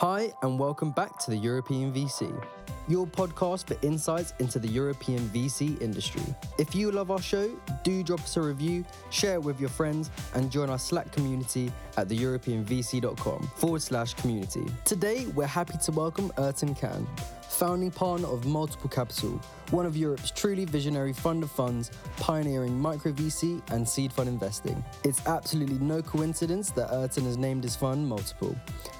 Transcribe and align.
Hi, 0.00 0.30
and 0.42 0.58
welcome 0.58 0.90
back 0.90 1.18
to 1.20 1.30
the 1.30 1.38
European 1.38 1.90
VC, 1.90 2.30
your 2.86 3.06
podcast 3.06 3.66
for 3.66 3.78
insights 3.80 4.34
into 4.40 4.58
the 4.58 4.68
European 4.68 5.20
VC 5.30 5.80
industry. 5.80 6.20
If 6.58 6.74
you 6.74 6.90
love 6.90 7.10
our 7.10 7.18
show, 7.18 7.48
do 7.82 8.02
drop 8.02 8.20
us 8.20 8.36
a 8.36 8.42
review, 8.42 8.84
share 9.08 9.36
it 9.36 9.42
with 9.42 9.58
your 9.58 9.70
friends, 9.70 10.10
and 10.34 10.50
join 10.50 10.68
our 10.68 10.78
Slack 10.78 11.10
community 11.12 11.72
at 11.96 12.08
theeuropeanvc.com 12.08 13.50
forward 13.56 13.80
slash 13.80 14.12
community. 14.12 14.66
Today, 14.84 15.24
we're 15.34 15.46
happy 15.46 15.78
to 15.78 15.92
welcome 15.92 16.28
Ertan 16.36 16.78
Can, 16.78 17.06
founding 17.56 17.90
partner 17.90 18.28
of 18.28 18.44
Multiple 18.44 18.90
Capital, 18.90 19.40
one 19.70 19.86
of 19.86 19.96
Europe's 19.96 20.30
truly 20.30 20.66
visionary 20.66 21.14
fund 21.14 21.42
of 21.42 21.50
funds 21.50 21.90
pioneering 22.18 22.78
micro 22.78 23.12
VC 23.12 23.62
and 23.70 23.88
seed 23.88 24.12
fund 24.12 24.28
investing. 24.28 24.84
It's 25.04 25.26
absolutely 25.26 25.78
no 25.78 26.02
coincidence 26.02 26.70
that 26.72 26.90
Ertan 26.90 27.24
has 27.24 27.38
named 27.38 27.64
his 27.64 27.74
fund 27.74 28.06
Multiple, 28.06 28.54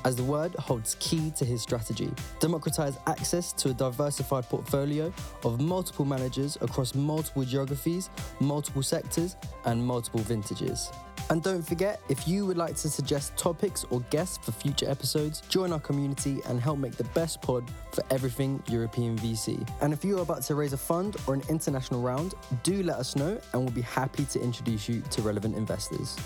as 0.07 0.17
the 0.17 0.25
word 0.25 0.55
holds 0.55 0.97
key 1.01 1.31
to 1.37 1.45
his 1.45 1.61
strategy 1.61 2.11
democratize 2.41 2.97
access 3.07 3.53
to 3.53 3.69
a 3.69 3.75
diversified 3.75 4.45
portfolio 4.45 5.13
of 5.45 5.61
multiple 5.61 6.07
managers 6.07 6.57
across 6.63 6.95
multiple 6.95 7.45
geographies, 7.45 8.09
multiple 8.41 8.83
sectors, 8.83 9.37
and 9.67 9.85
multiple 9.85 10.21
vintages. 10.21 10.91
And 11.29 11.43
don't 11.43 11.63
forget, 11.63 12.01
if 12.09 12.29
you 12.29 12.47
would 12.47 12.57
like 12.57 12.77
to 12.77 12.89
suggest 12.89 13.37
topics 13.37 13.85
or 13.91 14.01
guests 14.11 14.39
for 14.39 14.53
future 14.53 14.89
episodes, 14.89 15.41
join 15.49 15.73
our 15.73 15.81
community 15.81 16.41
and 16.47 16.61
help 16.61 16.79
make 16.79 16.97
the 16.97 17.05
best 17.05 17.43
pod 17.43 17.65
for 17.93 18.05
everything 18.11 18.63
European 18.69 19.19
VC. 19.19 19.69
And 19.81 19.93
if 19.93 20.05
you 20.05 20.19
are 20.19 20.23
about 20.23 20.43
to 20.43 20.55
raise 20.55 20.73
a 20.73 20.77
fund 20.77 21.17
or 21.27 21.35
an 21.35 21.43
international 21.49 22.01
round, 22.01 22.35
do 22.63 22.83
let 22.85 22.97
us 22.97 23.17
know 23.17 23.41
and 23.53 23.63
we'll 23.63 23.75
be 23.75 23.83
happy 23.83 24.25
to 24.27 24.41
introduce 24.41 24.89
you 24.89 25.03
to 25.11 25.23
relevant 25.23 25.57
investors. 25.57 26.17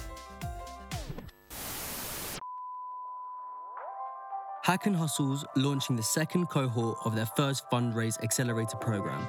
Hack 4.63 4.85
and 4.85 4.95
Hustle's 4.95 5.47
launching 5.57 5.97
the 5.97 6.03
second 6.03 6.49
cohort 6.51 6.99
of 7.07 7.17
their 7.17 7.27
first 7.27 7.65
fundraise 7.71 8.23
accelerator 8.23 8.77
program 8.77 9.27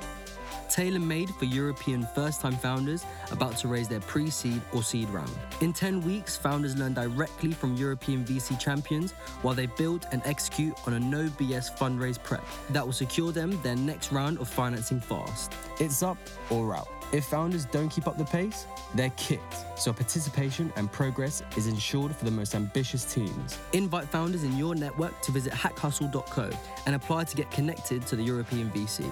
tailor 0.71 0.99
made 0.99 1.29
for 1.35 1.45
European 1.45 2.07
first 2.15 2.41
time 2.41 2.55
founders 2.55 3.05
about 3.31 3.57
to 3.57 3.67
raise 3.67 3.87
their 3.87 3.99
pre 3.99 4.29
seed 4.29 4.61
or 4.73 4.81
seed 4.81 5.09
round. 5.09 5.31
In 5.59 5.73
10 5.73 6.01
weeks, 6.01 6.37
founders 6.37 6.77
learn 6.77 6.93
directly 6.93 7.51
from 7.51 7.75
European 7.75 8.23
VC 8.23 8.59
champions 8.59 9.11
while 9.41 9.53
they 9.53 9.65
build 9.65 10.07
and 10.11 10.21
execute 10.25 10.73
on 10.87 10.93
a 10.93 10.99
no 10.99 11.25
BS 11.37 11.77
fundraise 11.77 12.21
prep 12.21 12.43
that 12.69 12.85
will 12.85 12.93
secure 12.93 13.31
them 13.31 13.59
their 13.61 13.75
next 13.75 14.11
round 14.11 14.39
of 14.39 14.47
financing 14.47 14.99
fast. 14.99 15.53
It's 15.79 16.01
up 16.01 16.17
or 16.49 16.75
out. 16.75 16.87
If 17.11 17.25
founders 17.25 17.65
don't 17.65 17.89
keep 17.89 18.07
up 18.07 18.17
the 18.17 18.23
pace, 18.23 18.65
they're 18.95 19.09
kicked. 19.11 19.55
So 19.75 19.91
participation 19.91 20.71
and 20.77 20.89
progress 20.89 21.43
is 21.57 21.67
ensured 21.67 22.15
for 22.15 22.23
the 22.23 22.31
most 22.31 22.55
ambitious 22.55 23.03
teams. 23.13 23.57
Invite 23.73 24.07
founders 24.07 24.43
in 24.43 24.57
your 24.57 24.75
network 24.75 25.19
to 25.23 25.31
visit 25.31 25.51
hackhustle.co 25.51 26.49
and 26.85 26.95
apply 26.95 27.25
to 27.25 27.35
get 27.35 27.51
connected 27.51 28.07
to 28.07 28.15
the 28.15 28.23
European 28.23 28.69
VC. 28.71 29.11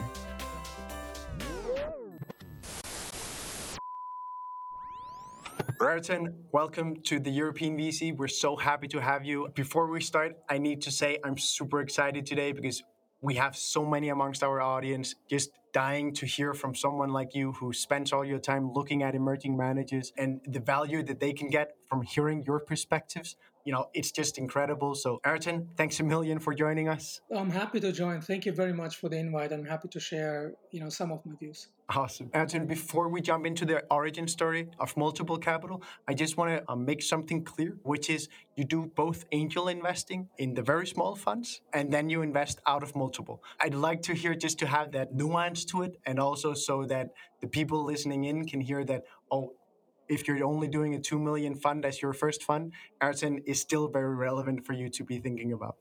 Ertan, 5.80 6.34
welcome 6.52 7.02
to 7.04 7.22
the 7.22 7.32
European 7.32 7.78
VC. 7.78 8.14
We're 8.14 8.28
so 8.28 8.58
happy 8.58 8.90
to 8.90 9.00
have 9.00 9.24
you. 9.24 9.48
Before 9.56 9.88
we 9.88 10.02
start, 10.02 10.36
I 10.50 10.58
need 10.58 10.82
to 10.82 10.92
say 10.92 11.20
I'm 11.24 11.38
super 11.38 11.80
excited 11.80 12.26
today 12.26 12.52
because 12.52 12.84
we 13.22 13.36
have 13.36 13.56
so 13.56 13.86
many 13.86 14.10
amongst 14.10 14.44
our 14.44 14.60
audience 14.60 15.16
just 15.30 15.52
dying 15.72 16.14
to 16.16 16.26
hear 16.26 16.54
from 16.54 16.76
someone 16.76 17.12
like 17.12 17.34
you 17.34 17.54
who 17.54 17.72
spends 17.72 18.12
all 18.12 18.26
your 18.26 18.40
time 18.40 18.74
looking 18.74 19.04
at 19.04 19.16
emerging 19.16 19.56
managers 19.56 20.12
and 20.18 20.42
the 20.46 20.60
value 20.60 21.02
that 21.04 21.22
they 21.22 21.32
can 21.32 21.50
get 21.50 21.78
from 21.88 22.02
hearing 22.02 22.44
your 22.46 22.60
perspectives 22.60 23.38
you 23.70 23.76
know, 23.76 23.88
it's 23.94 24.12
just 24.12 24.40
incredible. 24.40 24.96
So, 24.96 25.22
Ertan, 25.24 25.68
thanks 25.78 26.00
a 26.00 26.04
million 26.04 26.40
for 26.40 26.56
joining 26.56 26.90
us. 26.90 27.22
I'm 27.32 27.52
happy 27.52 27.80
to 27.82 27.92
join. 27.92 28.20
Thank 28.20 28.48
you 28.48 28.52
very 28.52 28.74
much 28.74 28.96
for 28.96 29.10
the 29.10 29.18
invite. 29.18 29.52
I'm 29.52 29.64
happy 29.64 29.90
to 29.90 30.00
share, 30.00 30.54
you 30.72 30.80
know, 30.80 30.90
some 30.90 31.12
of 31.12 31.24
my 31.24 31.36
views. 31.36 31.68
Awesome. 31.88 32.30
Ertan, 32.30 32.68
before 32.68 33.10
we 33.10 33.22
jump 33.22 33.46
into 33.46 33.66
the 33.66 33.84
origin 33.92 34.28
story 34.28 34.70
of 34.80 34.98
Multiple 34.98 35.38
Capital, 35.38 35.84
I 36.08 36.16
just 36.16 36.36
want 36.36 36.50
to 36.56 36.72
uh, 36.72 36.76
make 36.76 37.04
something 37.04 37.44
clear, 37.44 37.78
which 37.84 38.10
is 38.10 38.28
you 38.56 38.64
do 38.64 38.92
both 38.96 39.26
angel 39.32 39.68
investing 39.68 40.30
in 40.40 40.56
the 40.56 40.64
very 40.64 40.88
small 40.88 41.16
funds 41.16 41.62
and 41.72 41.94
then 41.94 42.10
you 42.10 42.24
invest 42.24 42.60
out 42.66 42.82
of 42.82 42.96
multiple. 42.96 43.44
I'd 43.60 43.76
like 43.76 44.02
to 44.04 44.16
hear 44.16 44.34
just 44.34 44.58
to 44.60 44.66
have 44.66 44.94
that 44.94 45.14
nuance 45.14 45.64
to 45.66 45.84
it 45.84 46.00
and 46.08 46.20
also 46.20 46.56
so 46.56 46.86
that 46.86 47.10
the 47.42 47.48
people 47.48 47.84
listening 47.84 48.24
in 48.24 48.48
can 48.48 48.62
hear 48.62 48.84
that, 48.86 49.04
oh, 49.32 49.54
if 50.10 50.28
you're 50.28 50.44
only 50.44 50.68
doing 50.68 50.96
a 50.96 51.00
2 51.00 51.20
million 51.20 51.56
fund 51.56 51.86
as 51.86 52.02
your 52.02 52.14
first 52.14 52.44
fund, 52.44 52.74
Ertan 53.02 53.42
is 53.46 53.62
still 53.62 53.88
very 53.88 54.16
relevant 54.16 54.66
for 54.66 54.74
you 54.74 54.90
to 54.90 55.04
be 55.04 55.20
thinking 55.20 55.54
about. 55.54 55.78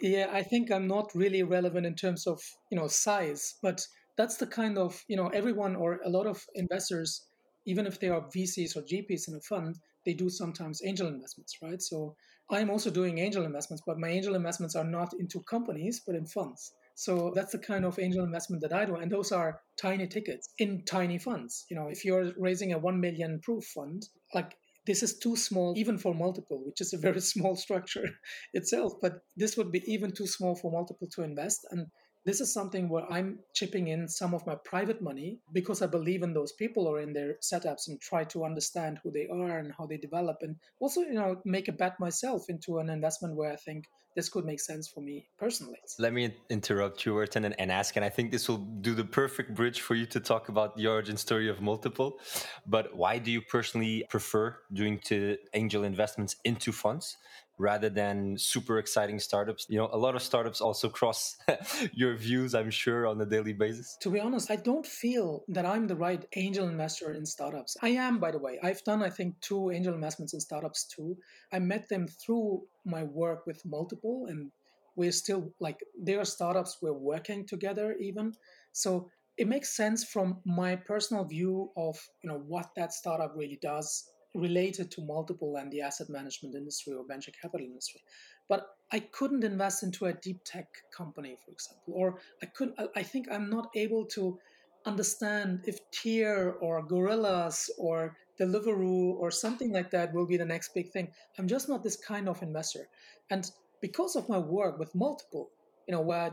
Yeah, 0.00 0.28
I 0.32 0.42
think 0.42 0.70
I'm 0.70 0.88
not 0.88 1.14
really 1.14 1.42
relevant 1.42 1.86
in 1.86 1.94
terms 1.94 2.26
of, 2.26 2.40
you 2.70 2.78
know, 2.78 2.88
size, 2.88 3.56
but 3.62 3.86
that's 4.16 4.36
the 4.36 4.46
kind 4.46 4.78
of, 4.78 5.04
you 5.08 5.16
know, 5.16 5.28
everyone 5.28 5.76
or 5.76 6.00
a 6.04 6.08
lot 6.08 6.26
of 6.26 6.44
investors, 6.54 7.26
even 7.66 7.86
if 7.86 8.00
they 8.00 8.08
are 8.08 8.22
VCs 8.34 8.76
or 8.76 8.82
GPs 8.82 9.28
in 9.28 9.34
a 9.34 9.40
fund, 9.40 9.76
they 10.04 10.14
do 10.14 10.28
sometimes 10.28 10.82
angel 10.84 11.08
investments, 11.08 11.58
right? 11.62 11.80
So 11.80 12.16
I'm 12.50 12.70
also 12.70 12.90
doing 12.90 13.18
angel 13.18 13.44
investments, 13.44 13.82
but 13.86 13.98
my 13.98 14.08
angel 14.08 14.34
investments 14.34 14.74
are 14.74 14.84
not 14.84 15.12
into 15.18 15.40
companies, 15.42 16.02
but 16.04 16.16
in 16.16 16.26
funds. 16.26 16.72
So 16.94 17.32
that's 17.34 17.52
the 17.52 17.58
kind 17.58 17.84
of 17.84 17.98
angel 17.98 18.24
investment 18.24 18.62
that 18.62 18.72
I 18.72 18.84
do. 18.84 18.96
And 18.96 19.10
those 19.10 19.32
are 19.32 19.60
tiny 19.80 20.06
tickets 20.06 20.48
in 20.58 20.84
tiny 20.84 21.18
funds. 21.18 21.64
You 21.70 21.76
know, 21.76 21.88
if 21.88 22.04
you're 22.04 22.32
raising 22.38 22.72
a 22.72 22.78
1 22.78 23.00
million 23.00 23.40
proof 23.42 23.64
fund, 23.64 24.06
like 24.34 24.56
this 24.86 25.02
is 25.02 25.18
too 25.18 25.36
small 25.36 25.74
even 25.76 25.98
for 25.98 26.14
multiple, 26.14 26.62
which 26.64 26.80
is 26.80 26.92
a 26.92 26.98
very 26.98 27.20
small 27.32 27.56
structure 27.56 28.08
itself, 28.52 28.94
but 29.00 29.20
this 29.36 29.56
would 29.56 29.72
be 29.72 29.82
even 29.86 30.12
too 30.12 30.26
small 30.26 30.54
for 30.54 30.70
multiple 30.70 31.08
to 31.14 31.22
invest. 31.22 31.60
And 31.70 31.86
this 32.24 32.40
is 32.40 32.52
something 32.52 32.88
where 32.88 33.10
I'm 33.10 33.40
chipping 33.54 33.88
in 33.88 34.08
some 34.08 34.34
of 34.34 34.46
my 34.46 34.54
private 34.54 35.02
money 35.02 35.40
because 35.52 35.82
I 35.82 35.86
believe 35.86 36.22
in 36.22 36.32
those 36.32 36.52
people 36.52 36.86
or 36.86 37.00
in 37.00 37.12
their 37.12 37.34
setups 37.42 37.88
and 37.88 38.00
try 38.00 38.24
to 38.24 38.44
understand 38.44 39.00
who 39.02 39.10
they 39.10 39.28
are 39.28 39.58
and 39.58 39.72
how 39.76 39.86
they 39.86 39.96
develop 39.96 40.38
and 40.42 40.56
also, 40.80 41.00
you 41.00 41.14
know, 41.14 41.40
make 41.44 41.68
a 41.68 41.72
bet 41.72 41.98
myself 41.98 42.48
into 42.48 42.78
an 42.78 42.90
investment 42.90 43.36
where 43.36 43.52
I 43.52 43.56
think 43.56 43.86
this 44.14 44.28
could 44.28 44.44
make 44.44 44.60
sense 44.60 44.88
for 44.88 45.00
me 45.00 45.26
personally. 45.38 45.78
Let 45.98 46.12
me 46.12 46.34
interrupt 46.50 47.06
you, 47.06 47.14
Ertan, 47.14 47.44
and, 47.44 47.58
and 47.58 47.72
ask, 47.72 47.96
and 47.96 48.04
I 48.04 48.08
think 48.08 48.30
this 48.30 48.48
will 48.48 48.58
do 48.58 48.94
the 48.94 49.04
perfect 49.04 49.54
bridge 49.54 49.80
for 49.80 49.94
you 49.94 50.06
to 50.06 50.20
talk 50.20 50.48
about 50.48 50.76
the 50.76 50.86
origin 50.86 51.16
story 51.16 51.48
of 51.48 51.60
multiple. 51.60 52.18
But 52.66 52.94
why 52.94 53.18
do 53.18 53.30
you 53.30 53.40
personally 53.40 54.04
prefer 54.10 54.58
doing 54.72 54.98
to 55.06 55.38
angel 55.54 55.84
investments 55.84 56.36
into 56.44 56.72
funds? 56.72 57.16
Rather 57.58 57.88
than 57.88 58.36
super 58.38 58.78
exciting 58.78 59.18
startups. 59.18 59.66
You 59.68 59.78
know, 59.78 59.88
a 59.92 59.98
lot 59.98 60.14
of 60.14 60.22
startups 60.22 60.60
also 60.60 60.88
cross 60.88 61.36
your 61.92 62.16
views, 62.16 62.54
I'm 62.54 62.70
sure, 62.70 63.06
on 63.06 63.20
a 63.20 63.26
daily 63.26 63.52
basis. 63.52 63.96
To 64.00 64.10
be 64.10 64.20
honest, 64.20 64.50
I 64.50 64.56
don't 64.56 64.86
feel 64.86 65.44
that 65.48 65.66
I'm 65.66 65.86
the 65.86 65.96
right 65.96 66.24
angel 66.36 66.68
investor 66.68 67.12
in 67.12 67.26
startups. 67.26 67.76
I 67.82 67.90
am, 67.90 68.18
by 68.18 68.30
the 68.30 68.38
way. 68.38 68.58
I've 68.62 68.82
done, 68.84 69.02
I 69.02 69.10
think, 69.10 69.40
two 69.40 69.70
angel 69.70 69.94
investments 69.94 70.34
in 70.34 70.40
startups 70.40 70.84
too. 70.84 71.16
I 71.52 71.58
met 71.58 71.88
them 71.88 72.08
through 72.08 72.62
my 72.84 73.04
work 73.04 73.46
with 73.46 73.64
multiple, 73.64 74.26
and 74.28 74.50
we're 74.96 75.12
still 75.12 75.52
like, 75.60 75.78
they 75.98 76.14
are 76.16 76.24
startups, 76.24 76.78
we're 76.82 76.92
working 76.92 77.46
together 77.46 77.96
even. 78.00 78.32
So 78.72 79.08
it 79.36 79.48
makes 79.48 79.74
sense 79.76 80.04
from 80.04 80.40
my 80.44 80.76
personal 80.76 81.24
view 81.24 81.70
of 81.76 81.98
you 82.22 82.28
know 82.30 82.42
what 82.46 82.70
that 82.76 82.92
startup 82.92 83.32
really 83.34 83.58
does 83.62 84.04
related 84.34 84.90
to 84.90 85.02
multiple 85.02 85.56
and 85.56 85.70
the 85.70 85.82
asset 85.82 86.08
management 86.08 86.54
industry 86.54 86.94
or 86.94 87.04
venture 87.06 87.32
capital 87.40 87.66
industry. 87.66 88.00
But 88.48 88.66
I 88.90 89.00
couldn't 89.00 89.44
invest 89.44 89.82
into 89.82 90.06
a 90.06 90.12
deep 90.12 90.40
tech 90.44 90.68
company, 90.96 91.36
for 91.44 91.52
example, 91.52 91.94
or 91.94 92.18
I 92.42 92.46
couldn't. 92.46 92.78
I 92.96 93.02
think 93.02 93.28
I'm 93.30 93.50
not 93.50 93.68
able 93.74 94.06
to 94.06 94.38
understand 94.84 95.60
if 95.66 95.78
Tier 95.90 96.56
or 96.60 96.82
Gorillas 96.82 97.70
or 97.78 98.16
Deliveroo 98.40 99.14
or 99.14 99.30
something 99.30 99.72
like 99.72 99.90
that 99.90 100.12
will 100.12 100.26
be 100.26 100.36
the 100.36 100.44
next 100.44 100.74
big 100.74 100.90
thing. 100.90 101.08
I'm 101.38 101.46
just 101.46 101.68
not 101.68 101.82
this 101.82 101.96
kind 101.96 102.28
of 102.28 102.42
investor, 102.42 102.88
and 103.30 103.50
because 103.80 104.16
of 104.16 104.28
my 104.28 104.38
work 104.38 104.78
with 104.78 104.94
multiple, 104.94 105.50
you 105.86 105.92
know, 105.92 106.00
where 106.00 106.20
I 106.20 106.30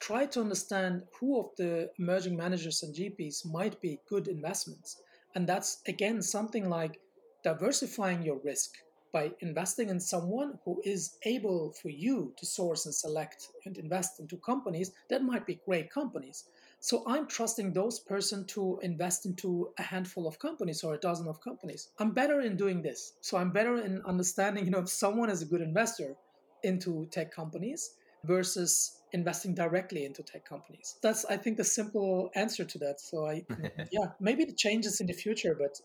try 0.00 0.26
to 0.26 0.40
understand 0.40 1.02
who 1.18 1.38
of 1.38 1.50
the 1.56 1.90
emerging 1.98 2.36
managers 2.36 2.82
and 2.82 2.94
GPs 2.94 3.46
might 3.46 3.80
be 3.80 4.00
good 4.08 4.26
investments, 4.26 5.00
and 5.34 5.46
that's 5.46 5.80
again 5.86 6.22
something 6.22 6.68
like 6.68 6.98
diversifying 7.42 8.22
your 8.22 8.38
risk 8.44 8.74
by 9.12 9.30
investing 9.40 9.90
in 9.90 10.00
someone 10.00 10.58
who 10.64 10.80
is 10.84 11.18
able 11.24 11.72
for 11.72 11.90
you 11.90 12.32
to 12.38 12.46
source 12.46 12.86
and 12.86 12.94
select 12.94 13.48
and 13.66 13.76
invest 13.76 14.20
into 14.20 14.38
companies 14.38 14.92
that 15.10 15.22
might 15.22 15.46
be 15.46 15.60
great 15.66 15.90
companies. 15.90 16.44
So 16.80 17.04
I'm 17.06 17.28
trusting 17.28 17.72
those 17.72 18.00
person 18.00 18.44
to 18.46 18.80
invest 18.82 19.26
into 19.26 19.70
a 19.78 19.82
handful 19.82 20.26
of 20.26 20.38
companies 20.38 20.82
or 20.82 20.94
a 20.94 20.98
dozen 20.98 21.28
of 21.28 21.40
companies. 21.40 21.90
I'm 21.98 22.12
better 22.12 22.40
in 22.40 22.56
doing 22.56 22.82
this. 22.82 23.12
So 23.20 23.36
I'm 23.36 23.52
better 23.52 23.76
in 23.76 24.02
understanding, 24.06 24.64
you 24.64 24.70
know, 24.70 24.80
if 24.80 24.88
someone 24.88 25.30
is 25.30 25.42
a 25.42 25.46
good 25.46 25.60
investor 25.60 26.16
into 26.64 27.06
tech 27.10 27.32
companies 27.32 27.90
versus 28.24 29.02
investing 29.12 29.54
directly 29.54 30.04
into 30.04 30.22
tech 30.22 30.44
companies. 30.44 30.96
That's 31.02 31.24
I 31.26 31.36
think 31.36 31.56
the 31.56 31.64
simple 31.64 32.30
answer 32.34 32.64
to 32.64 32.78
that. 32.78 33.00
So 33.00 33.26
I 33.26 33.44
yeah, 33.92 34.06
maybe 34.20 34.44
the 34.44 34.54
changes 34.54 35.00
in 35.00 35.06
the 35.06 35.12
future, 35.12 35.54
but 35.58 35.80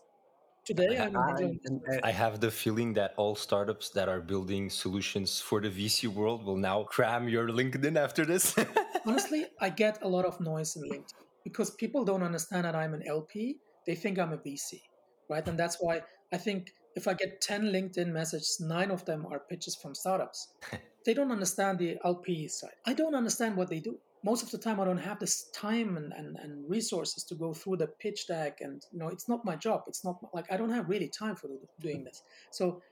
today 0.68 0.98
I'm 0.98 1.16
an 1.16 1.42
angel 1.42 1.56
And, 1.64 1.80
uh, 1.88 2.10
I 2.10 2.12
have 2.22 2.40
the 2.40 2.50
feeling 2.50 2.92
that 3.00 3.14
all 3.16 3.34
startups 3.34 3.88
that 3.96 4.08
are 4.08 4.20
building 4.20 4.68
solutions 4.68 5.40
for 5.40 5.58
the 5.64 5.70
VC 5.70 6.08
world 6.18 6.44
will 6.44 6.60
now 6.70 6.78
cram 6.84 7.28
your 7.28 7.48
LinkedIn 7.48 7.96
after 7.96 8.24
this. 8.26 8.54
honestly, 9.06 9.46
I 9.60 9.70
get 9.70 9.94
a 10.02 10.08
lot 10.16 10.26
of 10.26 10.34
noise 10.40 10.76
in 10.76 10.82
LinkedIn 10.92 11.24
because 11.42 11.70
people 11.82 12.04
don't 12.04 12.22
understand 12.22 12.64
that 12.66 12.74
I'm 12.74 12.92
an 12.92 13.02
LP. 13.06 13.56
They 13.86 13.94
think 13.94 14.18
I'm 14.18 14.32
a 14.34 14.40
VC, 14.46 14.82
right? 15.30 15.46
And 15.48 15.58
that's 15.58 15.78
why 15.80 16.02
I 16.32 16.36
think 16.36 16.60
if 16.94 17.08
I 17.08 17.14
get 17.14 17.40
10 17.40 17.72
LinkedIn 17.76 18.08
messages, 18.08 18.58
nine 18.60 18.90
of 18.90 19.04
them 19.06 19.26
are 19.30 19.40
pitches 19.50 19.74
from 19.80 19.94
startups. 19.94 20.48
they 21.06 21.14
don't 21.14 21.32
understand 21.32 21.78
the 21.78 21.96
LP 22.04 22.46
side. 22.48 22.78
I 22.86 22.92
don't 22.92 23.14
understand 23.14 23.56
what 23.56 23.70
they 23.70 23.80
do. 23.80 23.98
Most 24.24 24.42
of 24.42 24.50
the 24.50 24.58
time, 24.58 24.80
I 24.80 24.84
don't 24.84 24.98
have 24.98 25.20
this 25.20 25.48
time 25.50 25.96
and, 25.96 26.12
and, 26.12 26.36
and 26.42 26.68
resources 26.68 27.22
to 27.24 27.34
go 27.34 27.54
through 27.54 27.76
the 27.76 27.86
pitch 27.86 28.26
deck. 28.26 28.58
And, 28.60 28.84
you 28.92 28.98
know, 28.98 29.08
it's 29.08 29.28
not 29.28 29.44
my 29.44 29.56
job. 29.56 29.82
It's 29.86 30.04
not 30.04 30.18
like 30.34 30.46
I 30.50 30.56
don't 30.56 30.72
have 30.72 30.88
really 30.88 31.08
time 31.08 31.36
for 31.36 31.48
doing 31.80 32.04
this. 32.04 32.22
So 32.50 32.82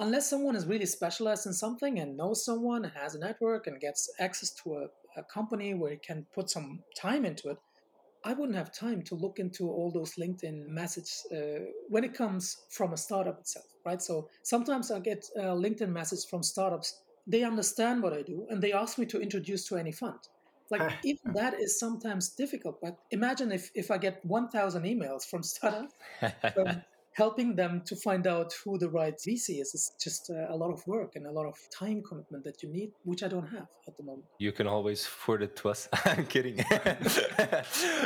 unless 0.00 0.28
someone 0.28 0.56
is 0.56 0.66
really 0.66 0.86
specialized 0.86 1.46
in 1.46 1.52
something 1.52 2.00
and 2.00 2.16
knows 2.16 2.44
someone 2.44 2.84
and 2.84 2.92
has 2.94 3.14
a 3.14 3.18
network 3.18 3.68
and 3.68 3.80
gets 3.80 4.10
access 4.18 4.50
to 4.64 4.74
a, 4.74 5.20
a 5.20 5.22
company 5.24 5.74
where 5.74 5.92
he 5.92 5.98
can 5.98 6.26
put 6.34 6.50
some 6.50 6.80
time 6.96 7.24
into 7.24 7.50
it, 7.50 7.58
I 8.24 8.34
wouldn't 8.34 8.56
have 8.56 8.72
time 8.72 9.02
to 9.02 9.16
look 9.16 9.38
into 9.38 9.68
all 9.68 9.90
those 9.90 10.14
LinkedIn 10.14 10.68
messages 10.68 11.26
uh, 11.32 11.64
when 11.88 12.04
it 12.04 12.14
comes 12.14 12.56
from 12.70 12.92
a 12.92 12.96
startup 12.96 13.40
itself, 13.40 13.66
right? 13.84 14.00
So 14.00 14.28
sometimes 14.42 14.90
I 14.92 15.00
get 15.00 15.24
a 15.36 15.42
LinkedIn 15.42 15.88
messages 15.88 16.24
from 16.24 16.42
startups. 16.42 17.00
They 17.26 17.42
understand 17.42 18.02
what 18.02 18.12
I 18.12 18.22
do 18.22 18.46
and 18.48 18.62
they 18.62 18.72
ask 18.72 18.98
me 18.98 19.06
to 19.06 19.20
introduce 19.20 19.66
to 19.68 19.76
any 19.76 19.92
fund. 19.92 20.18
Like 20.72 20.92
even 21.04 21.32
that 21.34 21.54
is 21.60 21.78
sometimes 21.78 22.30
difficult. 22.30 22.80
But 22.80 22.98
imagine 23.10 23.52
if 23.52 23.70
if 23.74 23.90
I 23.90 23.98
get 23.98 24.24
1,000 24.24 24.82
emails 24.84 25.22
from 25.30 25.42
startups. 25.54 25.94
um, 26.56 26.82
helping 27.14 27.54
them 27.54 27.82
to 27.84 27.94
find 27.94 28.26
out 28.26 28.54
who 28.64 28.78
the 28.78 28.88
right 28.88 29.16
VC 29.18 29.60
is 29.60 29.74
is 29.74 29.92
just 30.02 30.30
uh, 30.30 30.54
a 30.54 30.56
lot 30.56 30.70
of 30.72 30.80
work 30.86 31.12
and 31.14 31.26
a 31.26 31.30
lot 31.30 31.46
of 31.46 31.54
time 31.70 32.02
commitment 32.02 32.42
that 32.44 32.62
you 32.62 32.68
need, 32.70 32.90
which 33.04 33.22
I 33.22 33.28
don't 33.28 33.48
have 33.48 33.68
at 33.86 33.96
the 33.96 34.02
moment. 34.02 34.24
You 34.38 34.52
can 34.52 34.66
always 34.66 35.04
forward 35.04 35.42
it 35.42 35.56
to 35.56 35.68
us. 35.68 35.88
I'm 36.06 36.26
kidding. 36.26 36.64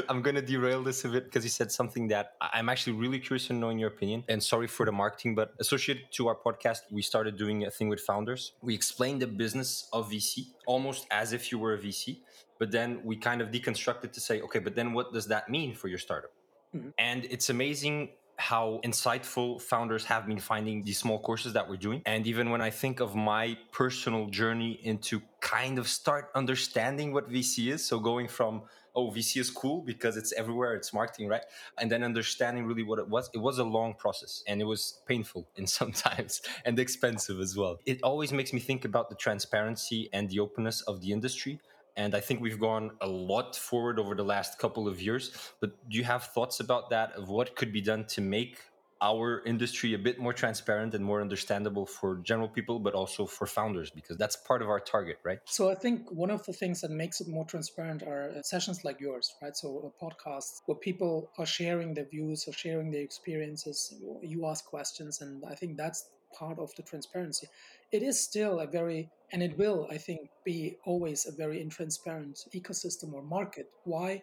I'm 0.08 0.22
going 0.22 0.34
to 0.34 0.42
derail 0.42 0.82
this 0.82 1.04
a 1.04 1.08
bit 1.08 1.24
because 1.24 1.44
you 1.44 1.50
said 1.50 1.70
something 1.70 2.08
that 2.08 2.32
I'm 2.40 2.68
actually 2.68 2.94
really 2.94 3.20
curious 3.20 3.46
to 3.46 3.52
know 3.52 3.56
in 3.56 3.60
knowing 3.60 3.78
your 3.78 3.90
opinion. 3.90 4.24
And 4.28 4.42
sorry 4.42 4.66
for 4.66 4.84
the 4.84 4.92
marketing, 4.92 5.34
but 5.34 5.54
associated 5.60 6.04
to 6.12 6.28
our 6.28 6.36
podcast, 6.36 6.80
we 6.90 7.02
started 7.02 7.36
doing 7.36 7.64
a 7.64 7.70
thing 7.70 7.88
with 7.88 8.00
founders. 8.00 8.52
We 8.60 8.74
explained 8.74 9.22
the 9.22 9.26
business 9.26 9.88
of 9.92 10.10
VC 10.10 10.46
almost 10.66 11.06
as 11.10 11.32
if 11.32 11.52
you 11.52 11.58
were 11.58 11.74
a 11.74 11.78
VC, 11.78 12.18
but 12.58 12.70
then 12.70 13.00
we 13.04 13.16
kind 13.16 13.40
of 13.40 13.50
deconstructed 13.50 14.12
to 14.12 14.20
say, 14.20 14.40
okay, 14.42 14.58
but 14.58 14.74
then 14.74 14.92
what 14.92 15.12
does 15.12 15.26
that 15.28 15.48
mean 15.48 15.74
for 15.74 15.88
your 15.88 15.98
startup? 15.98 16.30
Mm-hmm. 16.74 16.90
And 16.98 17.24
it's 17.26 17.50
amazing 17.50 18.10
how 18.38 18.80
insightful 18.84 19.60
founders 19.60 20.04
have 20.04 20.26
been 20.26 20.38
finding 20.38 20.84
these 20.84 20.98
small 20.98 21.18
courses 21.18 21.54
that 21.54 21.68
we're 21.68 21.76
doing. 21.76 22.02
And 22.04 22.26
even 22.26 22.50
when 22.50 22.60
I 22.60 22.70
think 22.70 23.00
of 23.00 23.14
my 23.14 23.56
personal 23.72 24.26
journey 24.28 24.78
into 24.82 25.22
kind 25.40 25.78
of 25.78 25.88
start 25.88 26.30
understanding 26.34 27.12
what 27.12 27.30
VC 27.30 27.72
is, 27.72 27.84
so 27.84 27.98
going 27.98 28.28
from, 28.28 28.62
oh, 28.94 29.10
VC 29.10 29.40
is 29.40 29.50
cool 29.50 29.82
because 29.82 30.16
it's 30.16 30.32
everywhere, 30.34 30.74
it's 30.74 30.92
marketing, 30.92 31.28
right? 31.28 31.42
And 31.78 31.90
then 31.90 32.02
understanding 32.02 32.66
really 32.66 32.82
what 32.82 32.98
it 32.98 33.08
was, 33.08 33.30
it 33.32 33.38
was 33.38 33.58
a 33.58 33.64
long 33.64 33.94
process 33.94 34.42
and 34.46 34.60
it 34.60 34.64
was 34.64 35.00
painful 35.06 35.48
and 35.56 35.68
sometimes 35.68 36.42
and 36.64 36.78
expensive 36.78 37.40
as 37.40 37.56
well. 37.56 37.78
It 37.86 38.02
always 38.02 38.32
makes 38.32 38.52
me 38.52 38.60
think 38.60 38.84
about 38.84 39.08
the 39.08 39.16
transparency 39.16 40.10
and 40.12 40.28
the 40.28 40.40
openness 40.40 40.82
of 40.82 41.00
the 41.00 41.12
industry 41.12 41.60
and 41.96 42.14
I 42.14 42.20
think 42.20 42.40
we've 42.40 42.60
gone 42.60 42.92
a 43.00 43.08
lot 43.08 43.56
forward 43.56 43.98
over 43.98 44.14
the 44.14 44.24
last 44.24 44.58
couple 44.58 44.86
of 44.86 45.00
years. 45.00 45.32
But 45.60 45.88
do 45.88 45.96
you 45.96 46.04
have 46.04 46.24
thoughts 46.24 46.60
about 46.60 46.90
that 46.90 47.12
of 47.12 47.28
what 47.28 47.56
could 47.56 47.72
be 47.72 47.80
done 47.80 48.04
to 48.08 48.20
make 48.20 48.60
our 49.02 49.42
industry 49.44 49.94
a 49.94 49.98
bit 49.98 50.18
more 50.18 50.32
transparent 50.32 50.94
and 50.94 51.04
more 51.04 51.20
understandable 51.20 51.84
for 51.84 52.16
general 52.18 52.48
people, 52.48 52.78
but 52.78 52.94
also 52.94 53.26
for 53.26 53.46
founders, 53.46 53.90
because 53.90 54.16
that's 54.16 54.36
part 54.36 54.62
of 54.62 54.68
our 54.68 54.80
target, 54.80 55.18
right? 55.22 55.38
So 55.44 55.70
I 55.70 55.74
think 55.74 56.10
one 56.10 56.30
of 56.30 56.44
the 56.46 56.52
things 56.52 56.80
that 56.80 56.90
makes 56.90 57.20
it 57.20 57.28
more 57.28 57.44
transparent 57.44 58.02
are 58.02 58.30
uh, 58.30 58.42
sessions 58.42 58.84
like 58.84 59.00
yours, 59.00 59.34
right? 59.42 59.54
So 59.54 59.92
podcasts 60.00 60.62
where 60.66 60.76
people 60.76 61.30
are 61.38 61.46
sharing 61.46 61.92
their 61.92 62.06
views 62.06 62.48
or 62.48 62.52
sharing 62.52 62.90
their 62.90 63.02
experiences. 63.02 63.94
You 64.22 64.46
ask 64.46 64.64
questions, 64.64 65.20
and 65.20 65.44
I 65.44 65.54
think 65.54 65.76
that's 65.76 66.08
part 66.36 66.58
of 66.58 66.74
the 66.76 66.82
transparency. 66.82 67.48
It 67.90 68.02
is 68.02 68.22
still 68.22 68.60
a 68.60 68.66
very 68.66 69.10
and 69.32 69.42
it 69.42 69.58
will, 69.58 69.88
I 69.90 69.98
think, 69.98 70.30
be 70.44 70.76
always 70.84 71.26
a 71.26 71.32
very 71.32 71.58
intransparent 71.58 72.48
ecosystem 72.54 73.12
or 73.12 73.22
market. 73.22 73.68
Why? 73.84 74.22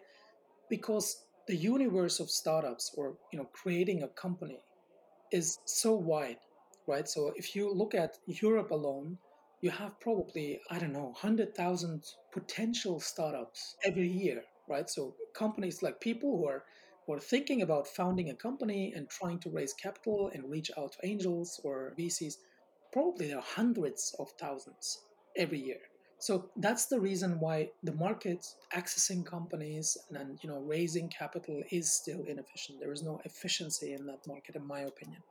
Because 0.70 1.24
the 1.46 1.56
universe 1.56 2.20
of 2.20 2.30
startups 2.30 2.92
or 2.96 3.18
you 3.32 3.38
know 3.38 3.46
creating 3.52 4.02
a 4.02 4.08
company 4.08 4.60
is 5.32 5.58
so 5.66 5.94
wide, 5.94 6.38
right? 6.86 7.08
So 7.08 7.32
if 7.36 7.54
you 7.56 7.72
look 7.72 7.94
at 7.94 8.18
Europe 8.26 8.70
alone, 8.70 9.18
you 9.60 9.70
have 9.70 9.98
probably 10.00 10.60
I 10.70 10.78
don't 10.78 10.92
know 10.92 11.12
hundred 11.16 11.54
thousand 11.54 12.04
potential 12.32 13.00
startups 13.00 13.76
every 13.84 14.08
year, 14.08 14.42
right? 14.68 14.88
So 14.90 15.14
companies 15.34 15.82
like 15.82 16.00
people 16.00 16.38
who 16.38 16.46
are 16.48 16.64
who 17.06 17.14
are 17.14 17.20
thinking 17.20 17.62
about 17.62 17.88
founding 17.88 18.30
a 18.30 18.34
company 18.34 18.92
and 18.96 19.08
trying 19.10 19.38
to 19.40 19.50
raise 19.50 19.74
capital 19.74 20.30
and 20.34 20.50
reach 20.50 20.70
out 20.78 20.92
to 20.92 21.06
angels 21.06 21.60
or 21.64 21.94
VCs 21.98 22.36
probably 22.94 23.26
there 23.26 23.38
are 23.38 23.54
hundreds 23.60 24.14
of 24.20 24.30
thousands 24.38 25.00
every 25.36 25.58
year. 25.58 25.82
So 26.20 26.48
that's 26.56 26.86
the 26.86 27.00
reason 27.00 27.40
why 27.40 27.70
the 27.82 27.92
market 27.92 28.46
accessing 28.72 29.26
companies 29.26 29.98
and 30.10 30.38
you 30.42 30.48
know 30.48 30.60
raising 30.60 31.08
capital 31.08 31.62
is 31.70 31.92
still 31.92 32.22
inefficient. 32.22 32.78
There 32.80 32.92
is 32.92 33.02
no 33.02 33.20
efficiency 33.24 33.92
in 33.92 34.06
that 34.06 34.26
market, 34.26 34.54
in 34.54 34.64
my 34.66 34.82
opinion. 34.92 35.22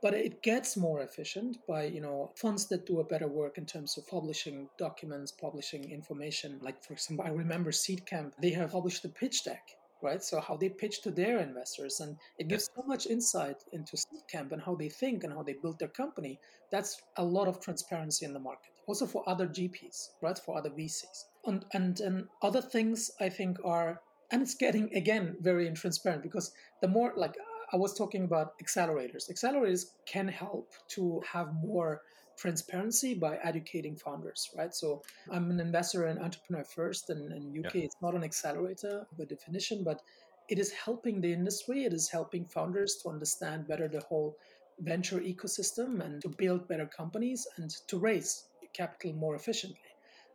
But 0.00 0.14
it 0.14 0.42
gets 0.42 0.76
more 0.76 1.00
efficient 1.02 1.58
by 1.68 1.82
you 1.96 2.00
know 2.00 2.32
funds 2.34 2.66
that 2.70 2.86
do 2.86 2.98
a 3.00 3.10
better 3.12 3.28
work 3.28 3.58
in 3.58 3.66
terms 3.66 3.96
of 3.98 4.08
publishing 4.08 4.68
documents, 4.78 5.30
publishing 5.30 5.84
information. 5.98 6.58
Like 6.62 6.82
for 6.82 6.94
example, 6.94 7.26
I 7.26 7.42
remember 7.44 7.70
Seedcamp; 7.70 8.32
they 8.40 8.52
have 8.58 8.72
published 8.72 9.02
the 9.02 9.14
pitch 9.20 9.44
deck 9.44 9.64
right? 10.02 10.22
So 10.22 10.40
how 10.40 10.56
they 10.56 10.68
pitch 10.68 11.02
to 11.02 11.10
their 11.10 11.38
investors, 11.38 12.00
and 12.00 12.16
it 12.38 12.48
gives 12.48 12.68
so 12.74 12.82
much 12.82 13.06
insight 13.06 13.62
into 13.72 13.96
Camp 14.30 14.52
and 14.52 14.62
how 14.62 14.74
they 14.74 14.88
think 14.88 15.24
and 15.24 15.32
how 15.32 15.42
they 15.42 15.54
build 15.54 15.78
their 15.78 15.88
company. 15.88 16.38
That's 16.70 17.00
a 17.16 17.24
lot 17.24 17.48
of 17.48 17.60
transparency 17.60 18.24
in 18.24 18.32
the 18.32 18.40
market. 18.40 18.72
Also 18.86 19.06
for 19.06 19.22
other 19.28 19.46
GPs, 19.46 20.10
right? 20.20 20.38
For 20.38 20.56
other 20.56 20.70
VCs, 20.70 21.24
and 21.46 21.64
and 21.72 22.00
and 22.00 22.28
other 22.42 22.62
things 22.62 23.10
I 23.20 23.28
think 23.28 23.58
are, 23.64 24.00
and 24.30 24.42
it's 24.42 24.54
getting 24.54 24.94
again 24.94 25.36
very 25.40 25.70
transparent 25.72 26.22
because 26.22 26.52
the 26.80 26.88
more 26.88 27.12
like 27.16 27.36
I 27.72 27.76
was 27.76 27.94
talking 27.94 28.24
about 28.24 28.58
accelerators. 28.58 29.30
Accelerators 29.30 29.86
can 30.04 30.28
help 30.28 30.72
to 30.88 31.22
have 31.32 31.54
more 31.54 32.02
transparency 32.36 33.14
by 33.14 33.36
educating 33.42 33.96
founders, 33.96 34.50
right? 34.56 34.74
So 34.74 35.02
I'm 35.30 35.50
an 35.50 35.60
investor 35.60 36.06
and 36.06 36.18
entrepreneur 36.18 36.64
first, 36.64 37.10
and 37.10 37.32
in 37.32 37.64
UK 37.64 37.74
yeah. 37.74 37.84
it's 37.84 37.96
not 38.02 38.14
an 38.14 38.24
accelerator 38.24 39.06
by 39.18 39.24
definition, 39.24 39.84
but 39.84 40.02
it 40.48 40.58
is 40.58 40.72
helping 40.72 41.20
the 41.20 41.32
industry. 41.32 41.84
It 41.84 41.92
is 41.92 42.08
helping 42.08 42.44
founders 42.46 42.96
to 43.02 43.08
understand 43.08 43.68
better 43.68 43.88
the 43.88 44.00
whole 44.00 44.36
venture 44.80 45.20
ecosystem 45.20 46.04
and 46.04 46.20
to 46.22 46.28
build 46.28 46.68
better 46.68 46.86
companies 46.86 47.46
and 47.56 47.70
to 47.88 47.98
raise 47.98 48.44
capital 48.72 49.12
more 49.12 49.34
efficiently. 49.34 49.78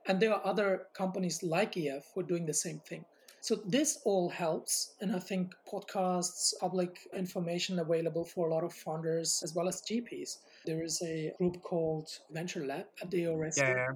And 0.08 0.20
there 0.20 0.34
are 0.34 0.46
other 0.46 0.88
companies 0.94 1.44
like 1.44 1.76
EF 1.76 2.12
who 2.14 2.22
are 2.22 2.24
doing 2.24 2.46
the 2.46 2.54
same 2.54 2.80
thing. 2.80 3.04
So 3.48 3.56
this 3.66 4.00
all 4.04 4.28
helps, 4.28 4.96
and 5.00 5.16
I 5.16 5.20
think 5.20 5.56
podcasts, 5.74 6.54
public 6.60 7.08
information 7.16 7.80
available 7.80 8.26
for 8.26 8.50
a 8.50 8.54
lot 8.54 8.66
of 8.66 8.74
founders 8.74 9.40
as 9.42 9.56
well 9.56 9.70
as 9.70 9.82
GPs. 9.84 10.40
There 10.66 10.84
is 10.84 11.02
a 11.02 11.32
group 11.38 11.64
called 11.64 12.10
Venture 12.30 12.66
Lab 12.66 12.88
at 13.02 13.10
the 13.10 13.24
ORSU. 13.24 13.60
Yeah. 13.60 13.88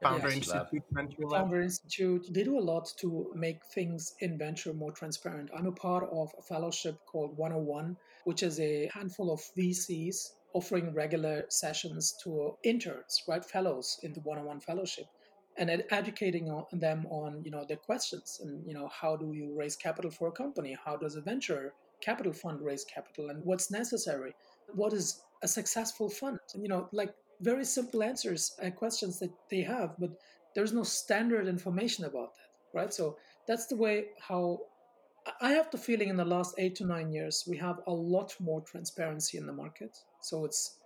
Founder 0.00 0.28
yeah. 0.28 0.36
Institute, 0.36 0.82
Venture 0.92 1.22
Lab. 1.22 1.40
Founder 1.40 1.62
Institute. 1.62 2.28
They 2.30 2.44
do 2.44 2.56
a 2.56 2.66
lot 2.72 2.92
to 2.98 3.32
make 3.34 3.64
things 3.74 4.14
in 4.20 4.38
venture 4.38 4.72
more 4.72 4.92
transparent. 4.92 5.50
I'm 5.52 5.66
a 5.66 5.72
part 5.72 6.08
of 6.12 6.30
a 6.38 6.42
fellowship 6.42 6.96
called 7.04 7.36
101, 7.36 7.96
which 8.26 8.44
is 8.44 8.60
a 8.60 8.88
handful 8.94 9.32
of 9.32 9.40
VCs 9.58 10.34
offering 10.52 10.94
regular 10.94 11.46
sessions 11.48 12.14
to 12.22 12.56
interns, 12.62 13.24
right, 13.26 13.44
fellows 13.44 13.98
in 14.04 14.12
the 14.12 14.20
101 14.20 14.60
fellowship 14.60 15.06
and 15.58 15.70
ed- 15.70 15.86
educating 15.90 16.46
them 16.72 17.06
on 17.10 17.42
you 17.44 17.50
know 17.50 17.64
their 17.66 17.76
questions 17.76 18.40
and 18.42 18.66
you 18.66 18.74
know 18.74 18.88
how 18.88 19.16
do 19.16 19.32
you 19.32 19.54
raise 19.56 19.76
capital 19.76 20.10
for 20.10 20.28
a 20.28 20.32
company? 20.32 20.76
How 20.84 20.96
does 20.96 21.16
a 21.16 21.20
venture 21.20 21.72
capital 22.00 22.32
fund 22.32 22.60
raise 22.60 22.84
capital? 22.84 23.30
And 23.30 23.44
what's 23.44 23.70
necessary? 23.70 24.34
What 24.74 24.92
is 24.92 25.22
a 25.42 25.48
successful 25.48 26.08
fund? 26.08 26.38
And, 26.54 26.62
you 26.62 26.68
know 26.68 26.88
like 26.92 27.14
very 27.40 27.64
simple 27.64 28.02
answers 28.02 28.54
and 28.62 28.74
questions 28.74 29.18
that 29.18 29.30
they 29.50 29.62
have 29.62 29.94
but 29.98 30.10
there's 30.54 30.72
no 30.72 30.84
standard 30.84 31.48
information 31.48 32.04
about 32.04 32.34
that 32.36 32.78
right? 32.78 32.92
So 32.92 33.16
that's 33.46 33.66
the 33.66 33.76
way 33.76 34.06
how 34.18 34.60
i 35.40 35.52
have 35.52 35.70
the 35.70 35.78
feeling 35.78 36.08
in 36.08 36.16
the 36.16 36.24
last 36.24 36.54
eight 36.58 36.74
to 36.76 36.84
nine 36.84 37.10
years 37.10 37.44
we 37.48 37.56
have 37.56 37.80
a 37.86 37.92
lot 37.92 38.34
more 38.40 38.60
transparency 38.60 39.38
in 39.38 39.46
the 39.46 39.52
market. 39.52 39.96
So 40.20 40.44
it's 40.44 40.78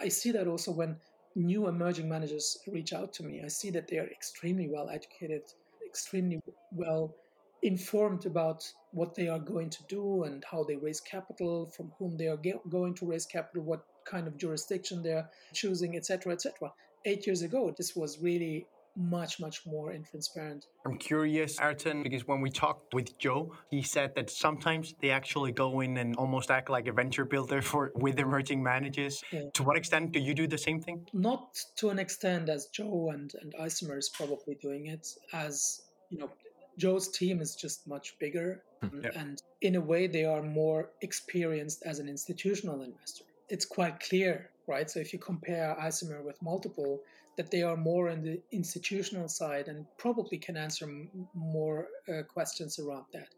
i 0.00 0.08
see 0.08 0.32
that 0.32 0.48
also 0.48 0.72
when 0.72 0.96
new 1.34 1.68
emerging 1.68 2.08
managers 2.08 2.58
reach 2.66 2.92
out 2.92 3.12
to 3.14 3.22
me, 3.22 3.42
I 3.44 3.48
see 3.48 3.70
that 3.70 3.88
they 3.88 3.98
are 3.98 4.06
extremely 4.06 4.68
well 4.68 4.88
educated, 4.88 5.42
extremely 5.86 6.40
well 6.72 7.14
informed 7.62 8.26
about 8.26 8.70
what 8.92 9.14
they 9.14 9.28
are 9.28 9.38
going 9.38 9.70
to 9.70 9.82
do 9.88 10.24
and 10.24 10.44
how 10.50 10.62
they 10.64 10.76
raise 10.76 11.00
capital, 11.00 11.66
from 11.66 11.92
whom 11.98 12.16
they 12.16 12.28
are 12.28 12.38
going 12.68 12.94
to 12.94 13.06
raise 13.06 13.26
capital, 13.26 13.62
what 13.62 13.84
kind 14.04 14.26
of 14.26 14.36
jurisdiction 14.36 15.02
they're 15.02 15.28
choosing, 15.52 15.96
etc., 15.96 16.32
etc. 16.32 16.72
Eight 17.04 17.26
years 17.26 17.42
ago, 17.42 17.74
this 17.76 17.94
was 17.96 18.18
really 18.20 18.66
much 18.98 19.38
much 19.38 19.64
more 19.64 19.90
and 19.90 20.04
transparent. 20.04 20.66
i'm 20.84 20.98
curious 20.98 21.56
Ertan 21.58 22.02
because 22.02 22.26
when 22.26 22.40
we 22.40 22.50
talked 22.50 22.92
with 22.92 23.16
joe 23.18 23.54
he 23.70 23.80
said 23.80 24.12
that 24.16 24.28
sometimes 24.28 24.94
they 25.00 25.10
actually 25.10 25.52
go 25.52 25.80
in 25.80 25.96
and 25.98 26.16
almost 26.16 26.50
act 26.50 26.68
like 26.68 26.88
a 26.88 26.92
venture 26.92 27.24
builder 27.24 27.62
for 27.62 27.92
with 27.94 28.18
emerging 28.18 28.60
managers 28.60 29.22
yeah. 29.30 29.42
to 29.54 29.62
what 29.62 29.76
extent 29.76 30.10
do 30.10 30.18
you 30.18 30.34
do 30.34 30.48
the 30.48 30.58
same 30.58 30.80
thing 30.80 31.06
not 31.12 31.56
to 31.76 31.90
an 31.90 31.98
extent 31.98 32.48
as 32.48 32.66
joe 32.66 33.10
and 33.12 33.34
and 33.40 33.54
isomer 33.60 33.96
is 33.96 34.08
probably 34.08 34.56
doing 34.60 34.86
it 34.86 35.06
as 35.32 35.82
you 36.10 36.18
know 36.18 36.30
joe's 36.76 37.08
team 37.08 37.40
is 37.40 37.54
just 37.54 37.86
much 37.86 38.18
bigger 38.18 38.62
hmm. 38.82 39.00
yeah. 39.04 39.10
and 39.14 39.42
in 39.62 39.76
a 39.76 39.80
way 39.80 40.08
they 40.08 40.24
are 40.24 40.42
more 40.42 40.90
experienced 41.02 41.84
as 41.86 42.00
an 42.00 42.08
institutional 42.08 42.82
investor 42.82 43.24
it's 43.48 43.64
quite 43.64 44.00
clear 44.00 44.50
right 44.66 44.90
so 44.90 44.98
if 44.98 45.12
you 45.12 45.20
compare 45.20 45.76
isomer 45.80 46.24
with 46.24 46.40
multiple 46.42 47.00
that 47.38 47.52
they 47.52 47.62
are 47.62 47.76
more 47.76 48.10
on 48.10 48.20
the 48.20 48.42
institutional 48.50 49.28
side 49.28 49.68
and 49.68 49.86
probably 49.96 50.36
can 50.36 50.56
answer 50.56 50.84
m- 50.86 51.08
more 51.34 51.86
uh, 52.08 52.22
questions 52.24 52.80
around 52.80 53.04
that. 53.12 53.28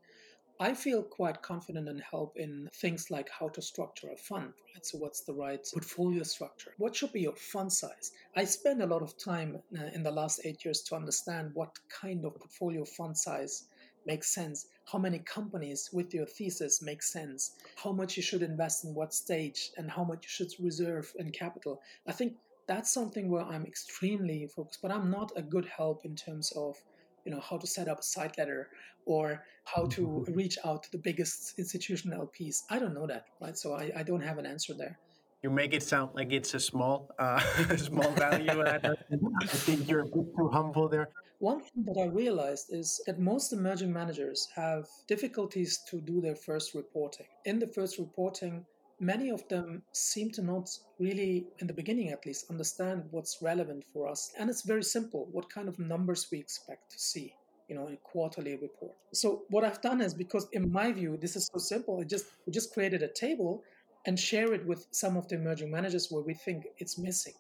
I 0.59 0.75
feel 0.75 1.03
quite 1.03 1.43
confident 1.43 1.89
and 1.89 2.03
help 2.03 2.37
in 2.37 2.69
things 2.75 3.11
like 3.11 3.29
how 3.31 3.49
to 3.51 3.63
structure 3.63 4.09
a 4.11 4.17
fund, 4.17 4.53
right? 4.75 4.85
So, 4.85 4.99
what's 4.99 5.23
the 5.23 5.35
right 5.35 5.67
portfolio 5.73 6.23
structure? 6.23 6.73
What 6.79 6.97
should 6.97 7.13
be 7.13 7.21
your 7.21 7.37
fund 7.37 7.73
size? 7.73 8.13
I 8.37 8.45
spent 8.45 8.83
a 8.83 8.87
lot 8.87 9.03
of 9.03 9.19
time 9.19 9.59
uh, 9.79 9.85
in 9.95 10.03
the 10.03 10.11
last 10.11 10.41
eight 10.45 10.65
years 10.65 10.83
to 10.83 10.97
understand 10.97 11.51
what 11.55 11.79
kind 11.89 12.25
of 12.25 12.39
portfolio 12.39 12.85
fund 12.85 13.17
size 13.17 13.65
makes 14.07 14.35
sense, 14.35 14.67
how 14.91 14.99
many 14.99 15.19
companies 15.21 15.91
with 15.93 16.13
your 16.15 16.27
thesis 16.27 16.83
make 16.83 17.03
sense, 17.03 17.53
how 17.77 17.93
much 17.93 18.17
you 18.17 18.23
should 18.23 18.43
invest 18.43 18.85
in 18.85 18.95
what 18.95 19.13
stage, 19.13 19.71
and 19.77 19.91
how 19.91 20.05
much 20.05 20.25
you 20.25 20.29
should 20.29 20.53
reserve 20.59 21.13
in 21.19 21.31
capital. 21.33 21.81
I 22.07 22.13
think 22.13 22.35
that's 22.71 22.93
something 22.93 23.29
where 23.29 23.43
I'm 23.43 23.67
extremely 23.67 24.47
focused, 24.55 24.81
but 24.81 24.93
I'm 24.93 25.11
not 25.11 25.33
a 25.35 25.43
good 25.43 25.67
help 25.67 26.05
in 26.05 26.15
terms 26.15 26.53
of 26.53 26.77
you 27.25 27.33
know 27.33 27.41
how 27.41 27.57
to 27.59 27.67
set 27.67 27.89
up 27.89 27.99
a 27.99 28.03
side 28.15 28.35
letter 28.39 28.69
or 29.07 29.45
how 29.65 29.83
to 29.97 30.03
mm-hmm. 30.03 30.33
reach 30.41 30.57
out 30.65 30.85
to 30.85 30.91
the 30.93 31.03
biggest 31.09 31.59
institutional 31.59 32.27
LPs. 32.27 32.63
I 32.71 32.79
don't 32.79 32.95
know 32.95 33.09
that, 33.09 33.25
right? 33.43 33.57
So 33.59 33.75
I, 33.75 33.91
I 34.01 34.03
don't 34.05 34.25
have 34.31 34.39
an 34.39 34.47
answer 34.47 34.73
there. 34.83 34.99
You 35.43 35.51
make 35.51 35.73
it 35.73 35.83
sound 35.83 36.11
like 36.15 36.33
it's 36.33 36.55
a 36.55 36.61
small, 36.61 37.11
uh, 37.19 37.41
small 37.77 38.11
value 38.13 38.63
add. 38.65 38.85
I 39.43 39.47
think 39.47 39.89
you're 39.89 40.07
a 40.09 40.11
bit 40.17 40.27
too 40.37 40.49
humble 40.53 40.89
there. 40.89 41.09
One 41.39 41.61
thing 41.61 41.85
that 41.89 41.99
I 41.99 42.07
realized 42.23 42.67
is 42.71 43.01
that 43.07 43.19
most 43.19 43.53
emerging 43.53 43.93
managers 43.93 44.49
have 44.55 44.87
difficulties 45.09 45.81
to 45.89 46.01
do 46.01 46.21
their 46.21 46.37
first 46.37 46.75
reporting. 46.75 47.27
In 47.47 47.59
the 47.59 47.67
first 47.67 47.99
reporting, 47.99 48.67
many 49.01 49.31
of 49.31 49.47
them 49.49 49.83
seem 49.93 50.31
to 50.33 50.43
not 50.43 50.71
really, 50.99 51.47
in 51.59 51.67
the 51.67 51.73
beginning 51.73 52.11
at 52.11 52.27
least, 52.27 52.51
understand 52.51 53.05
what's 53.11 53.43
relevant 53.43 53.85
for 53.93 54.09
us. 54.09 54.33
And 54.39 54.51
it's 54.51 54.63
very 54.63 54.85
simple 54.85 55.29
what 55.33 55.51
kind 55.51 55.69
of 55.69 55.79
numbers 55.79 56.29
we 56.31 56.39
expect 56.39 56.93
to 56.93 56.99
see. 56.99 57.35
You 57.69 57.77
know, 57.77 57.87
in 57.87 57.95
a 57.95 57.99
quarterly 57.99 58.57
report. 58.57 58.97
So 59.13 59.43
what 59.49 59.63
I've 59.63 59.81
done 59.81 60.01
is 60.01 60.13
because, 60.13 60.49
in 60.53 60.73
my 60.73 60.91
view, 60.91 61.17
this 61.17 61.37
is 61.37 61.49
so 61.53 61.59
simple. 61.61 62.01
I 62.01 62.05
just 62.05 62.27
we 62.45 62.53
just 62.53 62.75
created 62.75 63.01
a 63.05 63.07
table 63.07 63.63
and 64.07 64.19
share 64.19 64.53
it 64.53 64.67
with 64.67 64.89
some 64.91 65.17
of 65.17 65.29
the 65.29 65.37
emerging 65.37 65.71
managers 65.71 66.11
where 66.11 66.23
we 66.23 66.35
think 66.35 66.67
it's 66.79 66.99
missing. 66.99 67.35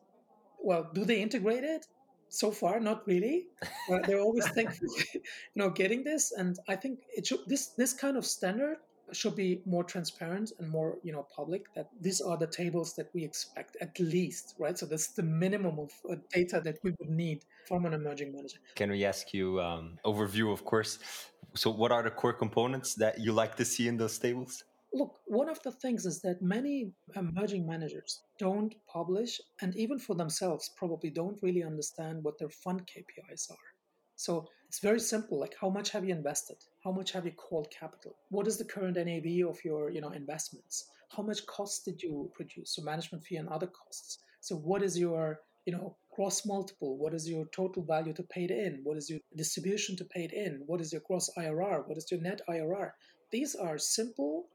Well, 0.63 0.89
do 0.95 1.05
they 1.05 1.21
integrate 1.21 1.65
it? 1.65 1.85
So 2.29 2.53
far, 2.53 2.79
not 2.79 3.05
really. 3.09 3.49
Uh, 3.91 3.99
they're 4.07 4.21
always 4.21 4.47
thankful, 4.55 4.89
you 5.15 5.21
know, 5.57 5.71
getting 5.71 6.05
this. 6.05 6.31
And 6.31 6.57
I 6.69 6.77
think 6.77 7.01
it 7.17 7.27
should 7.27 7.41
this 7.49 7.69
this 7.77 7.93
kind 7.93 8.17
of 8.17 8.25
standard 8.25 8.77
should 9.13 9.37
be 9.37 9.61
more 9.67 9.85
transparent 9.85 10.53
and 10.59 10.69
more 10.69 10.99
you 11.03 11.13
know 11.13 11.27
public 11.35 11.73
that 11.75 11.89
these 12.01 12.21
are 12.21 12.37
the 12.37 12.47
tables 12.47 12.95
that 12.95 13.09
we 13.15 13.25
expect 13.25 13.77
at 13.81 13.99
least 13.99 14.55
right 14.59 14.79
so 14.79 14.87
that's 14.87 15.09
the 15.09 15.23
minimum 15.23 15.79
of 15.79 15.91
uh, 16.11 16.17
data 16.33 16.61
that 16.65 16.79
we 16.83 16.93
would 16.99 17.11
need 17.11 17.45
from 17.67 17.87
an 17.87 17.93
emerging 17.93 18.33
manager 18.33 18.59
can 18.75 18.91
we 18.91 19.05
ask 19.05 19.33
you 19.33 19.61
um, 19.61 19.99
overview 20.05 20.53
of 20.53 20.65
course 20.65 20.99
so 21.55 21.71
what 21.71 21.91
are 21.93 22.03
the 22.03 22.11
core 22.11 22.33
components 22.33 22.95
that 22.95 23.19
you 23.19 23.33
like 23.33 23.57
to 23.57 23.65
see 23.65 23.89
in 23.89 23.97
those 23.97 24.19
tables 24.19 24.65
look 24.93 25.21
one 25.27 25.49
of 25.49 25.63
the 25.63 25.71
things 25.71 26.05
is 26.05 26.21
that 26.21 26.43
many 26.43 26.93
emerging 27.17 27.67
managers 27.67 28.23
don't 28.39 28.75
publish 28.93 29.41
and 29.63 29.77
even 29.77 29.99
for 29.99 30.15
themselves 30.15 30.71
probably 30.77 31.11
don't 31.11 31.39
really 31.43 31.63
understand 31.63 32.23
what 32.23 32.39
their 32.39 32.51
fund 32.51 32.81
kpis 32.91 33.51
are 33.51 33.71
so 34.17 34.49
it's 34.71 34.79
very 34.79 35.01
simple. 35.01 35.41
Like 35.41 35.55
how 35.61 35.71
much 35.71 35.91
have 35.91 36.05
you 36.05 36.15
invested? 36.15 36.59
How 36.85 36.93
much 36.93 37.13
have 37.13 37.27
you 37.27 37.33
called 37.33 37.69
capital? 37.71 38.17
What 38.31 38.47
is 38.47 38.57
the 38.57 38.65
current 38.65 38.97
NAV 38.97 39.47
of 39.49 39.63
your 39.65 39.91
you 39.91 40.01
know 40.01 40.11
investments? 40.11 40.87
How 41.15 41.23
much 41.23 41.45
cost 41.47 41.85
did 41.85 42.03
you 42.03 42.31
produce? 42.35 42.75
So 42.75 42.83
management 42.83 43.25
fee 43.25 43.37
and 43.37 43.49
other 43.49 43.67
costs. 43.67 44.19
So 44.41 44.57
what 44.57 44.83
is 44.83 44.99
your 44.99 45.41
you 45.67 45.73
know 45.73 45.97
gross 46.15 46.47
multiple? 46.47 46.97
What 46.97 47.15
is 47.15 47.29
your 47.29 47.45
total 47.47 47.83
value 47.83 48.15
to 48.15 48.23
paid 48.23 48.51
in? 48.51 48.81
What 48.83 48.97
is 48.97 49.11
your 49.11 49.21
distribution 49.37 49.97
to 49.97 50.05
paid 50.05 50.33
in? 50.33 50.63
What 50.67 50.81
is 50.81 50.93
your 50.93 51.03
gross 51.07 51.31
IRR? 51.37 51.87
What 51.87 51.99
is 51.99 52.11
your 52.11 52.21
net 52.21 52.41
IRR? 52.49 52.93
These 53.31 53.55
are 53.55 53.79
simple 53.79 54.47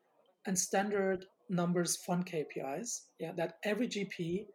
and 0.45 0.57
standard 0.57 1.25
numbers 1.49 1.95
fund 1.95 2.25
KPIs 2.25 3.01
yeah, 3.19 3.31
that 3.33 3.57
every 3.63 3.87
GP 3.87 4.47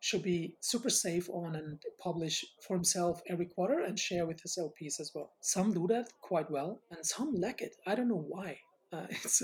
should 0.00 0.22
be 0.22 0.54
super 0.60 0.90
safe 0.90 1.28
on 1.30 1.54
and 1.56 1.78
publish 2.02 2.44
for 2.66 2.74
himself 2.74 3.20
every 3.28 3.46
quarter 3.46 3.80
and 3.80 3.98
share 3.98 4.26
with 4.26 4.40
his 4.40 4.58
LPs 4.58 4.98
as 4.98 5.12
well. 5.14 5.30
Some 5.40 5.72
do 5.72 5.86
that 5.88 6.08
quite 6.22 6.50
well, 6.50 6.80
and 6.90 7.04
some 7.04 7.34
lack 7.34 7.60
it. 7.60 7.76
I 7.86 7.94
don't 7.94 8.08
know 8.08 8.24
why. 8.26 8.58
Uh, 8.92 9.06
it's 9.10 9.42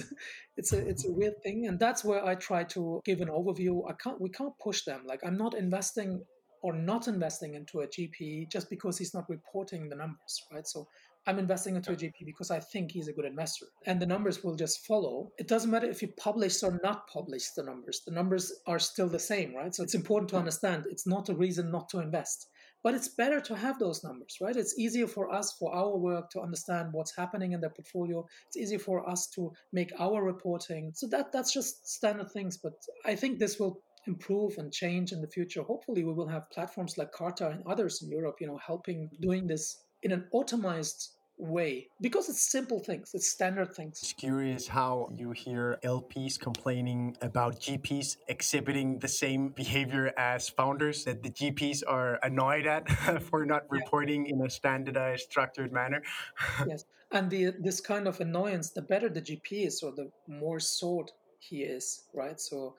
it's 0.57 0.73
a 0.73 0.79
it's 0.79 1.07
a 1.07 1.13
weird 1.13 1.43
thing, 1.43 1.67
and 1.67 1.79
that's 1.79 2.05
where 2.05 2.25
I 2.25 2.35
try 2.35 2.65
to 2.65 3.01
give 3.05 3.21
an 3.21 3.29
overview. 3.29 3.89
I 3.89 3.93
can't 3.93 4.21
we 4.21 4.31
can't 4.31 4.59
push 4.59 4.83
them. 4.85 5.03
Like 5.07 5.21
I'm 5.25 5.37
not 5.37 5.55
investing 5.55 6.25
or 6.63 6.73
not 6.73 7.07
investing 7.07 7.55
into 7.55 7.81
a 7.81 7.87
GP 7.87 8.51
just 8.51 8.71
because 8.71 8.99
he's 8.99 9.15
not 9.15 9.29
reporting 9.29 9.89
the 9.89 9.97
numbers, 9.97 10.43
right? 10.53 10.67
So 10.67 10.89
I'm 11.27 11.39
investing 11.39 11.75
into 11.75 11.93
a 11.93 11.97
GP 11.97 12.25
because 12.25 12.51
I 12.51 12.61
think 12.61 12.93
he's 12.93 13.09
a 13.09 13.13
good 13.13 13.25
investor. 13.25 13.67
And 13.85 14.01
the 14.01 14.07
numbers 14.07 14.45
will 14.45 14.55
just 14.55 14.87
follow. 14.87 15.33
It 15.39 15.49
doesn't 15.49 15.71
matter 15.71 15.91
if 15.91 16.01
you 16.01 16.09
publish 16.17 16.63
or 16.63 16.79
not 16.85 17.09
publish 17.09 17.51
the 17.51 17.65
numbers, 17.65 18.03
the 18.07 18.13
numbers 18.13 18.53
are 18.67 18.79
still 18.79 19.09
the 19.09 19.19
same, 19.19 19.55
right? 19.55 19.75
So 19.75 19.83
it's 19.83 19.95
important 19.95 20.31
to 20.31 20.37
understand 20.37 20.87
it's 20.89 21.07
not 21.07 21.29
a 21.29 21.35
reason 21.35 21.71
not 21.71 21.89
to 21.91 22.01
invest. 22.01 22.49
But 22.83 22.95
it's 22.95 23.09
better 23.09 23.41
to 23.41 23.57
have 23.57 23.81
those 23.81 24.05
numbers, 24.05 24.39
right? 24.41 24.55
It's 24.55 24.79
easier 24.79 25.09
for 25.09 25.33
us, 25.33 25.53
for 25.59 25.75
our 25.75 25.97
work, 25.97 26.31
to 26.31 26.41
understand 26.41 26.93
what's 26.93 27.17
happening 27.17 27.51
in 27.51 27.61
their 27.61 27.71
portfolio. 27.71 28.25
It's 28.47 28.57
easier 28.57 28.79
for 28.79 29.09
us 29.09 29.27
to 29.35 29.53
make 29.73 29.91
our 29.99 30.23
reporting. 30.23 30.93
So 30.95 31.09
that 31.09 31.33
that's 31.33 31.53
just 31.53 31.89
standard 31.89 32.31
things. 32.31 32.57
But 32.57 32.75
I 33.05 33.17
think 33.17 33.41
this 33.41 33.59
will 33.59 33.83
improve 34.07 34.59
and 34.59 34.73
change 34.73 35.11
in 35.11 35.21
the 35.21 35.27
future. 35.27 35.63
Hopefully, 35.63 36.05
we 36.05 36.13
will 36.13 36.29
have 36.29 36.49
platforms 36.51 36.97
like 36.97 37.11
Carta 37.11 37.49
and 37.49 37.65
others 37.67 38.03
in 38.03 38.09
Europe, 38.09 38.37
you 38.41 38.47
know, 38.47 38.59
helping 38.65 39.11
doing 39.21 39.49
this 39.49 39.79
in 40.03 40.13
an 40.13 40.25
automized 40.33 41.09
way 41.39 41.89
because 42.01 42.29
it's 42.29 42.51
simple 42.51 42.81
things 42.81 43.11
it's 43.13 43.29
standard 43.29 43.75
things. 43.75 44.01
It's 44.03 44.13
curious 44.15 44.69
how 44.69 45.11
you 45.15 45.33
hear 45.33 45.79
lps 45.85 46.41
complaining 46.41 47.17
about 47.21 47.61
gps 47.61 48.17
exhibiting 48.29 48.99
the 49.01 49.09
same 49.09 49.51
behavior 49.51 50.13
as 50.17 50.49
founders 50.49 51.05
that 51.05 51.23
the 51.23 51.31
gps 51.31 51.83
are 51.87 52.19
annoyed 52.23 52.67
at 52.67 52.89
for 53.23 53.45
not 53.45 53.65
yeah. 53.65 53.79
reporting 53.81 54.27
in 54.27 54.41
a 54.41 54.51
standardized 54.51 55.25
structured 55.25 55.73
manner. 55.73 56.03
Yes 56.67 56.85
and 57.13 57.31
the 57.31 57.53
this 57.61 57.81
kind 57.81 58.09
of 58.09 58.21
annoyance 58.21 58.71
the 58.71 58.83
better 58.83 59.09
the 59.09 59.23
gp 59.23 59.67
is 59.67 59.83
or 59.83 59.93
the 59.93 60.11
more 60.27 60.59
sought 60.59 61.13
he 61.39 61.63
is 61.63 62.05
right? 62.15 62.41
So 62.41 62.75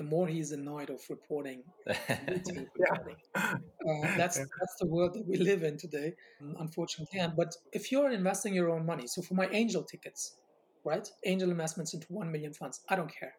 the 0.00 0.04
more 0.04 0.26
he's 0.26 0.50
annoyed 0.50 0.88
of 0.88 0.98
reporting. 1.10 1.62
reporting. 1.86 3.16
Uh, 3.34 4.16
that's 4.16 4.38
that's 4.38 4.76
the 4.80 4.86
world 4.86 5.12
that 5.12 5.26
we 5.28 5.36
live 5.36 5.62
in 5.62 5.76
today, 5.76 6.14
unfortunately. 6.58 7.20
And, 7.20 7.36
but 7.36 7.54
if 7.74 7.92
you're 7.92 8.10
investing 8.10 8.54
your 8.54 8.70
own 8.70 8.86
money, 8.86 9.06
so 9.06 9.20
for 9.20 9.34
my 9.34 9.46
angel 9.48 9.82
tickets, 9.82 10.38
right, 10.86 11.06
angel 11.26 11.50
investments 11.50 11.92
into 11.92 12.06
one 12.08 12.32
million 12.32 12.54
funds, 12.54 12.80
I 12.88 12.96
don't 12.96 13.12
care, 13.20 13.34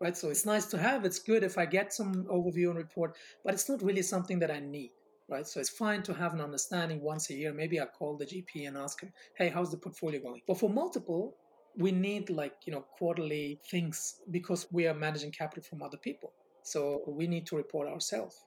right? 0.00 0.16
So 0.16 0.28
it's 0.30 0.46
nice 0.46 0.66
to 0.66 0.78
have. 0.78 1.04
It's 1.04 1.18
good 1.18 1.42
if 1.42 1.58
I 1.58 1.66
get 1.66 1.92
some 1.92 2.12
overview 2.26 2.68
and 2.70 2.76
report, 2.76 3.16
but 3.44 3.52
it's 3.54 3.68
not 3.68 3.82
really 3.82 4.02
something 4.02 4.38
that 4.38 4.52
I 4.52 4.60
need. 4.60 4.92
Right, 5.28 5.44
so 5.44 5.58
it's 5.58 5.70
fine 5.70 6.04
to 6.04 6.14
have 6.14 6.34
an 6.34 6.40
understanding 6.40 7.00
once 7.02 7.30
a 7.30 7.34
year. 7.34 7.52
Maybe 7.52 7.80
I 7.80 7.86
call 7.86 8.16
the 8.16 8.26
GP 8.26 8.68
and 8.68 8.76
ask 8.76 9.00
him, 9.02 9.12
"Hey, 9.36 9.48
how's 9.48 9.72
the 9.72 9.76
portfolio 9.76 10.20
going?" 10.20 10.42
But 10.46 10.58
for 10.60 10.70
multiple, 10.70 11.34
we 11.76 11.92
need 11.92 12.30
like 12.30 12.54
you 12.64 12.72
know 12.72 12.84
quarterly 12.98 13.60
things 13.70 14.20
because 14.30 14.66
we 14.72 14.86
are 14.86 14.94
managing 14.94 15.30
capital 15.30 15.62
from 15.62 15.82
other 15.82 15.96
people. 15.98 16.32
So 16.62 17.02
we 17.06 17.26
need 17.26 17.46
to 17.46 17.56
report 17.56 17.88
ourselves. 17.88 18.44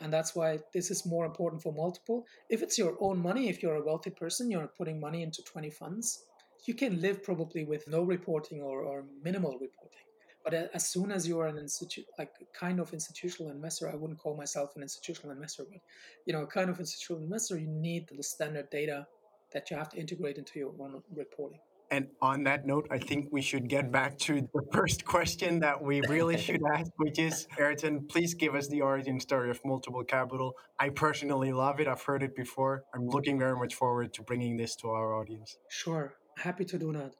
And 0.00 0.12
that's 0.12 0.34
why 0.34 0.58
this 0.72 0.90
is 0.90 1.06
more 1.06 1.24
important 1.24 1.62
for 1.62 1.72
multiple. 1.72 2.26
If 2.50 2.62
it's 2.62 2.76
your 2.78 2.96
own 3.00 3.18
money 3.18 3.48
if 3.48 3.62
you're 3.62 3.76
a 3.76 3.84
wealthy 3.84 4.10
person 4.10 4.50
you're 4.50 4.66
putting 4.66 4.98
money 5.00 5.22
into 5.22 5.42
20 5.42 5.70
funds 5.70 6.24
you 6.66 6.74
can 6.74 7.00
live 7.00 7.22
probably 7.22 7.64
with 7.64 7.86
no 7.88 8.02
reporting 8.02 8.62
or, 8.62 8.80
or 8.80 9.04
minimal 9.22 9.52
reporting. 9.52 10.06
But 10.42 10.54
as 10.74 10.88
soon 10.88 11.10
as 11.10 11.28
you 11.28 11.38
are 11.40 11.46
an 11.46 11.58
institute 11.58 12.06
like 12.18 12.32
kind 12.52 12.80
of 12.80 12.92
institutional 12.92 13.50
investor 13.50 13.88
i 13.88 13.94
wouldn't 13.94 14.18
call 14.18 14.36
myself 14.36 14.76
an 14.76 14.82
institutional 14.82 15.32
investor 15.32 15.64
but 15.70 15.80
you 16.26 16.32
know 16.34 16.44
kind 16.44 16.68
of 16.68 16.78
institutional 16.78 17.22
investor 17.22 17.58
you 17.58 17.68
need 17.68 18.08
the 18.08 18.22
standard 18.22 18.68
data 18.70 19.06
that 19.54 19.70
you 19.70 19.76
have 19.76 19.88
to 19.90 19.96
integrate 19.96 20.36
into 20.36 20.58
your 20.58 20.72
own 20.80 21.02
reporting. 21.14 21.60
And 21.90 22.08
on 22.20 22.44
that 22.44 22.66
note, 22.66 22.86
I 22.90 22.98
think 22.98 23.28
we 23.30 23.42
should 23.42 23.68
get 23.68 23.92
back 23.92 24.18
to 24.20 24.40
the 24.40 24.62
first 24.72 25.04
question 25.04 25.60
that 25.60 25.82
we 25.82 26.00
really 26.08 26.38
should 26.38 26.60
ask, 26.74 26.90
which 26.96 27.18
is 27.18 27.46
Ertan, 27.58 28.08
please 28.08 28.34
give 28.34 28.54
us 28.54 28.68
the 28.68 28.80
origin 28.80 29.20
story 29.20 29.50
of 29.50 29.60
multiple 29.64 30.04
capital. 30.04 30.54
I 30.78 30.88
personally 30.88 31.52
love 31.52 31.80
it. 31.80 31.86
I've 31.86 32.02
heard 32.02 32.22
it 32.22 32.34
before. 32.34 32.84
I'm 32.94 33.06
looking 33.08 33.38
very 33.38 33.56
much 33.56 33.74
forward 33.74 34.12
to 34.14 34.22
bringing 34.22 34.56
this 34.56 34.74
to 34.76 34.88
our 34.88 35.14
audience. 35.14 35.56
Sure. 35.68 36.14
Happy 36.38 36.64
to 36.64 36.78
do 36.78 36.92
that. 36.92 37.14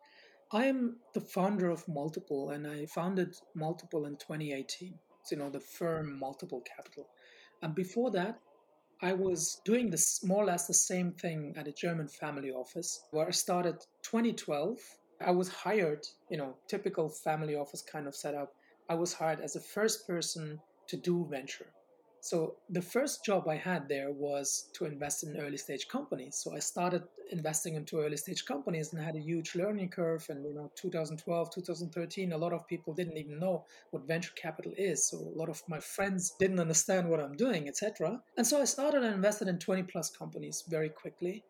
I 0.52 0.66
am 0.66 0.96
the 1.14 1.20
founder 1.20 1.70
of 1.70 1.86
Multiple, 1.88 2.50
and 2.50 2.66
I 2.66 2.86
founded 2.86 3.34
Multiple 3.54 4.06
in 4.06 4.16
2018. 4.16 4.94
So, 5.24 5.36
you 5.36 5.42
know, 5.42 5.50
the 5.50 5.60
firm 5.60 6.18
Multiple 6.18 6.62
Capital. 6.62 7.08
And 7.62 7.74
before 7.74 8.10
that, 8.12 8.38
I 9.04 9.12
was 9.12 9.60
doing 9.66 9.90
this 9.90 10.24
more 10.24 10.42
or 10.42 10.46
less 10.46 10.66
the 10.66 10.72
same 10.72 11.12
thing 11.12 11.52
at 11.58 11.68
a 11.68 11.72
German 11.72 12.08
family 12.08 12.50
office 12.50 13.04
where 13.10 13.26
I 13.26 13.32
started 13.32 13.76
2012. 14.02 14.78
I 15.20 15.30
was 15.30 15.50
hired, 15.50 16.06
you 16.30 16.38
know, 16.38 16.56
typical 16.68 17.10
family 17.10 17.54
office 17.54 17.82
kind 17.82 18.06
of 18.06 18.16
setup. 18.16 18.54
I 18.88 18.94
was 18.94 19.12
hired 19.12 19.40
as 19.40 19.52
the 19.52 19.60
first 19.60 20.06
person 20.06 20.58
to 20.86 20.96
do 20.96 21.26
venture. 21.30 21.66
So 22.24 22.54
the 22.70 22.80
first 22.80 23.22
job 23.22 23.46
I 23.50 23.56
had 23.56 23.86
there 23.86 24.10
was 24.10 24.70
to 24.76 24.86
invest 24.86 25.24
in 25.24 25.36
early 25.36 25.58
stage 25.58 25.88
companies. 25.88 26.40
So 26.42 26.56
I 26.56 26.58
started 26.58 27.02
investing 27.30 27.74
into 27.74 28.00
early 28.00 28.16
stage 28.16 28.46
companies 28.46 28.94
and 28.94 29.04
had 29.04 29.14
a 29.14 29.20
huge 29.20 29.54
learning 29.54 29.90
curve. 29.90 30.24
And 30.30 30.42
you 30.42 30.54
know, 30.54 30.72
2012, 30.74 31.50
2013, 31.54 32.32
a 32.32 32.38
lot 32.38 32.54
of 32.54 32.66
people 32.66 32.94
didn't 32.94 33.18
even 33.18 33.38
know 33.38 33.66
what 33.90 34.08
venture 34.08 34.32
capital 34.40 34.72
is. 34.78 35.06
So 35.06 35.18
a 35.18 35.38
lot 35.38 35.50
of 35.50 35.62
my 35.68 35.78
friends 35.80 36.34
didn't 36.40 36.60
understand 36.60 37.10
what 37.10 37.20
I'm 37.20 37.36
doing, 37.36 37.68
etc. 37.68 38.18
And 38.38 38.46
so 38.46 38.58
I 38.58 38.64
started 38.64 39.02
and 39.02 39.14
invested 39.14 39.48
in 39.48 39.58
20 39.58 39.82
plus 39.82 40.08
companies 40.08 40.64
very 40.66 40.88
quickly, 40.88 41.44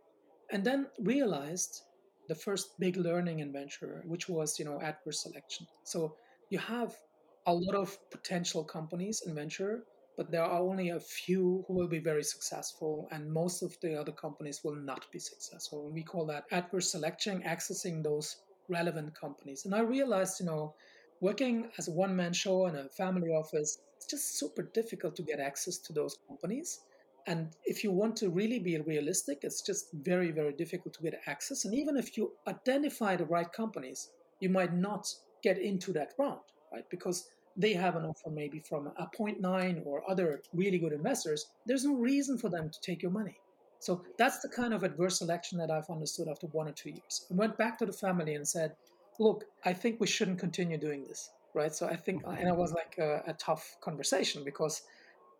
and 0.51 0.65
then 0.65 0.89
realized 0.99 1.83
the 2.27 2.35
first 2.35 2.81
big 2.81 2.97
learning 2.97 3.39
in 3.39 3.53
venture, 3.53 4.03
which 4.09 4.29
was 4.29 4.59
you 4.59 4.65
know 4.65 4.81
adverse 4.81 5.23
selection. 5.23 5.69
So 5.85 6.17
you 6.51 6.59
have 6.59 6.97
a 7.47 7.55
lot 7.55 7.77
of 7.77 7.97
potential 8.11 8.65
companies 8.65 9.23
in 9.25 9.37
venture 9.37 9.85
but 10.17 10.31
there 10.31 10.45
are 10.45 10.61
only 10.61 10.91
a 10.91 11.01
few 11.01 11.65
who 11.67 11.75
will 11.75 11.89
be 11.89 11.99
very 11.99 12.23
successful, 12.23 13.09
and 13.11 13.33
most 13.33 13.63
of 13.63 13.77
the 13.81 13.99
other 13.99 14.13
companies 14.13 14.63
will 14.63 14.77
not 14.77 15.11
be 15.13 15.19
successful. 15.19 15.87
And 15.87 15.95
we 15.95 16.03
call 16.03 16.27
that 16.27 16.45
adverse 16.51 16.91
selection, 16.91 17.43
accessing 17.43 18.03
those 18.03 18.37
relevant 18.69 19.19
companies. 19.19 19.65
And 19.65 19.75
I 19.75 19.81
realized, 19.81 20.41
you 20.41 20.47
know, 20.47 20.75
working 21.21 21.71
as 21.79 21.89
a 21.89 21.93
one 21.93 22.15
man 22.15 22.33
show 22.33 22.67
in 22.67 22.77
a 22.77 22.89
family 22.89 23.31
office, 23.31 23.79
it's 23.97 24.07
just 24.07 24.39
super 24.39 24.63
difficult 24.63 25.17
to 25.17 25.23
get 25.23 25.41
access 25.41 25.79
to 25.79 25.93
those 25.93 26.19
companies. 26.29 26.81
And 27.27 27.49
if 27.65 27.83
you 27.83 27.91
want 27.91 28.17
to 28.17 28.29
really 28.29 28.59
be 28.59 28.79
realistic, 28.79 29.39
it's 29.43 29.63
just 29.63 29.89
very, 29.93 30.31
very 30.31 30.53
difficult 30.53 30.95
to 30.95 31.03
get 31.03 31.21
access. 31.27 31.65
And 31.65 31.75
even 31.75 31.97
if 31.97 32.17
you 32.17 32.33
identify 32.47 33.17
the 33.17 33.25
right 33.25 33.51
companies, 33.51 34.11
you 34.41 34.51
might 34.51 34.75
not 34.75 35.09
get 35.43 35.59
into 35.59 35.93
that 35.95 36.13
round, 36.19 36.41
right? 36.73 36.85
Because 36.91 37.31
they 37.57 37.73
have 37.73 37.97
an 37.97 38.05
offer 38.05 38.31
maybe 38.31 38.61
from 38.61 38.91
a 38.97 39.07
Point 39.17 39.41
Nine 39.41 39.83
or 39.85 40.09
other 40.11 40.43
really 40.53 40.79
good 40.79 40.93
investors, 40.93 41.47
there's 41.67 41.85
no 41.85 41.95
reason 41.95 42.39
for 42.39 42.49
them 42.49 42.71
to 42.71 42.81
take 42.81 43.03
your 43.03 43.13
money. 43.13 43.37
So 43.79 44.03
that's 44.19 44.39
the 44.39 44.49
kind 44.49 44.73
of 44.73 44.83
adverse 44.83 45.19
selection 45.19 45.59
that 45.59 45.71
I've 45.71 45.91
understood 45.91 46.29
after 46.29 46.47
one 46.49 46.69
or 46.69 46.73
two 46.73 46.91
years. 46.91 47.27
I 47.31 47.35
went 47.35 47.59
back 47.59 47.79
to 47.79 47.87
the 47.87 47.93
family 47.93 48.35
and 48.35 48.47
said, 48.47 48.75
look, 49.19 49.45
I 49.65 49.73
think 49.73 50.01
we 50.01 50.07
shouldn't 50.07 50.39
continue 50.39 50.79
doing 50.79 51.05
this, 51.07 51.31
right? 51.55 51.75
So 51.75 51.87
I 51.87 51.97
think, 51.97 52.23
and 52.27 52.49
it 52.49 52.57
was 52.57 52.73
like 52.73 52.97
a, 52.99 53.23
a 53.27 53.35
tough 53.35 53.77
conversation 53.81 54.43
because 54.43 54.83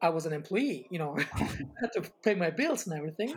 I 0.03 0.11
was 0.11 0.27
an 0.27 0.33
employee, 0.33 0.87
you 0.91 0.99
know, 0.99 1.17
I 1.35 1.45
had 1.81 1.93
to 1.95 2.03
pay 2.23 2.35
my 2.35 2.51
bills 2.51 2.87
and 2.87 2.97
everything. 2.97 3.35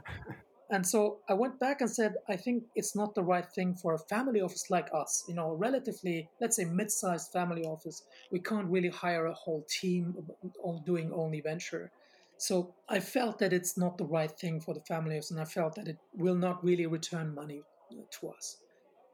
And 0.69 0.86
so 0.86 1.19
I 1.29 1.33
went 1.33 1.59
back 1.59 1.79
and 1.79 1.89
said, 1.89 2.15
I 2.27 2.36
think 2.36 2.63
it's 2.75 2.93
not 2.95 3.15
the 3.15 3.24
right 3.24 3.45
thing 3.55 3.75
for 3.75 3.93
a 3.93 4.00
family 4.00 4.41
office 4.41 4.69
like 4.69 4.89
us, 4.93 5.24
you 5.27 5.33
know, 5.33 5.53
relatively, 5.53 6.29
let's 6.41 6.57
say, 6.57 6.65
mid 6.65 6.91
sized 6.91 7.31
family 7.31 7.63
office. 7.63 8.03
We 8.31 8.39
can't 8.39 8.67
really 8.67 8.89
hire 8.89 9.27
a 9.27 9.33
whole 9.33 9.65
team 9.69 10.15
doing 10.86 11.12
only 11.13 11.41
venture. 11.41 11.91
So 12.38 12.75
I 12.89 13.00
felt 13.00 13.39
that 13.39 13.53
it's 13.53 13.77
not 13.77 13.97
the 13.97 14.05
right 14.05 14.31
thing 14.31 14.59
for 14.59 14.74
the 14.74 14.81
family 14.81 15.15
office, 15.17 15.31
and 15.31 15.39
I 15.39 15.45
felt 15.45 15.75
that 15.75 15.88
it 15.88 15.97
will 16.13 16.36
not 16.36 16.63
really 16.63 16.86
return 16.86 17.33
money 17.33 17.62
uh, 17.91 18.03
to 18.19 18.29
us. 18.29 18.57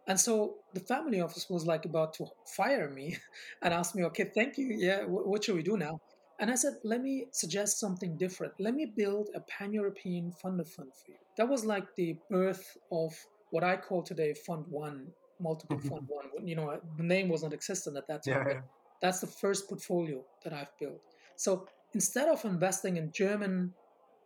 And 0.08 0.20
so 0.20 0.56
the 0.74 0.82
family 0.82 1.22
office 1.22 1.50
was 1.50 1.66
like 1.66 1.86
about 1.86 2.14
to 2.16 2.28
fire 2.46 2.90
me 2.90 3.18
and 3.62 3.74
ask 3.74 3.96
me, 3.96 4.04
okay, 4.06 4.32
thank 4.36 4.58
you. 4.58 4.68
Yeah, 4.78 5.06
what 5.06 5.44
should 5.44 5.56
we 5.56 5.64
do 5.64 5.78
now? 5.78 6.00
And 6.44 6.52
I 6.52 6.56
said, 6.56 6.74
let 6.84 7.02
me 7.02 7.28
suggest 7.32 7.80
something 7.80 8.18
different. 8.18 8.52
Let 8.60 8.76
me 8.76 8.86
build 8.86 9.30
a 9.34 9.40
pan 9.40 9.72
European 9.72 10.30
fund 10.30 10.60
of 10.60 10.68
fund 10.68 10.90
for 10.94 11.12
you. 11.12 11.18
That 11.38 11.48
was 11.48 11.64
like 11.64 11.96
the 11.96 12.18
birth 12.30 12.76
of 12.92 13.14
what 13.52 13.64
I 13.64 13.78
call 13.78 14.04
today 14.04 14.34
Fund 14.34 14.66
One, 14.68 15.08
multiple 15.40 15.78
mm-hmm. 15.78 15.88
fund 15.88 16.06
one. 16.10 16.46
You 16.46 16.58
know, 16.58 16.82
the 16.98 17.04
name 17.04 17.30
was 17.30 17.44
not 17.44 17.54
existent 17.54 17.96
at 17.96 18.08
that 18.10 18.26
time. 18.26 18.46
Yeah, 18.46 18.54
yeah. 18.56 18.62
That's 19.02 19.22
the 19.22 19.28
first 19.28 19.70
portfolio 19.70 20.22
that 20.44 20.52
I've 20.52 20.78
built. 20.78 21.00
So 21.38 21.66
instead 21.94 22.28
of 22.28 22.44
investing 22.44 22.98
in 22.98 23.14
German 23.14 23.74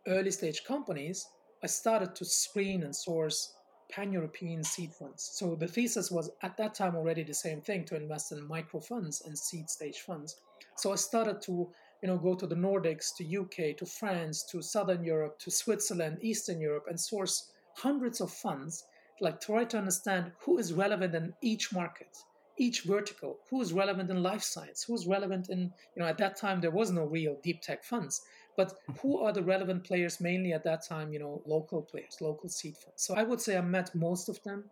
early 0.08 0.32
stage 0.32 0.64
companies, 0.64 1.24
I 1.62 1.68
started 1.68 2.16
to 2.16 2.24
screen 2.24 2.82
and 2.82 2.96
source 2.96 3.54
pan 3.92 4.10
European 4.10 4.64
seed 4.64 4.92
funds. 4.92 5.30
So 5.34 5.54
the 5.54 5.68
thesis 5.68 6.10
was 6.10 6.32
at 6.42 6.56
that 6.56 6.74
time 6.74 6.96
already 6.96 7.22
the 7.22 7.32
same 7.32 7.60
thing 7.60 7.84
to 7.84 7.94
invest 7.94 8.32
in 8.32 8.44
micro 8.48 8.80
funds 8.80 9.22
and 9.24 9.38
seed 9.38 9.70
stage 9.70 10.00
funds. 10.00 10.40
So 10.74 10.92
I 10.92 10.96
started 10.96 11.40
to 11.42 11.70
you 12.02 12.08
know, 12.08 12.16
go 12.16 12.34
to 12.34 12.46
the 12.46 12.54
Nordics, 12.54 13.14
to 13.16 13.40
UK, 13.40 13.76
to 13.76 13.86
France, 13.86 14.44
to 14.50 14.62
Southern 14.62 15.02
Europe, 15.02 15.38
to 15.40 15.50
Switzerland, 15.50 16.18
Eastern 16.20 16.60
Europe, 16.60 16.84
and 16.88 16.98
source 16.98 17.50
hundreds 17.76 18.20
of 18.20 18.30
funds, 18.30 18.84
like 19.20 19.40
try 19.40 19.64
to 19.64 19.78
understand 19.78 20.32
who 20.40 20.58
is 20.58 20.72
relevant 20.72 21.14
in 21.14 21.32
each 21.42 21.72
market, 21.72 22.16
each 22.56 22.82
vertical, 22.82 23.38
who 23.50 23.60
is 23.60 23.72
relevant 23.72 24.10
in 24.10 24.22
life 24.22 24.42
science, 24.42 24.84
who 24.84 24.94
is 24.94 25.06
relevant 25.06 25.48
in, 25.48 25.72
you 25.94 26.02
know, 26.02 26.06
at 26.06 26.18
that 26.18 26.36
time 26.36 26.60
there 26.60 26.70
was 26.70 26.90
no 26.90 27.04
real 27.04 27.36
deep 27.42 27.60
tech 27.62 27.84
funds, 27.84 28.22
but 28.56 28.68
mm-hmm. 28.68 28.92
who 29.00 29.18
are 29.18 29.32
the 29.32 29.42
relevant 29.42 29.84
players 29.84 30.20
mainly 30.20 30.52
at 30.52 30.64
that 30.64 30.84
time, 30.84 31.12
you 31.12 31.18
know, 31.18 31.42
local 31.46 31.82
players, 31.82 32.18
local 32.20 32.48
seed 32.48 32.76
funds. 32.76 33.02
So 33.02 33.14
I 33.14 33.22
would 33.22 33.40
say 33.40 33.56
I 33.56 33.60
met 33.60 33.94
most 33.94 34.28
of 34.28 34.42
them 34.44 34.64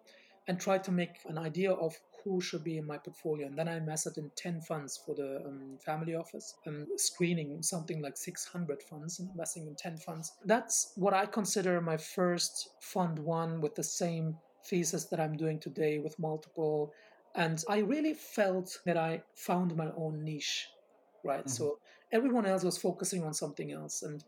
and 0.49 0.61
tried 0.61 0.85
to 0.85 0.93
make 0.93 1.17
an 1.29 1.39
idea 1.39 1.73
of 1.73 1.99
who 2.27 2.41
should 2.41 2.65
be 2.65 2.77
in 2.77 2.87
my 2.87 2.99
portfolio. 2.99 3.47
And 3.47 3.57
then 3.57 3.69
I 3.69 3.77
invested 3.77 4.19
in 4.19 4.31
10 4.35 4.61
funds 4.61 5.01
for 5.05 5.15
the 5.15 5.45
um, 5.47 5.79
family 5.79 6.17
office, 6.17 6.55
and 6.65 6.87
screening 6.97 7.63
something 7.63 8.03
like 8.03 8.17
600 8.17 8.83
funds 8.83 9.21
and 9.21 9.31
investing 9.31 9.67
in 9.69 9.77
10 9.77 9.99
funds. 9.99 10.33
That's 10.45 10.93
what 10.97 11.15
I 11.15 11.27
consider 11.27 11.81
my 11.81 11.97
first 11.97 12.71
fund 12.81 13.19
one 13.19 13.61
with 13.61 13.77
the 13.77 13.85
same 13.85 14.37
thesis 14.65 15.05
that 15.05 15.21
I'm 15.21 15.37
doing 15.37 15.61
today 15.61 15.99
with 15.99 16.19
multiple. 16.19 16.93
And 17.37 17.63
I 17.69 17.79
really 17.79 18.15
felt 18.15 18.81
that 18.87 18.97
I 18.97 19.23
found 19.35 19.77
my 19.77 19.91
own 19.97 20.25
niche, 20.25 20.69
right? 21.25 21.41
Mm-hmm. 21.41 21.49
So 21.49 21.79
everyone 22.11 22.47
else 22.47 22.65
was 22.65 22.77
focusing 22.77 23.23
on 23.23 23.35
something 23.35 23.71
else. 23.71 24.03
And 24.03 24.25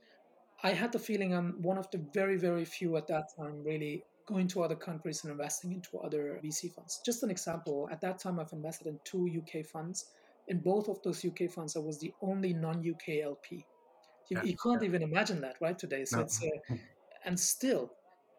I 0.62 0.70
had 0.70 0.92
the 0.92 1.00
feeling 1.00 1.34
I'm 1.34 1.60
one 1.62 1.78
of 1.78 1.90
the 1.90 1.98
very, 2.14 2.36
very 2.36 2.64
few 2.64 2.96
at 2.96 3.08
that 3.08 3.36
time 3.36 3.64
really 3.64 4.04
going 4.28 4.46
to 4.48 4.62
other 4.62 4.76
countries 4.76 5.24
and 5.24 5.32
investing 5.32 5.72
into 5.72 5.98
other 5.98 6.38
VC 6.44 6.72
funds. 6.72 7.00
Just 7.04 7.22
an 7.22 7.30
example, 7.30 7.88
at 7.90 8.00
that 8.02 8.18
time 8.20 8.38
I've 8.38 8.52
invested 8.52 8.86
in 8.86 9.00
two 9.04 9.28
UK 9.38 9.64
funds. 9.64 10.06
In 10.48 10.60
both 10.60 10.88
of 10.88 11.02
those 11.02 11.24
UK 11.24 11.50
funds, 11.50 11.76
I 11.76 11.80
was 11.80 11.98
the 11.98 12.12
only 12.22 12.52
non-UK 12.52 13.20
LP. 13.22 13.66
You, 14.30 14.36
yeah, 14.36 14.42
you 14.44 14.56
can't 14.56 14.82
yeah. 14.82 14.88
even 14.88 15.02
imagine 15.02 15.40
that, 15.40 15.56
right? 15.60 15.78
Today, 15.78 16.04
so 16.04 16.18
no. 16.18 16.22
it's 16.22 16.42
uh, 16.42 16.74
and 17.24 17.38
still, 17.38 17.92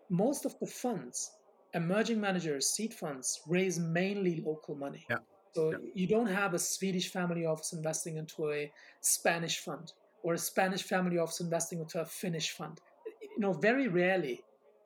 most 0.10 0.46
of 0.46 0.58
the 0.60 0.68
funds, 0.68 1.32
emerging 1.74 2.22
managers, 2.22 2.70
seed 2.70 2.94
funds, 2.94 3.42
raise 3.48 3.80
mainly 3.80 4.42
local 4.46 4.76
money. 4.76 5.06
Yeah. 5.10 5.18
So 5.54 5.74
you 5.96 6.08
don't 6.08 6.28
have 6.28 6.54
a 6.54 6.60
Swedish 6.60 7.12
family 7.12 7.46
office 7.46 7.74
investing 7.74 8.18
into 8.18 8.52
a 8.52 8.72
Spanish 9.02 9.60
fund 9.60 9.94
or 10.24 10.34
a 10.36 10.38
Spanish 10.38 10.84
family 10.84 11.18
office 11.18 11.40
investing 11.40 11.80
into 11.80 12.00
a 12.02 12.06
Finnish 12.06 12.52
fund. 12.52 12.80
You 13.22 13.40
know, 13.40 13.54
very 13.54 13.88
rarely 13.88 14.44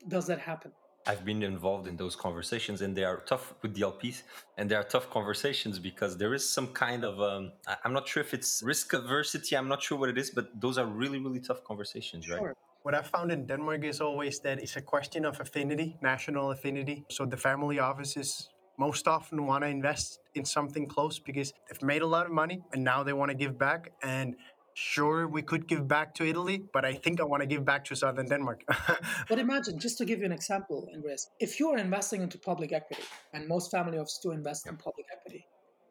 does 0.08 0.28
that 0.28 0.40
happen. 0.40 0.72
I've 1.06 1.26
been 1.26 1.44
involved 1.44 1.88
in 1.88 1.98
those 1.98 2.16
conversations, 2.16 2.82
and 2.82 2.96
they 2.96 3.04
are 3.04 3.18
tough 3.26 3.54
with 3.62 3.74
the 3.76 3.82
LPs, 3.82 4.24
and 4.58 4.70
they 4.70 4.76
are 4.76 4.84
tough 4.84 5.10
conversations 5.10 5.80
because 5.80 6.18
there 6.18 6.34
is 6.34 6.48
some 6.48 6.68
kind 6.68 7.04
of 7.04 7.20
um, 7.20 7.52
I'm 7.84 7.94
not 7.94 8.08
sure 8.08 8.22
if 8.22 8.34
it's 8.34 8.64
risk 8.64 8.92
aversity. 8.92 9.58
I'm 9.58 9.68
not 9.68 9.82
sure 9.82 9.98
what 9.98 10.10
it 10.10 10.18
is, 10.18 10.30
but 10.32 10.46
those 10.60 10.78
are 10.78 10.86
really 10.86 11.20
really 11.20 11.40
tough 11.40 11.64
conversations, 11.64 12.30
right? 12.30 12.42
What 12.84 12.94
I've 12.96 13.08
found 13.08 13.32
in 13.32 13.46
Denmark 13.46 13.86
is 13.86 14.02
always 14.02 14.40
that 14.42 14.60
it's 14.60 14.76
a 14.76 14.82
question 14.82 15.24
of 15.24 15.40
affinity, 15.40 15.98
national 16.02 16.52
affinity. 16.52 17.06
So 17.10 17.26
the 17.26 17.38
family 17.38 17.80
offices 17.80 18.50
most 18.78 19.08
often 19.08 19.46
want 19.46 19.64
to 19.64 19.70
invest 19.70 20.20
in 20.36 20.44
something 20.44 20.88
close 20.88 21.20
because 21.20 21.54
they've 21.70 21.82
made 21.82 22.02
a 22.02 22.08
lot 22.08 22.26
of 22.26 22.32
money 22.32 22.62
and 22.74 22.84
now 22.84 23.04
they 23.04 23.14
want 23.14 23.30
to 23.30 23.36
give 23.36 23.58
back. 23.58 23.92
And 24.02 24.36
sure 24.74 25.28
we 25.28 25.42
could 25.42 25.68
give 25.68 25.88
back 25.88 26.14
to 26.16 26.26
Italy, 26.26 26.64
but 26.74 26.86
I 26.86 26.94
think 26.94 27.22
I 27.22 27.24
want 27.24 27.42
to 27.42 27.48
give 27.48 27.66
back 27.66 27.86
to 27.86 27.96
southern 27.96 28.28
Denmark. 28.28 28.64
but 29.30 29.40
imagine, 29.40 29.80
just 29.80 29.98
to 30.00 30.06
give 30.06 30.20
you 30.20 30.26
an 30.26 30.32
example, 30.32 30.88
Andreas, 30.94 31.30
if 31.40 31.60
you're 31.60 31.78
investing 31.78 32.22
into 32.22 32.38
public 32.38 32.72
equity, 32.72 33.04
and 33.34 33.48
most 33.48 33.72
family 33.72 33.98
offices 33.98 34.20
do 34.24 34.32
invest 34.32 34.68
in 34.68 34.78
public 34.78 35.06
equity, 35.12 35.46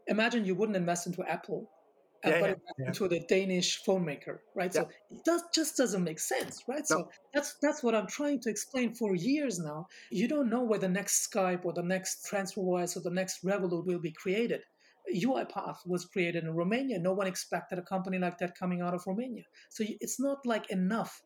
imagine 0.07 0.45
you 0.45 0.55
wouldn't 0.55 0.77
invest 0.77 1.07
into 1.07 1.23
Apple 1.29 1.68
and 2.25 2.33
yeah, 2.33 2.40
put 2.40 2.49
yeah, 2.49 2.55
it 2.55 2.61
yeah. 2.79 2.87
into 2.87 3.09
the 3.09 3.21
Danish 3.21 3.83
phone 3.85 4.05
maker, 4.05 4.42
right? 4.55 4.73
So 4.73 4.88
it 5.11 5.25
does 5.25 5.42
just 5.55 5.77
doesn't 5.77 6.05
make 6.05 6.21
sense, 6.21 6.62
right? 6.68 6.87
So 6.87 7.09
that's 7.35 7.57
that's 7.61 7.83
what 7.83 7.95
I'm 7.95 8.07
trying 8.07 8.40
to 8.40 8.51
explain 8.51 8.95
for 8.95 9.14
years 9.14 9.59
now. 9.59 9.87
You 10.11 10.29
don't 10.29 10.49
know 10.49 10.62
where 10.62 10.79
the 10.79 10.88
next 10.88 11.29
Skype 11.29 11.64
or 11.64 11.73
the 11.73 11.83
next 11.83 12.29
TransferWise 12.31 12.97
or 12.97 13.01
the 13.01 13.11
next 13.11 13.45
Revolut 13.45 13.87
will 13.87 13.99
be 13.99 14.12
created. 14.12 14.62
UiPath 15.15 15.87
was 15.87 16.05
created 16.07 16.45
in 16.45 16.55
Romania. 16.55 16.99
No 16.99 17.12
one 17.12 17.27
expected 17.27 17.79
a 17.79 17.83
company 17.83 18.19
like 18.19 18.38
that 18.38 18.59
coming 18.59 18.81
out 18.81 18.95
of 18.95 19.07
Romania. 19.07 19.45
So 19.71 19.85
it's 19.87 20.21
not 20.21 20.45
like 20.47 20.71
enough 20.71 21.23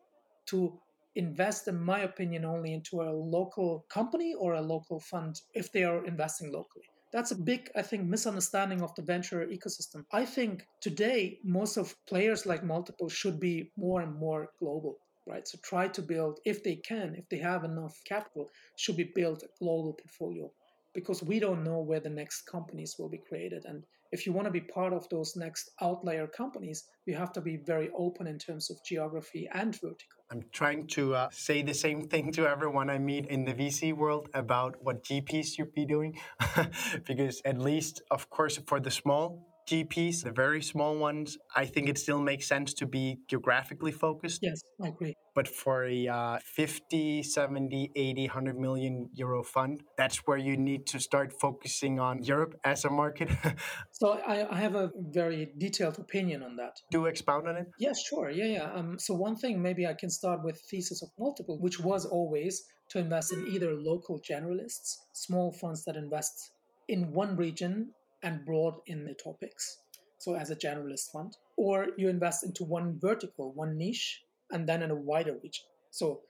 to 0.47 0.79
invest, 1.15 1.67
in 1.67 1.79
my 1.79 2.01
opinion, 2.01 2.45
only 2.45 2.73
into 2.73 3.01
a 3.01 3.11
local 3.11 3.85
company 3.89 4.33
or 4.33 4.53
a 4.53 4.61
local 4.61 4.99
fund 4.99 5.41
if 5.53 5.71
they 5.71 5.83
are 5.83 6.05
investing 6.05 6.51
locally. 6.51 6.85
That's 7.11 7.31
a 7.31 7.35
big, 7.35 7.71
I 7.75 7.81
think, 7.81 8.05
misunderstanding 8.05 8.81
of 8.81 8.93
the 8.95 9.01
venture 9.01 9.45
ecosystem. 9.45 10.03
I 10.11 10.25
think 10.25 10.67
today, 10.81 11.39
most 11.43 11.77
of 11.77 11.95
players 12.05 12.45
like 12.45 12.63
Multiple 12.63 13.09
should 13.09 13.39
be 13.39 13.71
more 13.77 14.01
and 14.01 14.13
more 14.15 14.49
global, 14.59 14.97
right? 15.25 15.47
So 15.47 15.57
try 15.63 15.87
to 15.87 16.01
build, 16.01 16.39
if 16.45 16.63
they 16.63 16.75
can, 16.75 17.15
if 17.15 17.27
they 17.29 17.37
have 17.37 17.63
enough 17.63 17.95
capital, 18.05 18.49
should 18.75 18.97
be 18.97 19.11
built 19.15 19.43
a 19.43 19.49
global 19.57 19.93
portfolio 19.93 20.51
because 20.93 21.23
we 21.23 21.39
don't 21.39 21.63
know 21.63 21.79
where 21.79 21.99
the 21.99 22.09
next 22.09 22.43
companies 22.43 22.95
will 22.97 23.09
be 23.09 23.21
created. 23.29 23.63
And 23.65 23.83
if 24.11 24.25
you 24.25 24.31
want 24.33 24.45
to 24.45 24.51
be 24.51 24.61
part 24.61 24.93
of 24.93 25.07
those 25.09 25.35
next 25.35 25.71
outlier 25.81 26.27
companies, 26.27 26.85
you 27.05 27.15
have 27.15 27.33
to 27.33 27.41
be 27.41 27.57
very 27.57 27.89
open 27.97 28.27
in 28.27 28.37
terms 28.37 28.69
of 28.69 28.77
geography 28.85 29.49
and 29.53 29.73
vertical. 29.75 30.23
I'm 30.31 30.43
trying 30.51 30.87
to 30.87 31.15
uh, 31.15 31.29
say 31.31 31.61
the 31.61 31.73
same 31.73 32.07
thing 32.07 32.31
to 32.33 32.47
everyone 32.47 32.89
I 32.89 32.99
meet 32.99 33.27
in 33.27 33.45
the 33.45 33.53
VC 33.53 33.93
world 33.93 34.29
about 34.33 34.75
what 34.81 35.03
GPs 35.03 35.55
should 35.55 35.73
be 35.73 35.85
doing, 35.85 36.17
because 37.05 37.41
at 37.45 37.57
least, 37.57 38.01
of 38.11 38.29
course, 38.29 38.57
for 38.65 38.79
the 38.79 38.91
small 38.91 39.45
GPs, 39.67 40.23
the 40.23 40.31
very 40.31 40.61
small 40.61 40.97
ones, 40.97 41.37
I 41.55 41.65
think 41.65 41.89
it 41.89 41.97
still 41.97 42.21
makes 42.21 42.47
sense 42.47 42.73
to 42.75 42.85
be 42.85 43.19
geographically 43.27 43.91
focused. 43.91 44.39
Yes, 44.41 44.61
I 44.81 44.87
agree. 44.87 45.13
But 45.35 45.47
for 45.47 45.85
a 45.85 46.07
uh, 46.07 46.39
50, 46.43 47.21
70, 47.21 47.91
80, 47.95 48.27
100 48.27 48.57
million 48.57 49.09
euro 49.13 49.43
fund, 49.43 49.83
that's 49.97 50.17
where 50.25 50.37
you 50.37 50.55
need 50.55 50.87
to 50.87 50.99
start 50.99 51.33
focusing 51.33 51.99
on 51.99 52.23
Europe 52.23 52.55
as 52.63 52.85
a 52.85 52.89
market. 52.89 53.29
so 53.91 54.13
I, 54.25 54.47
I, 54.49 54.59
have 54.59 54.75
a 54.75 54.91
very 54.97 55.51
detailed 55.57 55.99
opinion 55.99 56.43
on 56.43 56.55
that. 56.55 56.77
Do 56.89 57.05
expound 57.05 57.47
on 57.47 57.57
it? 57.57 57.67
Yes, 57.77 58.01
yeah, 58.01 58.09
sure. 58.09 58.29
Yeah, 58.29 58.45
yeah. 58.45 58.71
Um, 58.73 58.97
so 58.97 59.13
one 59.13 59.35
thing, 59.35 59.61
maybe 59.61 59.85
I 59.85 59.93
can 59.93 60.09
start 60.09 60.43
with 60.43 60.59
thesis 60.71 61.03
of 61.03 61.09
multiple, 61.19 61.59
which 61.59 61.79
was 61.79 62.05
always 62.05 62.63
to 62.89 62.99
invest 62.99 63.33
in 63.33 63.45
either 63.49 63.73
local 63.73 64.19
generalists, 64.21 64.95
small 65.13 65.51
funds 65.51 65.83
that 65.85 65.97
invest 65.97 66.51
in 66.87 67.11
one 67.11 67.35
region 67.35 67.91
and 68.23 68.45
broad 68.45 68.75
in 68.87 69.05
the 69.05 69.13
topics. 69.13 69.79
So 70.17 70.35
as 70.35 70.49
a 70.49 70.55
generalist 70.55 71.11
fund, 71.11 71.37
or 71.55 71.87
you 71.97 72.09
invest 72.09 72.43
into 72.43 72.63
one 72.63 72.99
vertical, 72.99 73.51
one 73.53 73.77
niche, 73.77 74.23
and 74.51 74.67
then 74.67 74.81
in 74.81 74.91
a 74.91 74.95
wider 74.95 75.33
region. 75.33 75.65
So 75.91 76.21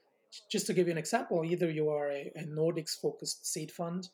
just 0.50 0.66
to 0.66 0.74
give 0.74 0.86
you 0.86 0.92
an 0.92 0.98
example, 0.98 1.44
either 1.44 1.70
you 1.70 1.88
are 1.88 2.10
a, 2.10 2.30
a 2.36 2.44
Nordics 2.44 3.00
focused 3.00 3.46
seed 3.46 3.70
fund 3.70 4.08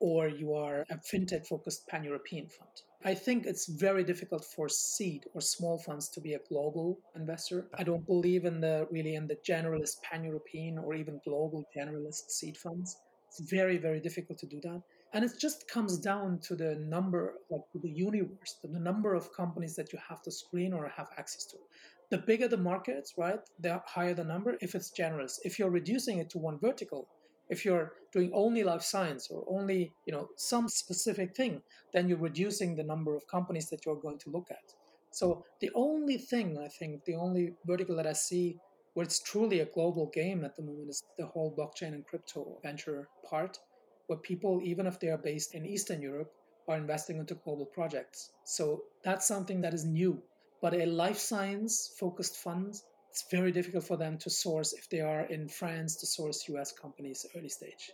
or 0.00 0.28
you 0.28 0.54
are 0.54 0.84
a 0.90 0.96
fintech 0.98 1.46
focused 1.46 1.86
pan 1.88 2.04
European 2.04 2.46
fund. 2.46 2.70
I 3.04 3.14
think 3.14 3.46
it's 3.46 3.66
very 3.66 4.04
difficult 4.04 4.44
for 4.44 4.68
seed 4.68 5.24
or 5.34 5.40
small 5.40 5.78
funds 5.78 6.08
to 6.10 6.20
be 6.20 6.34
a 6.34 6.40
global 6.48 6.98
investor. 7.16 7.66
I 7.76 7.82
don't 7.82 8.06
believe 8.06 8.44
in 8.44 8.60
the 8.60 8.86
really 8.90 9.16
in 9.16 9.26
the 9.26 9.36
generalist 9.36 10.02
pan 10.02 10.24
European 10.24 10.78
or 10.78 10.94
even 10.94 11.20
global 11.24 11.64
generalist 11.76 12.30
seed 12.30 12.56
funds. 12.56 12.96
It's 13.28 13.40
very, 13.50 13.78
very 13.78 14.00
difficult 14.00 14.38
to 14.38 14.46
do 14.46 14.60
that 14.62 14.82
and 15.12 15.24
it 15.24 15.32
just 15.38 15.68
comes 15.68 15.98
down 15.98 16.38
to 16.40 16.54
the 16.54 16.76
number 16.76 17.34
like 17.50 17.62
the 17.74 17.90
universe 17.90 18.56
the 18.62 18.78
number 18.78 19.14
of 19.14 19.32
companies 19.32 19.74
that 19.76 19.92
you 19.92 19.98
have 20.08 20.22
to 20.22 20.30
screen 20.30 20.72
or 20.72 20.88
have 20.88 21.08
access 21.16 21.44
to. 21.46 21.56
The 22.10 22.18
bigger 22.18 22.48
the 22.48 22.56
markets 22.56 23.14
right 23.16 23.40
the 23.60 23.80
higher 23.86 24.14
the 24.14 24.24
number 24.24 24.56
if 24.60 24.74
it's 24.74 24.90
generous. 24.90 25.40
If 25.44 25.58
you're 25.58 25.70
reducing 25.70 26.18
it 26.18 26.30
to 26.30 26.38
one 26.38 26.58
vertical 26.58 27.08
if 27.48 27.64
you're 27.64 27.92
doing 28.12 28.30
only 28.34 28.62
life 28.62 28.82
science 28.82 29.28
or 29.30 29.44
only 29.48 29.92
you 30.06 30.12
know 30.12 30.28
some 30.36 30.68
specific 30.68 31.34
thing 31.34 31.62
then 31.92 32.08
you're 32.08 32.18
reducing 32.18 32.76
the 32.76 32.82
number 32.82 33.14
of 33.16 33.26
companies 33.26 33.70
that 33.70 33.86
you're 33.86 33.96
going 34.06 34.18
to 34.18 34.30
look 34.30 34.48
at. 34.50 34.74
So 35.10 35.44
the 35.60 35.70
only 35.74 36.18
thing 36.18 36.58
i 36.58 36.68
think 36.68 37.04
the 37.04 37.14
only 37.14 37.54
vertical 37.64 37.96
that 37.96 38.06
i 38.06 38.12
see 38.12 38.58
where 38.94 39.04
it's 39.04 39.20
truly 39.20 39.60
a 39.60 39.64
global 39.64 40.06
game 40.12 40.44
at 40.44 40.56
the 40.56 40.62
moment 40.62 40.90
is 40.90 41.04
the 41.16 41.26
whole 41.26 41.54
blockchain 41.56 41.94
and 41.94 42.04
crypto 42.04 42.58
venture 42.62 43.08
part 43.28 43.58
where 44.08 44.18
people, 44.18 44.60
even 44.64 44.86
if 44.86 44.98
they 44.98 45.08
are 45.08 45.18
based 45.18 45.54
in 45.54 45.64
Eastern 45.64 46.02
Europe, 46.02 46.32
are 46.66 46.76
investing 46.76 47.18
into 47.18 47.34
global 47.36 47.66
projects. 47.66 48.30
So 48.44 48.82
that's 49.04 49.26
something 49.26 49.60
that 49.62 49.74
is 49.74 49.84
new. 49.84 50.20
But 50.60 50.74
a 50.74 50.86
life 50.86 51.18
science 51.18 51.94
focused 51.98 52.36
fund, 52.36 52.74
it's 53.10 53.24
very 53.30 53.52
difficult 53.52 53.84
for 53.84 53.96
them 53.96 54.18
to 54.18 54.30
source 54.30 54.72
if 54.72 54.88
they 54.90 55.00
are 55.00 55.22
in 55.26 55.48
France 55.48 55.96
to 55.96 56.06
source 56.06 56.48
US 56.48 56.72
companies 56.72 57.24
early 57.36 57.48
stage. 57.48 57.92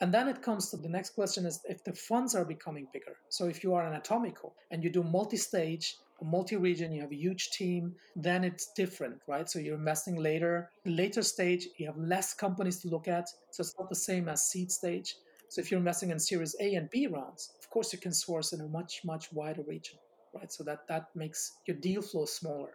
And 0.00 0.12
then 0.12 0.28
it 0.28 0.42
comes 0.42 0.70
to 0.70 0.76
the 0.76 0.88
next 0.88 1.10
question 1.10 1.46
is 1.46 1.60
if 1.68 1.82
the 1.84 1.92
funds 1.92 2.34
are 2.34 2.44
becoming 2.44 2.86
bigger. 2.92 3.16
So 3.28 3.46
if 3.46 3.62
you 3.62 3.74
are 3.74 3.86
an 3.86 4.00
atomico 4.00 4.52
and 4.70 4.84
you 4.84 4.90
do 4.90 5.02
multi-stage, 5.02 5.96
multi-region, 6.22 6.92
you 6.92 7.00
have 7.02 7.12
a 7.12 7.16
huge 7.16 7.50
team, 7.50 7.94
then 8.14 8.44
it's 8.44 8.72
different, 8.74 9.20
right? 9.26 9.48
So 9.48 9.58
you're 9.58 9.76
investing 9.76 10.16
later. 10.16 10.70
Later 10.84 11.22
stage, 11.22 11.68
you 11.78 11.86
have 11.86 11.96
less 11.98 12.34
companies 12.34 12.80
to 12.80 12.88
look 12.88 13.08
at. 13.08 13.28
So 13.50 13.62
it's 13.62 13.74
not 13.78 13.88
the 13.88 13.96
same 13.96 14.28
as 14.28 14.48
seed 14.48 14.70
stage. 14.70 15.16
So 15.48 15.60
if 15.60 15.70
you're 15.70 15.78
investing 15.78 16.10
in 16.10 16.18
Series 16.18 16.56
A 16.60 16.74
and 16.74 16.90
B 16.90 17.06
rounds, 17.06 17.52
of 17.58 17.70
course 17.70 17.92
you 17.92 17.98
can 17.98 18.12
source 18.12 18.52
in 18.52 18.60
a 18.60 18.68
much 18.68 19.04
much 19.04 19.32
wider 19.32 19.62
region, 19.62 19.98
right? 20.34 20.52
So 20.52 20.64
that 20.64 20.86
that 20.88 21.14
makes 21.14 21.52
your 21.66 21.76
deal 21.76 22.02
flow 22.02 22.24
smaller, 22.24 22.70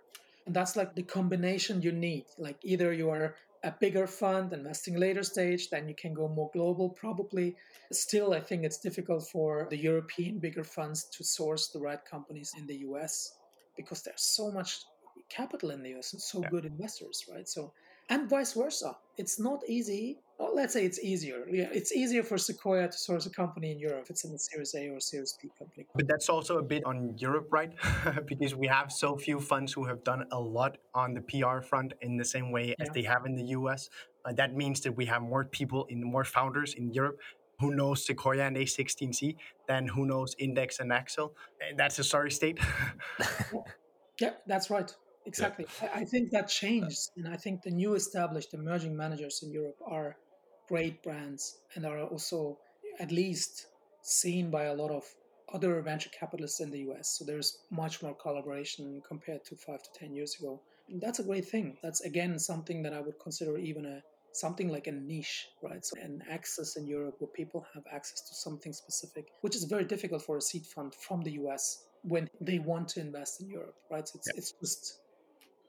and 0.46 0.56
that's 0.56 0.76
like 0.76 0.96
the 0.96 1.04
combination 1.04 1.82
you 1.82 1.92
need. 1.92 2.26
Like 2.38 2.58
either 2.64 2.94
you 2.94 3.10
are 3.10 3.36
a 3.64 3.72
bigger 3.80 4.08
fund 4.08 4.54
investing 4.54 4.96
later 4.96 5.24
stage, 5.24 5.70
then 5.70 5.88
you 5.88 5.96
can 5.96 6.14
go 6.14 6.28
more 6.28 6.50
global. 6.54 6.90
Probably, 6.90 7.56
still 7.92 8.34
I 8.34 8.40
think 8.40 8.64
it's 8.64 8.80
difficult 8.80 9.28
for 9.28 9.68
the 9.70 9.78
European 9.78 10.40
bigger 10.40 10.64
funds 10.64 11.04
to 11.16 11.24
source 11.24 11.68
the 11.68 11.80
right 11.80 12.04
companies 12.04 12.54
in 12.58 12.66
the 12.66 12.78
US 12.90 13.36
because 13.76 14.02
there's 14.02 14.24
so 14.24 14.52
much 14.52 14.86
capital 15.30 15.72
in 15.72 15.84
the 15.84 15.98
US 15.98 16.14
and 16.14 16.22
so 16.22 16.42
yeah. 16.42 16.50
good 16.50 16.66
investors, 16.66 17.26
right? 17.32 17.48
So 17.48 17.74
and 18.10 18.30
vice 18.30 18.54
versa. 18.54 18.98
It's 19.18 19.40
not 19.40 19.62
easy. 19.68 20.20
Well, 20.40 20.56
let's 20.56 20.74
say 20.74 20.86
it's 20.86 21.00
easier. 21.00 21.46
Yeah, 21.50 21.70
it's 21.72 21.92
easier 21.92 22.24
for 22.24 22.38
Sequoia 22.38 22.88
to 22.88 22.98
source 22.98 23.28
a 23.28 23.30
company 23.30 23.72
in 23.72 23.80
Europe 23.80 24.04
if 24.06 24.10
it's 24.10 24.24
in 24.24 24.34
a 24.34 24.40
Series 24.40 24.74
A 24.74 24.90
or 24.90 25.00
Series 25.00 25.38
B 25.40 25.50
company. 25.58 25.86
But 25.94 26.08
that's 26.08 26.30
also 26.30 26.58
a 26.58 26.64
bit 26.64 26.84
on 26.84 27.14
Europe, 27.18 27.50
right? 27.52 27.72
because 28.26 28.56
we 28.56 28.66
have 28.66 28.92
so 28.92 29.16
few 29.16 29.40
funds 29.40 29.72
who 29.72 29.86
have 29.86 30.04
done 30.04 30.26
a 30.32 30.40
lot 30.40 30.80
on 30.96 31.14
the 31.14 31.22
PR 31.22 31.62
front 31.62 31.94
in 32.02 32.18
the 32.18 32.26
same 32.26 32.52
way 32.52 32.70
yeah. 32.70 32.76
as 32.80 32.90
they 32.90 33.04
have 33.04 33.26
in 33.28 33.36
the 33.36 33.44
US. 33.58 33.90
Uh, 34.26 34.34
that 34.34 34.56
means 34.56 34.82
that 34.82 34.96
we 34.96 35.06
have 35.06 35.22
more 35.22 35.46
people 35.46 35.86
in 35.90 36.04
more 36.04 36.26
founders 36.26 36.74
in 36.74 36.92
Europe 36.92 37.20
who 37.62 37.76
knows 37.76 38.04
Sequoia 38.04 38.44
and 38.48 38.58
a16z 38.58 39.36
than 39.68 39.88
who 39.88 40.06
knows 40.08 40.36
Index 40.40 40.80
and 40.80 40.92
Accel. 40.92 41.32
That's 41.78 42.00
a 42.00 42.04
sorry 42.04 42.32
state. 42.32 42.60
yeah, 44.20 44.32
that's 44.48 44.72
right. 44.72 44.94
Exactly. 45.26 45.66
Yeah. 45.82 45.90
I 45.94 46.04
think 46.06 46.32
that 46.32 46.46
uh, 46.46 46.48
changed. 46.48 47.10
And 47.16 47.28
I 47.28 47.38
think 47.38 47.62
the 47.62 47.72
new 47.72 47.94
established 47.96 48.54
emerging 48.54 48.96
managers 48.96 49.42
in 49.44 49.52
Europe 49.52 49.78
are 49.86 50.18
great 50.68 51.04
brands 51.04 51.58
and 51.76 51.86
are 51.86 52.02
also 52.04 52.58
at 53.00 53.12
least 53.12 53.68
seen 54.02 54.50
by 54.50 54.64
a 54.64 54.74
lot 54.74 54.92
of 54.92 55.04
other 55.54 55.82
venture 55.82 56.10
capitalists 56.18 56.60
in 56.60 56.72
the 56.72 56.80
US. 56.90 57.10
So 57.18 57.26
there's 57.26 57.60
much 57.70 58.02
more 58.02 58.16
collaboration 58.16 59.02
compared 59.08 59.44
to 59.46 59.56
five 59.56 59.84
to 59.84 59.90
10 60.00 60.14
years 60.14 60.36
ago. 60.40 60.62
And 60.90 61.02
that's 61.02 61.20
a 61.20 61.24
great 61.24 61.46
thing. 61.46 61.78
That's 61.84 62.02
again 62.02 62.40
something 62.40 62.84
that 62.84 62.94
I 62.94 63.02
would 63.02 63.20
consider 63.20 63.58
even 63.58 63.86
a 63.86 64.02
something 64.34 64.70
like 64.70 64.88
a 64.88 64.92
niche, 64.92 65.50
right? 65.62 65.86
So 65.86 66.00
an 66.02 66.24
access 66.30 66.78
in 66.78 66.88
Europe 66.88 67.16
where 67.20 67.28
people 67.28 67.66
have 67.74 67.84
access 67.92 68.22
to 68.22 68.34
something 68.34 68.72
specific, 68.72 69.28
which 69.42 69.56
is 69.56 69.66
very 69.66 69.84
difficult 69.84 70.22
for 70.22 70.38
a 70.38 70.42
seed 70.42 70.66
fund 70.66 70.96
from 70.96 71.22
the 71.22 71.32
US 71.44 71.86
when 72.04 72.30
they 72.40 72.60
want 72.60 72.88
to 72.90 73.00
invest 73.02 73.42
in 73.42 73.50
Europe, 73.50 73.76
right? 73.90 74.10
It's, 74.16 74.28
yeah. 74.28 74.38
it's 74.38 74.54
just 74.62 75.01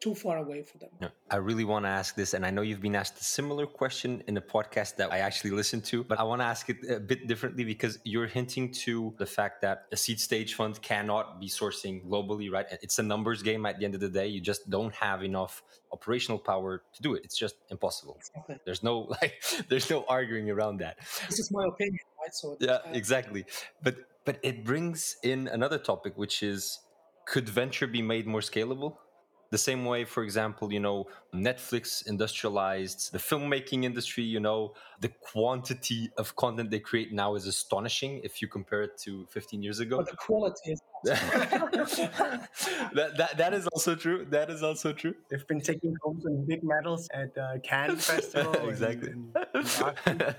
too 0.02 0.14
far 0.16 0.38
away 0.38 0.62
for 0.64 0.78
them. 0.78 0.90
Yeah, 1.00 1.08
I 1.30 1.36
really 1.36 1.62
want 1.62 1.84
to 1.84 1.88
ask 1.88 2.16
this, 2.16 2.34
and 2.34 2.44
I 2.44 2.50
know 2.50 2.62
you've 2.62 2.82
been 2.82 2.96
asked 2.96 3.20
a 3.20 3.24
similar 3.24 3.66
question 3.66 4.22
in 4.26 4.36
a 4.36 4.40
podcast 4.40 4.96
that 4.96 5.12
I 5.12 5.18
actually 5.18 5.52
listened 5.52 5.84
to, 5.86 6.02
but 6.02 6.18
I 6.18 6.24
want 6.24 6.40
to 6.40 6.44
ask 6.44 6.68
it 6.68 6.78
a 6.90 6.98
bit 6.98 7.28
differently 7.28 7.64
because 7.64 8.00
you're 8.02 8.26
hinting 8.26 8.72
to 8.86 9.14
the 9.18 9.26
fact 9.26 9.62
that 9.62 9.86
a 9.92 9.96
seed 9.96 10.18
stage 10.18 10.54
fund 10.54 10.82
cannot 10.82 11.40
be 11.40 11.48
sourcing 11.48 12.04
globally, 12.04 12.50
right? 12.50 12.66
It's 12.82 12.98
a 12.98 13.02
numbers 13.04 13.44
game 13.44 13.64
at 13.64 13.78
the 13.78 13.84
end 13.84 13.94
of 13.94 14.00
the 14.00 14.08
day. 14.08 14.26
You 14.26 14.40
just 14.40 14.68
don't 14.68 14.92
have 14.94 15.22
enough 15.22 15.62
operational 15.92 16.40
power 16.40 16.82
to 16.94 17.02
do 17.02 17.14
it. 17.14 17.22
It's 17.24 17.36
just 17.36 17.54
impossible. 17.70 18.16
Exactly. 18.18 18.56
There's 18.64 18.82
no 18.82 18.96
like, 19.22 19.40
there's 19.68 19.88
no 19.88 20.04
arguing 20.08 20.50
around 20.50 20.78
that. 20.78 20.96
This 21.28 21.38
is 21.38 21.52
my 21.52 21.64
opinion, 21.64 22.00
right? 22.20 22.34
So 22.34 22.56
yeah, 22.58 22.72
uh, 22.72 22.80
exactly. 22.92 23.44
But 23.84 23.94
but 24.24 24.38
it 24.42 24.64
brings 24.64 25.16
in 25.22 25.46
another 25.46 25.78
topic, 25.78 26.14
which 26.16 26.42
is 26.42 26.80
could 27.24 27.48
venture 27.48 27.86
be 27.86 28.02
made 28.02 28.26
more 28.26 28.40
scalable? 28.40 28.96
The 29.52 29.58
same 29.58 29.84
way 29.84 30.04
for 30.04 30.22
example 30.24 30.72
you 30.72 30.80
know 30.80 31.06
netflix 31.32 32.04
industrialized 32.06 33.12
the 33.12 33.18
filmmaking 33.18 33.84
industry 33.84 34.24
you 34.24 34.40
know. 34.40 34.74
The 35.00 35.08
quantity 35.08 36.10
of 36.16 36.36
content 36.36 36.70
they 36.70 36.78
create 36.80 37.12
now 37.12 37.34
is 37.34 37.46
astonishing 37.46 38.20
if 38.22 38.40
you 38.40 38.48
compare 38.48 38.82
it 38.82 38.96
to 38.98 39.26
15 39.26 39.62
years 39.62 39.80
ago. 39.80 39.96
But 39.98 40.10
the 40.10 40.16
quality 40.16 40.72
is 40.72 40.80
that, 41.04 42.48
that 43.16 43.36
that 43.36 43.54
is 43.54 43.66
also 43.68 43.94
true. 43.94 44.24
That 44.30 44.50
is 44.50 44.62
also 44.62 44.92
true. 44.92 45.14
They've 45.30 45.46
been 45.46 45.60
taking 45.60 45.96
home 46.02 46.20
some 46.22 46.44
big 46.46 46.62
medals 46.62 47.08
at 47.12 47.36
uh, 47.36 47.58
Cannes 47.64 47.96
Festival. 48.12 48.68
exactly. 48.68 49.10
And, 49.10 49.36
and 50.06 50.34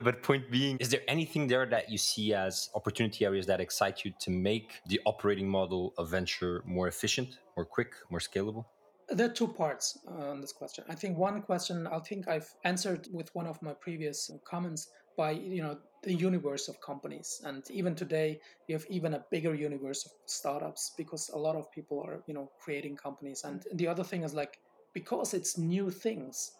but 0.00 0.22
point 0.22 0.50
being, 0.50 0.78
is 0.78 0.88
there 0.88 1.02
anything 1.06 1.46
there 1.46 1.66
that 1.66 1.90
you 1.90 1.98
see 1.98 2.34
as 2.34 2.70
opportunity 2.74 3.24
areas 3.24 3.46
that 3.46 3.60
excite 3.60 4.04
you 4.04 4.12
to 4.20 4.30
make 4.30 4.80
the 4.86 5.00
operating 5.06 5.48
model 5.48 5.94
of 5.96 6.10
venture 6.10 6.62
more 6.66 6.88
efficient, 6.88 7.38
more 7.56 7.64
quick, 7.64 7.92
more 8.10 8.20
scalable? 8.20 8.64
There 9.08 9.26
are 9.26 9.32
two 9.32 9.48
parts 9.48 9.98
uh, 10.10 10.30
on 10.30 10.40
this 10.40 10.52
question. 10.52 10.84
I 10.88 10.94
think 10.94 11.18
one 11.18 11.42
question 11.42 11.86
I 11.86 11.98
think 12.00 12.26
I've 12.26 12.52
answered 12.64 13.06
with 13.12 13.34
one 13.34 13.46
of 13.46 13.60
my 13.62 13.74
previous 13.74 14.30
comments 14.44 14.88
by 15.16 15.32
you 15.32 15.62
know 15.62 15.78
the 16.04 16.14
universe 16.14 16.68
of 16.68 16.80
companies. 16.80 17.40
And 17.44 17.62
even 17.70 17.94
today 17.94 18.40
we 18.68 18.72
have 18.74 18.86
even 18.88 19.14
a 19.14 19.24
bigger 19.30 19.54
universe 19.54 20.06
of 20.06 20.12
startups 20.26 20.92
because 20.96 21.30
a 21.30 21.38
lot 21.38 21.56
of 21.56 21.70
people 21.72 22.02
are 22.06 22.22
you 22.26 22.34
know 22.34 22.50
creating 22.60 22.96
companies. 22.96 23.44
And 23.44 23.60
mm. 23.60 23.78
the 23.78 23.88
other 23.88 24.04
thing 24.04 24.22
is 24.22 24.34
like 24.34 24.58
because 24.92 25.34
it's 25.34 25.58
new 25.58 25.90
things 25.90 26.52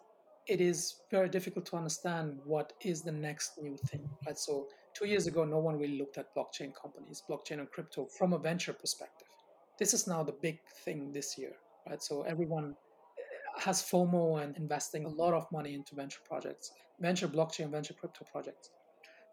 it 0.47 0.61
is 0.61 1.01
very 1.09 1.27
difficult 1.27 1.65
to 1.65 1.75
understand 1.75 2.39
what 2.45 2.73
is 2.81 3.01
the 3.01 3.11
next 3.11 3.53
new 3.61 3.75
thing 3.77 4.07
right? 4.25 4.37
So 4.37 4.67
two 4.93 5.07
years 5.07 5.27
ago 5.27 5.43
no 5.43 5.57
one 5.57 5.77
really 5.77 5.97
looked 5.97 6.17
at 6.17 6.35
blockchain 6.35 6.71
companies 6.79 7.23
blockchain 7.29 7.59
and 7.59 7.71
crypto 7.71 8.05
from 8.05 8.33
a 8.33 8.37
venture 8.37 8.73
perspective. 8.73 9.27
This 9.79 9.93
is 9.93 10.07
now 10.07 10.23
the 10.23 10.33
big 10.33 10.59
thing 10.83 11.11
this 11.11 11.37
year 11.37 11.53
right? 11.89 12.01
So 12.01 12.21
everyone 12.23 12.75
eh, 13.17 13.61
has 13.61 13.81
FOMO 13.81 14.43
and 14.43 14.55
investing 14.57 15.05
a 15.05 15.09
lot 15.09 15.33
of 15.33 15.51
money 15.51 15.73
into 15.73 15.95
venture 15.95 16.21
projects, 16.27 16.71
venture 16.99 17.27
blockchain, 17.27 17.71
venture 17.71 17.93
crypto 17.93 18.25
projects. 18.31 18.69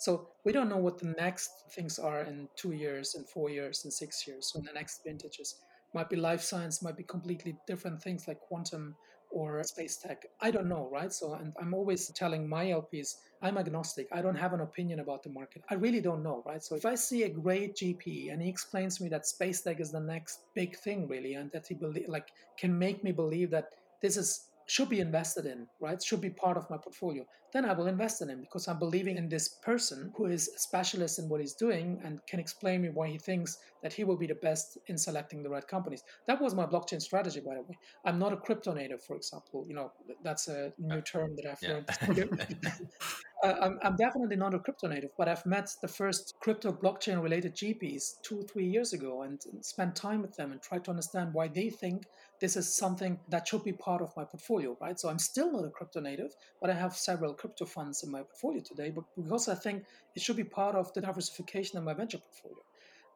So 0.02 0.26
we 0.42 0.50
don't 0.50 0.68
know 0.68 0.78
what 0.78 0.98
the 0.98 1.14
next 1.16 1.70
things 1.70 1.96
are 1.96 2.22
in 2.22 2.48
two 2.56 2.72
years, 2.72 3.14
in 3.14 3.22
four 3.22 3.50
years, 3.50 3.84
in 3.84 3.90
six 3.92 4.26
years. 4.26 4.50
So 4.50 4.58
in 4.58 4.64
the 4.64 4.72
next 4.72 5.04
vintages, 5.06 5.60
might 5.94 6.10
be 6.10 6.16
life 6.16 6.42
science, 6.42 6.82
might 6.82 6.96
be 6.96 7.04
completely 7.04 7.56
different 7.68 8.02
things 8.02 8.26
like 8.26 8.40
quantum 8.40 8.96
or 9.30 9.62
space 9.62 9.98
tech. 9.98 10.26
I 10.40 10.50
don't 10.50 10.68
know, 10.68 10.88
right? 10.90 11.12
So, 11.12 11.34
and 11.34 11.52
I'm 11.60 11.72
always 11.72 12.08
telling 12.08 12.48
my 12.48 12.64
LPs, 12.64 13.14
I'm 13.42 13.56
agnostic. 13.56 14.08
I 14.10 14.22
don't 14.22 14.34
have 14.34 14.52
an 14.52 14.62
opinion 14.62 14.98
about 14.98 15.22
the 15.22 15.30
market. 15.30 15.62
I 15.70 15.74
really 15.74 16.00
don't 16.00 16.24
know, 16.24 16.42
right? 16.44 16.64
So, 16.64 16.74
if 16.74 16.84
I 16.84 16.96
see 16.96 17.22
a 17.22 17.28
great 17.28 17.76
GP 17.76 18.32
and 18.32 18.42
he 18.42 18.48
explains 18.48 18.96
to 18.96 19.04
me 19.04 19.08
that 19.10 19.24
space 19.24 19.60
tech 19.60 19.78
is 19.78 19.92
the 19.92 20.00
next 20.00 20.40
big 20.56 20.76
thing, 20.76 21.06
really, 21.06 21.34
and 21.34 21.48
that 21.52 21.68
he 21.68 21.74
believe, 21.74 22.08
like 22.08 22.32
can 22.58 22.76
make 22.76 23.04
me 23.04 23.12
believe 23.12 23.50
that 23.52 23.68
this 24.00 24.16
is 24.16 24.48
should 24.66 24.88
be 24.88 25.01
invested 25.01 25.46
in, 25.46 25.66
right? 25.81 26.03
Should 26.03 26.20
be 26.20 26.31
part 26.31 26.57
of 26.57 26.68
my 26.70 26.77
portfolio. 26.77 27.25
Then 27.53 27.64
I 27.64 27.72
will 27.75 27.87
invest 27.87 28.22
in 28.22 28.31
him 28.31 28.40
because 28.40 28.66
I'm 28.66 28.79
believing 28.79 29.18
in 29.18 29.29
this 29.29 29.48
person 29.62 30.12
who 30.16 30.27
is 30.27 30.48
a 30.48 30.59
specialist 30.59 31.18
in 31.18 31.29
what 31.29 31.40
he's 31.40 31.55
doing 31.55 32.01
and 32.05 32.18
can 32.27 32.40
explain 32.40 32.83
me 32.83 32.88
why 32.88 33.09
he 33.09 33.18
thinks 33.18 33.59
that 33.83 33.92
he 33.92 34.05
will 34.05 34.16
be 34.16 34.27
the 34.27 34.37
best 34.37 34.79
in 34.87 34.96
selecting 34.96 35.42
the 35.42 35.51
right 35.51 35.66
companies. 35.66 36.03
That 36.27 36.40
was 36.40 36.55
my 36.55 36.64
blockchain 36.64 37.03
strategy, 37.03 37.40
by 37.40 37.55
the 37.55 37.62
way. 37.62 37.77
I'm 38.07 38.18
not 38.18 38.33
a 38.33 38.37
crypto 38.37 38.72
native, 38.72 39.03
for 39.03 39.16
example. 39.16 39.64
You 39.68 39.75
know, 39.75 39.92
that's 40.22 40.48
a 40.48 40.72
new 40.79 40.98
uh, 40.98 41.01
term 41.03 41.37
that 41.37 41.46
I've 41.46 41.62
yeah. 41.62 42.14
learned. 42.14 42.57
I'm, 43.42 43.78
I'm, 43.83 43.96
definitely 43.96 44.37
not 44.37 44.55
a 44.55 44.59
crypto 44.61 44.87
native, 44.87 45.11
but 45.18 45.28
I've 45.28 45.44
met 45.44 45.68
the 45.81 45.88
first 45.88 46.35
crypto 46.40 46.72
blockchain 46.72 47.20
related 47.20 47.57
GPs 47.57 48.20
two, 48.22 48.42
three 48.42 48.66
years 48.66 48.92
ago 48.92 49.22
and 49.22 49.40
spent 49.62 49.96
time 49.96 50.22
with 50.22 50.37
them 50.37 50.52
and 50.52 50.62
tried 50.62 50.85
to 50.85 50.90
understand 50.90 51.35
why 51.35 51.48
they 51.48 51.68
think 51.68 52.05
this 52.40 52.57
is 52.57 52.76
something 52.76 53.18
that 53.28 53.48
should 53.48 53.64
be 53.64 53.72
part 53.72 54.00
of 54.00 54.16
my 54.16 54.24
portfolio, 54.24 54.76
right? 54.81 54.98
So 54.98 55.09
I'm 55.09 55.18
still 55.18 55.50
not 55.50 55.64
a 55.64 55.70
crypto 55.70 56.00
native, 56.00 56.35
but 56.61 56.70
I 56.70 56.74
have 56.74 56.94
several 56.94 57.35
crypto 57.35 57.64
funds 57.64 58.05
in 58.05 58.12
my 58.12 58.22
portfolio 58.22 58.62
today, 58.62 58.90
but 58.90 59.05
because 59.16 59.48
I 59.48 59.57
think 59.57 59.85
it 60.14 60.22
should 60.22 60.37
be 60.37 60.44
part 60.44 60.76
of 60.76 60.92
the 60.92 61.00
diversification 61.00 61.78
in 61.78 61.85
my 61.85 61.94
venture 61.94 62.18
portfolio. 62.18 62.62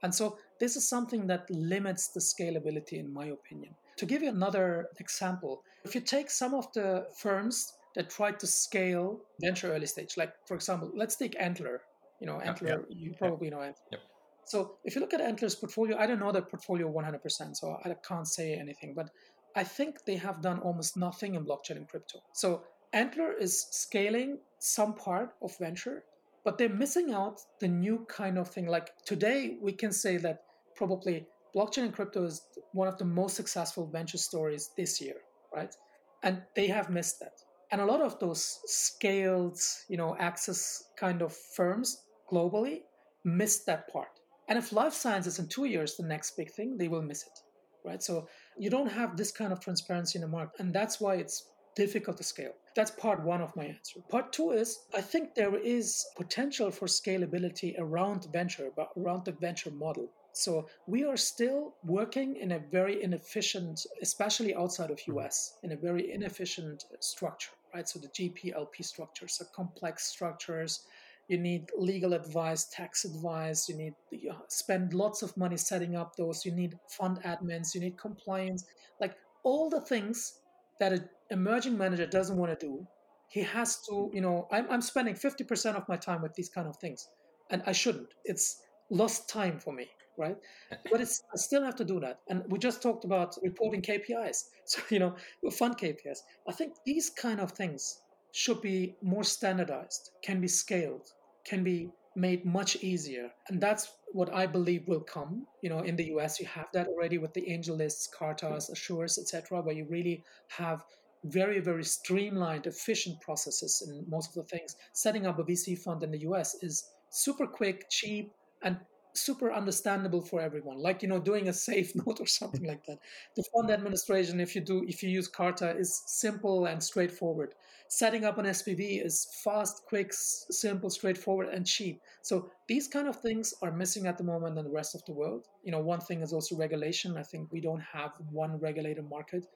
And 0.03 0.15
so 0.15 0.39
this 0.59 0.77
is 0.77 0.89
something 0.89 1.27
that 1.29 1.49
limits 1.51 2.09
the 2.09 2.21
scalability, 2.21 2.95
in 2.95 3.13
my 3.13 3.27
opinion. 3.27 3.75
To 3.97 4.07
give 4.07 4.23
you 4.23 4.29
another 4.29 4.89
example, 4.99 5.63
if 5.85 5.95
you 5.95 6.01
take 6.01 6.31
some 6.31 6.53
of 6.53 6.71
the 6.73 7.07
firms 7.17 7.73
that 7.97 8.11
tried 8.11 8.39
to 8.41 8.47
scale 8.47 9.21
venture 9.41 9.73
early 9.73 9.87
stage, 9.87 10.17
like 10.17 10.33
for 10.47 10.55
example, 10.55 10.93
let's 10.95 11.17
take 11.17 11.35
Antler. 11.41 11.81
You 12.21 12.27
know, 12.27 12.41
Antler, 12.41 12.69
yep, 12.69 12.79
yep, 12.89 12.99
you 12.99 13.15
probably 13.19 13.49
yep. 13.49 13.55
know 13.55 13.63
Antler. 13.63 13.99
So 14.45 14.77
if 14.85 14.95
you 14.95 15.01
look 15.01 15.13
at 15.13 15.21
Antler's 15.21 15.57
portfolio, 15.57 15.99
I 15.99 16.07
don't 16.07 16.21
know 16.21 16.31
their 16.31 16.43
portfolio 16.43 16.91
100%, 16.91 17.57
so 17.57 17.77
I 17.85 17.95
can't 18.07 18.29
say 18.29 18.55
anything, 18.55 18.95
but 18.95 19.11
I 19.57 19.65
think 19.65 20.05
they 20.05 20.17
have 20.17 20.41
done 20.41 20.61
almost 20.61 20.97
nothing 20.97 21.35
in 21.35 21.45
blockchain 21.45 21.77
and 21.77 21.89
crypto. 21.89 22.21
So 22.33 22.63
Antler 22.93 23.33
is 23.33 23.67
scaling 23.71 24.39
some 24.61 24.95
part 24.95 25.35
of 25.43 25.59
venture, 25.59 26.05
but 26.45 26.59
they're 26.59 26.69
missing 26.69 27.13
out 27.13 27.41
the 27.59 27.67
new 27.67 28.07
kind 28.09 28.39
of 28.39 28.49
thing. 28.49 28.67
Like 28.67 28.93
today, 29.05 29.57
we 29.61 29.73
can 29.73 29.91
say 29.91 30.17
that 30.19 30.45
probably 30.77 31.27
blockchain 31.55 31.85
and 31.85 31.93
crypto 31.93 32.25
is 32.25 32.43
one 32.73 32.87
of 32.87 32.99
the 32.99 33.05
most 33.05 33.35
successful 33.35 33.87
venture 33.87 34.19
stories 34.19 34.71
this 34.77 35.01
year, 35.01 35.17
right? 35.55 35.75
And 36.23 36.43
they 36.55 36.69
have 36.69 36.89
missed 36.89 37.19
that. 37.21 37.43
And 37.73 37.81
a 37.81 37.87
lot 37.87 38.01
of 38.01 38.19
those 38.21 38.61
scaled, 38.67 39.59
you 39.89 39.97
know, 39.97 40.17
access 40.19 40.85
kind 40.99 41.23
of 41.23 41.35
firms 41.35 42.05
globally 42.31 42.83
miss 43.25 43.65
that 43.65 43.89
part. 43.93 44.09
And 44.49 44.59
if 44.59 44.73
life 44.73 44.93
science 44.93 45.27
is 45.27 45.39
in 45.39 45.49
two 45.49 45.65
years 45.65 45.97
the 45.97 46.07
next 46.07 46.37
big 46.37 46.53
thing, 46.53 46.77
they 46.79 46.89
will 46.89 47.03
miss 47.03 47.23
it, 47.23 47.39
right? 47.85 48.03
So 48.03 48.29
you 48.57 48.71
don't 48.71 48.91
have 48.91 49.17
this 49.17 49.33
kind 49.33 49.53
of 49.53 49.61
transparency 49.61 50.19
in 50.19 50.23
the 50.23 50.29
market. 50.29 50.61
And 50.61 50.73
that's 50.73 51.01
why 51.01 51.17
it's 51.17 51.49
difficult 51.75 52.17
to 52.19 52.25
scale. 52.25 52.53
That's 52.77 52.91
part 52.91 53.25
one 53.25 53.41
of 53.41 53.55
my 53.57 53.65
answer. 53.65 54.01
Part 54.11 54.33
two 54.33 54.51
is 54.51 54.79
I 54.95 55.01
think 55.01 55.35
there 55.35 55.57
is 55.57 56.05
potential 56.17 56.71
for 56.71 56.87
scalability 56.87 57.75
around 57.79 58.27
venture, 58.33 58.71
but 58.77 58.91
around 58.97 59.25
the 59.25 59.33
venture 59.33 59.71
model. 59.71 60.09
So 60.33 60.69
we 60.87 61.03
are 61.05 61.17
still 61.17 61.75
working 61.83 62.37
in 62.37 62.53
a 62.53 62.59
very 62.59 63.03
inefficient, 63.03 63.81
especially 64.03 64.55
outside 64.55 64.91
of 64.91 65.01
US, 65.07 65.57
in 65.63 65.73
a 65.73 65.77
very 65.77 66.13
inefficient 66.13 66.85
structure, 67.01 67.53
right? 67.77 67.89
So 67.89 67.99
the 67.99 68.09
GPLP 68.09 68.85
structures 68.85 69.39
are 69.41 69.49
complex 69.55 70.07
structures 70.07 70.87
you 71.29 71.39
need 71.39 71.71
legal 71.77 72.13
advice, 72.13 72.67
tax 72.67 73.05
advice, 73.05 73.69
you 73.69 73.77
need 73.77 73.95
you 74.11 74.33
spend 74.49 74.95
lots 74.95 75.23
of 75.23 75.37
money 75.37 75.57
setting 75.57 75.97
up 75.97 76.15
those, 76.17 76.45
you 76.45 76.53
need 76.53 76.79
fund 76.89 77.19
admins, 77.25 77.75
you 77.75 77.81
need 77.81 77.99
compliance, 77.99 78.65
like 79.01 79.17
all 79.43 79.69
the 79.69 79.81
things 79.81 80.41
that 80.79 80.93
an 80.93 81.09
emerging 81.31 81.77
manager 81.77 82.07
doesn't 82.07 82.37
want 82.37 82.59
to 82.59 82.67
do. 82.67 82.87
He 83.29 83.43
has 83.43 83.81
to, 83.89 84.11
you 84.15 84.21
know, 84.21 84.47
I'm, 84.53 84.71
I'm 84.71 84.81
spending 84.81 85.15
50% 85.15 85.75
of 85.75 85.89
my 85.89 85.97
time 85.97 86.23
with 86.23 86.35
these 86.35 86.49
kind 86.49 86.69
of 86.69 86.77
things, 86.77 87.09
and 87.51 87.63
I 87.67 87.73
shouldn't. 87.73 88.09
It's 88.25 88.63
lost 88.91 89.29
time 89.29 89.59
for 89.59 89.73
me, 89.73 89.89
right? 90.19 90.37
But 90.91 91.01
it's 91.01 91.23
I 91.33 91.37
still 91.37 91.63
have 91.65 91.77
to 91.77 91.85
do 91.85 92.01
that. 92.01 92.21
And 92.29 92.43
we 92.49 92.59
just 92.59 92.83
talked 92.83 93.05
about 93.05 93.37
reporting 93.43 93.83
KPIs. 93.83 94.45
So, 94.67 94.83
you 94.91 94.99
know, 94.99 95.15
fund 95.53 95.79
KPIs. 95.79 96.19
I 96.49 96.53
think 96.53 96.73
these 96.85 97.09
kind 97.11 97.41
of 97.41 97.53
things 97.53 98.01
should 98.33 98.61
be 98.61 98.97
more 99.01 99.23
standardized, 99.23 100.11
can 100.25 100.41
be 100.41 100.49
scaled, 100.49 101.07
can 101.45 101.63
be 101.63 101.91
made 102.17 102.45
much 102.45 102.77
easier. 102.83 103.31
And 103.49 103.61
that's 103.61 103.93
what 104.13 104.33
I 104.35 104.47
believe 104.47 104.89
will 104.89 105.03
come. 105.05 105.47
You 105.63 105.71
know, 105.71 105.81
in 105.81 105.95
the 105.95 106.07
US, 106.15 106.41
you 106.41 106.47
have 106.47 106.67
that 106.73 106.89
already 106.89 107.19
with 107.19 107.33
the 107.35 107.43
AngelLists, 107.43 108.09
Cartas, 108.11 108.67
hmm. 108.67 108.73
Assures, 108.73 109.19
etc., 109.19 109.63
where 109.63 109.75
you 109.75 109.87
really 109.89 110.25
have 110.49 110.83
very, 111.25 111.61
very 111.61 111.85
streamlined, 111.85 112.67
efficient 112.67 113.21
processes 113.21 113.87
in 113.87 114.05
most 114.09 114.37
of 114.37 114.43
the 114.43 114.57
things. 114.57 114.77
Setting 114.93 115.27
up 115.27 115.39
a 115.39 115.45
VC 115.45 115.79
fund 115.79 116.03
in 116.03 116.11
the 116.11 116.21
US 116.21 116.57
is 116.63 116.91
super 117.11 117.47
quick, 117.47 117.87
cheap, 117.91 118.33
and 118.63 118.79
super 119.17 119.53
understandable 119.53 120.21
for 120.21 120.41
everyone 120.41 120.79
like 120.79 121.03
you 121.03 121.09
know 121.09 121.19
doing 121.19 121.49
a 121.49 121.53
safe 121.53 121.95
note 122.07 122.21
or 122.21 122.27
something 122.27 122.65
like 122.65 122.85
that. 122.87 122.99
The 123.35 123.45
fund 123.55 123.71
administration 123.71 124.41
if 124.41 124.55
you 124.55 124.61
do 124.61 124.85
if 124.87 125.03
you 125.03 125.09
use 125.09 125.29
carta 125.29 125.77
is 125.77 126.03
simple 126.07 126.67
and 126.67 126.83
straightforward. 126.83 127.55
Setting 127.89 128.25
up 128.25 128.39
an 128.39 128.47
spv 128.47 129.05
is 129.05 129.27
fast 129.45 129.83
quick 129.87 130.13
simple 130.13 130.91
straightforward 130.91 131.49
and 131.49 131.67
cheap. 131.67 132.01
So 132.23 132.51
these 132.69 132.89
kind 132.89 133.09
of 133.09 133.21
things 133.21 133.55
are 133.63 133.71
missing 133.71 134.07
at 134.07 134.19
the 134.19 134.25
moment 134.25 134.59
in 134.59 134.65
the 134.65 134.71
rest 134.71 134.95
of 134.95 135.05
the 135.05 135.13
world. 135.13 135.47
You 135.63 135.73
know 135.73 135.81
one 135.81 136.01
thing 136.01 136.23
is 136.23 136.33
also 136.33 136.57
regulation. 136.57 137.17
I 137.17 137.23
think 137.23 137.53
we 137.53 137.61
don't 137.61 137.83
have 137.83 138.13
one 138.31 138.59
regulated 138.59 139.09
market. 139.09 139.47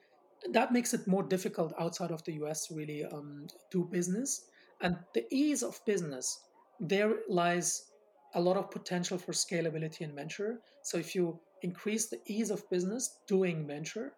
That 0.51 0.73
makes 0.73 0.93
it 0.93 1.07
more 1.07 1.23
difficult 1.23 1.73
outside 1.79 2.11
of 2.11 2.23
the 2.23 2.33
us 2.33 2.67
to 2.67 2.75
really 2.75 3.05
um, 3.05 3.47
do 3.69 3.87
business. 3.91 4.45
And 4.81 4.97
the 5.13 5.25
ease 5.29 5.61
of 5.61 5.79
business 5.85 6.39
there 6.81 7.17
lies 7.29 7.90
a 8.33 8.41
lot 8.41 8.57
of 8.57 8.71
potential 8.71 9.17
for 9.17 9.31
scalability 9.31 10.01
in 10.01 10.15
venture. 10.15 10.59
So 10.83 10.97
if 10.97 11.15
you 11.15 11.39
increase 11.61 12.07
the 12.07 12.19
ease 12.25 12.49
of 12.51 12.69
business 12.69 13.19
doing 13.27 13.67
venture, 13.67 14.13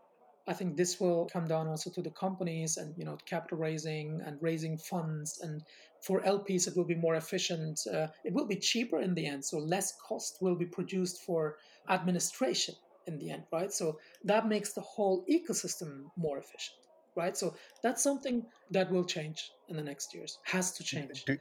I 0.47 0.53
think 0.53 0.75
this 0.75 0.99
will 0.99 1.29
come 1.31 1.47
down 1.47 1.67
also 1.67 1.89
to 1.91 2.01
the 2.01 2.09
companies 2.11 2.77
and 2.77 2.93
you 2.97 3.05
know 3.05 3.17
capital 3.25 3.57
raising 3.57 4.21
and 4.25 4.37
raising 4.41 4.77
funds 4.77 5.39
and 5.41 5.63
for 6.01 6.19
LPs 6.21 6.67
it 6.67 6.75
will 6.75 6.85
be 6.85 6.95
more 6.95 7.15
efficient. 7.15 7.79
Uh, 7.87 8.07
it 8.25 8.33
will 8.33 8.45
be 8.45 8.57
cheaper 8.57 8.99
in 8.99 9.13
the 9.13 9.25
end, 9.25 9.45
so 9.45 9.57
less 9.57 9.93
cost 10.05 10.37
will 10.41 10.55
be 10.55 10.65
produced 10.65 11.21
for 11.25 11.57
administration 11.89 12.75
in 13.07 13.17
the 13.19 13.29
end, 13.31 13.43
right? 13.51 13.71
So 13.71 13.99
that 14.25 14.47
makes 14.47 14.73
the 14.73 14.81
whole 14.81 15.25
ecosystem 15.29 16.03
more 16.17 16.37
efficient, 16.37 16.77
right? 17.15 17.37
So 17.37 17.55
that's 17.81 18.03
something 18.03 18.45
that 18.71 18.91
will 18.91 19.05
change 19.05 19.51
in 19.69 19.77
the 19.77 19.83
next 19.83 20.13
years. 20.13 20.39
Has 20.43 20.71
to 20.73 20.83
change. 20.83 21.23
Do, 21.25 21.37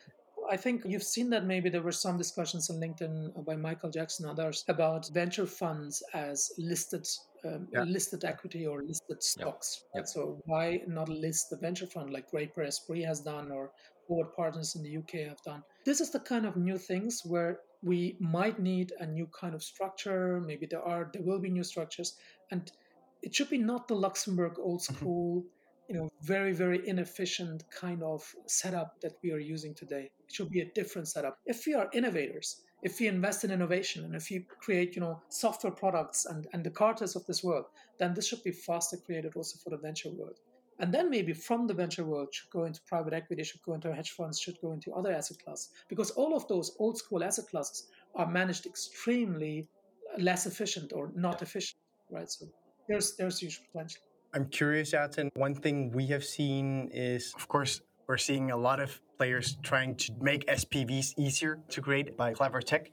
I 0.52 0.56
think 0.58 0.82
you've 0.84 1.02
seen 1.02 1.30
that 1.30 1.46
maybe 1.46 1.70
there 1.70 1.80
were 1.80 1.98
some 2.06 2.18
discussions 2.18 2.68
on 2.68 2.76
LinkedIn 2.76 3.42
by 3.46 3.56
Michael 3.56 3.88
Jackson 3.88 4.28
and 4.28 4.38
others 4.38 4.66
about 4.68 5.08
venture 5.08 5.46
funds 5.46 6.02
as 6.12 6.52
listed 6.58 7.08
um, 7.46 7.66
yeah. 7.72 7.84
listed 7.84 8.22
equity 8.26 8.66
or 8.66 8.82
listed 8.82 9.22
stocks. 9.22 9.84
Yep. 9.94 10.02
Yep. 10.02 10.06
So 10.08 10.42
why 10.44 10.82
not 10.86 11.08
list 11.08 11.48
the 11.48 11.56
venture 11.56 11.86
fund 11.86 12.10
like 12.10 12.30
Draper 12.30 12.64
Esprit 12.64 13.02
has 13.06 13.20
done 13.20 13.50
or 13.50 13.72
Forward 14.06 14.34
Partners 14.36 14.74
in 14.76 14.82
the 14.82 14.94
UK 14.98 15.26
have 15.26 15.42
done? 15.42 15.62
This 15.86 16.02
is 16.02 16.10
the 16.10 16.20
kind 16.20 16.44
of 16.44 16.54
new 16.56 16.76
things 16.76 17.22
where 17.24 17.60
we 17.82 18.16
might 18.20 18.60
need 18.60 18.92
a 19.00 19.06
new 19.06 19.28
kind 19.28 19.54
of 19.54 19.62
structure. 19.62 20.38
Maybe 20.38 20.66
there 20.66 20.82
are 20.82 21.10
there 21.14 21.22
will 21.22 21.40
be 21.40 21.48
new 21.48 21.64
structures, 21.64 22.16
and 22.50 22.70
it 23.22 23.34
should 23.34 23.48
be 23.48 23.56
not 23.56 23.88
the 23.88 23.94
Luxembourg 23.94 24.58
old 24.58 24.82
mm-hmm. 24.82 24.96
school 24.96 25.44
you 25.92 25.98
know 25.98 26.08
very 26.22 26.52
very 26.52 26.88
inefficient 26.88 27.64
kind 27.70 28.02
of 28.02 28.22
setup 28.46 29.00
that 29.02 29.12
we 29.22 29.30
are 29.30 29.38
using 29.38 29.74
today. 29.74 30.10
It 30.26 30.34
should 30.34 30.50
be 30.50 30.62
a 30.62 30.72
different 30.74 31.08
setup. 31.08 31.38
If 31.44 31.66
we 31.66 31.74
are 31.74 31.90
innovators 31.92 32.62
if 32.82 32.98
we 32.98 33.06
invest 33.06 33.44
in 33.44 33.52
innovation 33.52 34.04
and 34.04 34.16
if 34.16 34.28
we 34.28 34.44
create 34.60 34.96
you 34.96 35.02
know 35.02 35.20
software 35.28 35.72
products 35.72 36.24
and 36.26 36.46
and 36.52 36.64
the 36.64 36.70
Cartas 36.70 37.14
of 37.14 37.26
this 37.26 37.44
world 37.44 37.66
then 37.98 38.14
this 38.14 38.26
should 38.26 38.42
be 38.42 38.50
faster 38.50 38.96
created 38.96 39.36
also 39.36 39.58
for 39.62 39.70
the 39.70 39.76
venture 39.76 40.10
world. 40.10 40.38
And 40.78 40.92
then 40.92 41.10
maybe 41.10 41.32
from 41.32 41.66
the 41.66 41.74
venture 41.74 42.04
world 42.04 42.28
should 42.32 42.50
go 42.50 42.64
into 42.64 42.80
private 42.88 43.12
equity 43.12 43.44
should 43.44 43.62
go 43.62 43.74
into 43.74 43.94
hedge 43.94 44.12
funds 44.12 44.40
should 44.40 44.58
go 44.60 44.72
into 44.72 44.92
other 44.94 45.12
asset 45.12 45.36
classes. 45.44 45.70
Because 45.88 46.10
all 46.12 46.34
of 46.34 46.48
those 46.48 46.74
old 46.78 46.96
school 46.96 47.22
asset 47.22 47.48
classes 47.50 47.88
are 48.14 48.30
managed 48.30 48.64
extremely 48.66 49.68
less 50.18 50.46
efficient 50.46 50.92
or 50.92 51.12
not 51.14 51.42
efficient 51.42 51.78
right? 52.10 52.30
So 52.30 52.46
there's 52.88 53.14
there's 53.16 53.38
huge 53.38 53.60
potential 53.66 54.02
I'm 54.34 54.46
curious, 54.46 54.92
Ertan. 54.92 55.28
One 55.34 55.54
thing 55.54 55.90
we 55.92 56.06
have 56.06 56.24
seen 56.24 56.88
is, 56.90 57.34
of 57.36 57.48
course, 57.48 57.82
we're 58.08 58.16
seeing 58.16 58.50
a 58.50 58.56
lot 58.56 58.80
of 58.80 58.98
players 59.18 59.58
trying 59.62 59.94
to 59.96 60.12
make 60.22 60.46
SPVs 60.46 61.12
easier 61.18 61.58
to 61.68 61.82
create 61.82 62.16
by 62.16 62.32
clever 62.32 62.62
tech. 62.62 62.90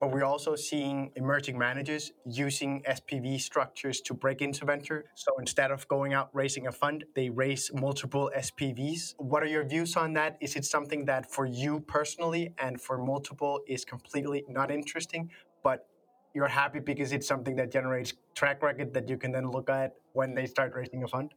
But 0.00 0.12
we're 0.12 0.24
also 0.24 0.56
seeing 0.56 1.10
emerging 1.14 1.58
managers 1.58 2.12
using 2.24 2.82
SPV 2.88 3.38
structures 3.38 4.00
to 4.02 4.14
break 4.14 4.40
into 4.40 4.64
venture. 4.64 5.04
So 5.14 5.32
instead 5.38 5.70
of 5.70 5.86
going 5.88 6.14
out 6.14 6.30
raising 6.32 6.68
a 6.68 6.72
fund, 6.72 7.04
they 7.14 7.28
raise 7.28 7.70
multiple 7.74 8.30
SPVs. 8.34 9.14
What 9.18 9.42
are 9.42 9.46
your 9.46 9.64
views 9.64 9.94
on 9.94 10.14
that? 10.14 10.38
Is 10.40 10.56
it 10.56 10.64
something 10.64 11.04
that 11.04 11.30
for 11.30 11.44
you 11.44 11.80
personally 11.80 12.54
and 12.58 12.80
for 12.80 12.96
multiple 12.96 13.60
is 13.66 13.84
completely 13.84 14.42
not 14.48 14.70
interesting? 14.70 15.30
But 15.62 15.86
you're 16.34 16.48
happy 16.48 16.78
because 16.78 17.12
it's 17.12 17.26
something 17.26 17.56
that 17.56 17.72
generates 17.72 18.12
track 18.34 18.62
record 18.62 18.94
that 18.94 19.08
you 19.08 19.16
can 19.16 19.32
then 19.32 19.50
look 19.50 19.68
at 19.68 19.94
when 20.18 20.34
they 20.34 20.46
start 20.46 20.74
raising 20.74 21.04
a 21.04 21.08
fund? 21.08 21.30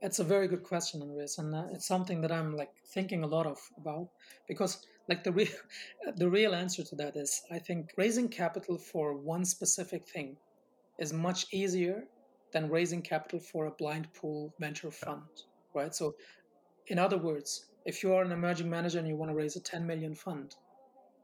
It's 0.00 0.18
a 0.18 0.24
very 0.24 0.48
good 0.48 0.62
question, 0.62 1.02
Andreas, 1.02 1.36
and 1.38 1.54
uh, 1.54 1.64
it's 1.74 1.86
something 1.86 2.22
that 2.22 2.32
I'm 2.32 2.56
like 2.56 2.72
thinking 2.94 3.22
a 3.22 3.26
lot 3.36 3.46
of 3.46 3.58
about 3.76 4.08
because 4.48 4.72
like 5.10 5.22
the 5.24 5.32
real 5.32 5.56
the 6.22 6.30
real 6.38 6.54
answer 6.54 6.82
to 6.84 6.96
that 6.96 7.16
is 7.16 7.42
I 7.56 7.58
think 7.58 7.92
raising 7.98 8.28
capital 8.28 8.78
for 8.78 9.06
one 9.34 9.44
specific 9.44 10.02
thing 10.14 10.36
is 10.98 11.12
much 11.12 11.40
easier 11.52 11.96
than 12.52 12.70
raising 12.70 13.02
capital 13.02 13.40
for 13.40 13.66
a 13.66 13.76
blind 13.82 14.06
pool 14.14 14.54
venture 14.58 14.90
fund, 14.90 15.28
right? 15.74 15.94
So, 15.94 16.14
in 16.86 16.98
other 16.98 17.18
words, 17.18 17.50
if 17.84 18.02
you 18.02 18.14
are 18.14 18.22
an 18.22 18.32
emerging 18.32 18.70
manager 18.70 18.98
and 19.00 19.08
you 19.08 19.16
want 19.16 19.30
to 19.32 19.36
raise 19.36 19.56
a 19.56 19.60
10 19.60 19.86
million 19.86 20.14
fund, 20.14 20.54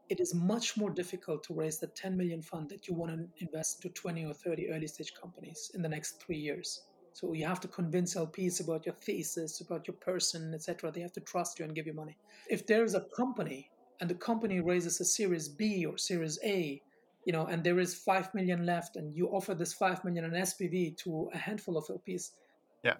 it 0.09 0.19
is 0.19 0.35
much 0.35 0.75
more 0.77 0.91
difficult 0.91 1.41
to 1.45 1.53
raise 1.53 1.79
the 1.79 1.87
10 1.87 2.17
million 2.17 2.41
fund 2.41 2.69
that 2.69 2.87
you 2.87 2.93
want 2.93 3.11
to 3.11 3.45
invest 3.45 3.81
to 3.81 3.89
20 3.89 4.25
or 4.25 4.33
30 4.33 4.69
early 4.69 4.87
stage 4.87 5.13
companies 5.19 5.71
in 5.73 5.81
the 5.81 5.89
next 5.89 6.21
three 6.21 6.37
years. 6.37 6.83
So 7.13 7.33
you 7.33 7.45
have 7.45 7.59
to 7.61 7.67
convince 7.67 8.15
LPs 8.15 8.63
about 8.63 8.85
your 8.85 8.95
thesis, 8.95 9.61
about 9.61 9.87
your 9.87 9.95
person, 9.95 10.53
etc. 10.53 10.91
They 10.91 11.01
have 11.01 11.13
to 11.13 11.19
trust 11.21 11.59
you 11.59 11.65
and 11.65 11.75
give 11.75 11.87
you 11.87 11.93
money. 11.93 12.17
If 12.49 12.65
there 12.67 12.83
is 12.83 12.95
a 12.95 13.01
company 13.15 13.69
and 13.99 14.09
the 14.09 14.15
company 14.15 14.59
raises 14.59 14.99
a 15.01 15.05
Series 15.05 15.49
B 15.49 15.85
or 15.85 15.97
Series 15.97 16.39
A, 16.43 16.81
you 17.25 17.33
know, 17.33 17.45
and 17.45 17.63
there 17.63 17.79
is 17.79 17.93
five 17.93 18.33
million 18.33 18.65
left, 18.65 18.95
and 18.95 19.15
you 19.15 19.27
offer 19.27 19.53
this 19.53 19.73
five 19.73 20.03
million 20.03 20.25
an 20.25 20.31
SPV 20.31 20.97
to 20.97 21.29
a 21.33 21.37
handful 21.37 21.77
of 21.77 21.85
LPs, 21.85 22.31
yeah, 22.83 22.95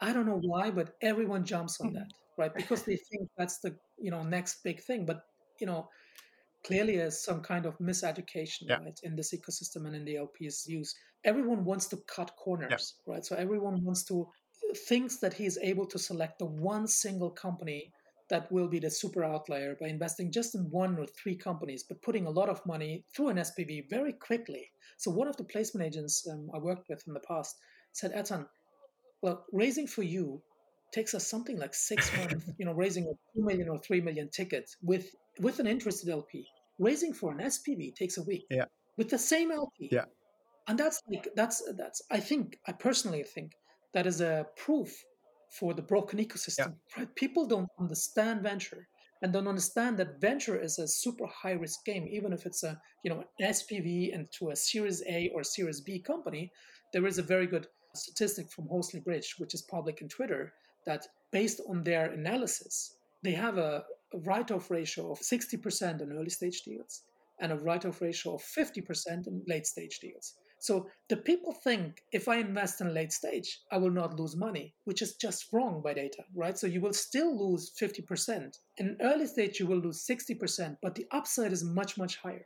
I 0.00 0.12
don't 0.12 0.26
know 0.26 0.40
why, 0.42 0.70
but 0.70 0.96
everyone 1.00 1.44
jumps 1.44 1.80
on 1.80 1.88
hmm. 1.88 1.94
that, 1.94 2.12
right? 2.36 2.52
Because 2.52 2.82
they 2.82 2.96
think 2.96 3.28
that's 3.36 3.58
the 3.58 3.76
you 3.98 4.10
know 4.10 4.22
next 4.22 4.64
big 4.64 4.82
thing. 4.82 5.06
But 5.06 5.22
you 5.60 5.66
know, 5.66 5.88
clearly 6.64 7.00
as 7.00 7.22
some 7.22 7.42
kind 7.42 7.66
of 7.66 7.78
miseducation 7.78 8.62
yeah. 8.62 8.76
right, 8.76 8.98
in 9.02 9.14
this 9.14 9.32
ecosystem 9.34 9.86
and 9.86 9.94
in 9.94 10.04
the 10.04 10.16
LP's 10.16 10.66
use. 10.66 10.94
Everyone 11.24 11.64
wants 11.64 11.86
to 11.88 11.98
cut 12.06 12.34
corners, 12.36 12.94
yeah. 13.06 13.14
right? 13.14 13.24
So 13.24 13.36
everyone 13.36 13.84
wants 13.84 14.04
to 14.04 14.28
thinks 14.88 15.16
that 15.18 15.34
he 15.34 15.46
is 15.46 15.58
able 15.62 15.86
to 15.86 15.98
select 15.98 16.38
the 16.38 16.46
one 16.46 16.86
single 16.86 17.30
company 17.30 17.92
that 18.28 18.50
will 18.52 18.68
be 18.68 18.78
the 18.78 18.90
super 18.90 19.24
outlier 19.24 19.76
by 19.80 19.88
investing 19.88 20.30
just 20.30 20.54
in 20.54 20.70
one 20.70 20.96
or 20.98 21.06
three 21.06 21.34
companies, 21.34 21.82
but 21.82 22.00
putting 22.00 22.26
a 22.26 22.30
lot 22.30 22.48
of 22.48 22.64
money 22.64 23.04
through 23.14 23.28
an 23.28 23.36
SPV 23.36 23.90
very 23.90 24.12
quickly. 24.12 24.70
So 24.98 25.10
one 25.10 25.26
of 25.26 25.36
the 25.36 25.44
placement 25.44 25.86
agents 25.86 26.26
um, 26.30 26.48
I 26.54 26.58
worked 26.58 26.88
with 26.88 27.02
in 27.08 27.12
the 27.12 27.20
past 27.20 27.56
said, 27.92 28.12
Ertan, 28.14 28.46
well, 29.20 29.44
raising 29.52 29.86
for 29.86 30.02
you 30.02 30.40
takes 30.92 31.14
us 31.14 31.26
something 31.26 31.58
like 31.58 31.74
six 31.74 32.16
months, 32.16 32.48
you 32.58 32.64
know, 32.64 32.72
raising 32.72 33.04
a 33.04 33.12
two 33.34 33.44
million 33.44 33.68
or 33.68 33.78
three 33.78 34.00
million 34.00 34.28
ticket 34.28 34.70
with 34.82 35.14
with 35.40 35.58
an 35.58 35.66
interested 35.66 36.08
LP. 36.08 36.46
Raising 36.78 37.12
for 37.12 37.32
an 37.32 37.38
SPV 37.38 37.94
takes 37.94 38.16
a 38.16 38.22
week. 38.22 38.46
Yeah. 38.50 38.64
With 38.96 39.10
the 39.10 39.18
same 39.18 39.50
LP. 39.50 39.88
Yeah. 39.92 40.04
And 40.70 40.78
that's 40.78 41.02
like 41.10 41.26
that's 41.34 41.60
that's 41.76 42.00
I 42.12 42.20
think 42.20 42.60
I 42.68 42.70
personally 42.70 43.24
think 43.24 43.56
that 43.92 44.06
is 44.06 44.20
a 44.20 44.46
proof 44.56 45.04
for 45.58 45.74
the 45.74 45.82
broken 45.82 46.20
ecosystem. 46.20 46.76
Yeah. 46.76 46.98
Right? 46.98 47.14
People 47.16 47.44
don't 47.44 47.68
understand 47.80 48.42
venture 48.42 48.86
and 49.20 49.32
don't 49.32 49.48
understand 49.48 49.98
that 49.98 50.20
venture 50.20 50.56
is 50.56 50.78
a 50.78 50.86
super 50.86 51.26
high 51.26 51.58
risk 51.64 51.84
game. 51.84 52.06
Even 52.08 52.32
if 52.32 52.46
it's 52.46 52.62
a 52.62 52.80
you 53.02 53.10
know 53.10 53.24
an 53.40 53.48
SPV 53.52 54.14
and 54.14 54.30
to 54.38 54.50
a 54.50 54.56
Series 54.56 55.02
A 55.08 55.28
or 55.34 55.42
Series 55.42 55.80
B 55.80 55.98
company, 55.98 56.52
there 56.92 57.04
is 57.04 57.18
a 57.18 57.30
very 57.34 57.48
good 57.48 57.66
statistic 57.96 58.48
from 58.52 58.68
Horsley 58.68 59.00
Bridge, 59.00 59.34
which 59.38 59.54
is 59.54 59.62
public 59.62 60.00
in 60.02 60.08
Twitter, 60.08 60.52
that 60.86 61.04
based 61.32 61.60
on 61.68 61.82
their 61.82 62.12
analysis, 62.12 62.94
they 63.24 63.32
have 63.32 63.58
a, 63.58 63.82
a 64.14 64.18
write-off 64.18 64.70
ratio 64.70 65.10
of 65.10 65.18
60% 65.18 66.00
in 66.00 66.12
early 66.12 66.30
stage 66.30 66.62
deals 66.62 67.02
and 67.40 67.50
a 67.50 67.56
write-off 67.56 68.00
ratio 68.00 68.34
of 68.34 68.42
50% 68.42 69.26
in 69.26 69.42
late 69.48 69.66
stage 69.66 69.98
deals. 69.98 70.34
So 70.60 70.88
the 71.08 71.16
people 71.16 71.54
think 71.54 72.02
if 72.12 72.28
I 72.28 72.36
invest 72.36 72.82
in 72.82 72.92
late 72.92 73.12
stage, 73.12 73.60
I 73.72 73.78
will 73.78 73.90
not 73.90 74.20
lose 74.20 74.36
money, 74.36 74.74
which 74.84 75.00
is 75.00 75.16
just 75.16 75.46
wrong 75.52 75.80
by 75.82 75.94
data, 75.94 76.22
right? 76.34 76.58
So 76.58 76.66
you 76.66 76.82
will 76.82 76.92
still 76.92 77.34
lose 77.34 77.72
50%. 77.80 78.58
In 78.76 78.98
early 79.00 79.26
stage, 79.26 79.58
you 79.58 79.66
will 79.66 79.78
lose 79.78 80.06
60%, 80.06 80.76
but 80.82 80.94
the 80.94 81.06
upside 81.12 81.52
is 81.52 81.64
much, 81.64 81.96
much 81.96 82.16
higher. 82.16 82.44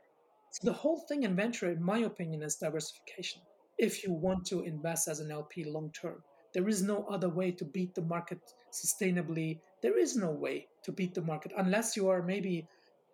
So 0.51 0.61
the 0.63 0.77
whole 0.77 0.99
thing 1.09 1.23
in 1.23 1.35
venture, 1.35 1.69
in 1.69 1.83
my 1.83 1.99
opinion, 1.99 2.41
is 2.41 2.55
diversification. 2.55 3.41
If 3.77 4.05
you 4.05 4.13
want 4.13 4.45
to 4.45 4.61
invest 4.61 5.09
as 5.09 5.19
an 5.19 5.29
LP 5.29 5.65
long 5.65 5.91
term, 5.91 6.23
there 6.53 6.69
is 6.69 6.81
no 6.81 7.05
other 7.09 7.27
way 7.27 7.51
to 7.51 7.65
beat 7.65 7.95
the 7.95 8.01
market 8.01 8.39
sustainably. 8.71 9.59
There 9.81 9.99
is 9.99 10.15
no 10.15 10.31
way 10.31 10.67
to 10.83 10.93
beat 10.93 11.13
the 11.13 11.21
market 11.21 11.51
unless 11.57 11.97
you 11.97 12.07
are 12.07 12.23
maybe, 12.23 12.65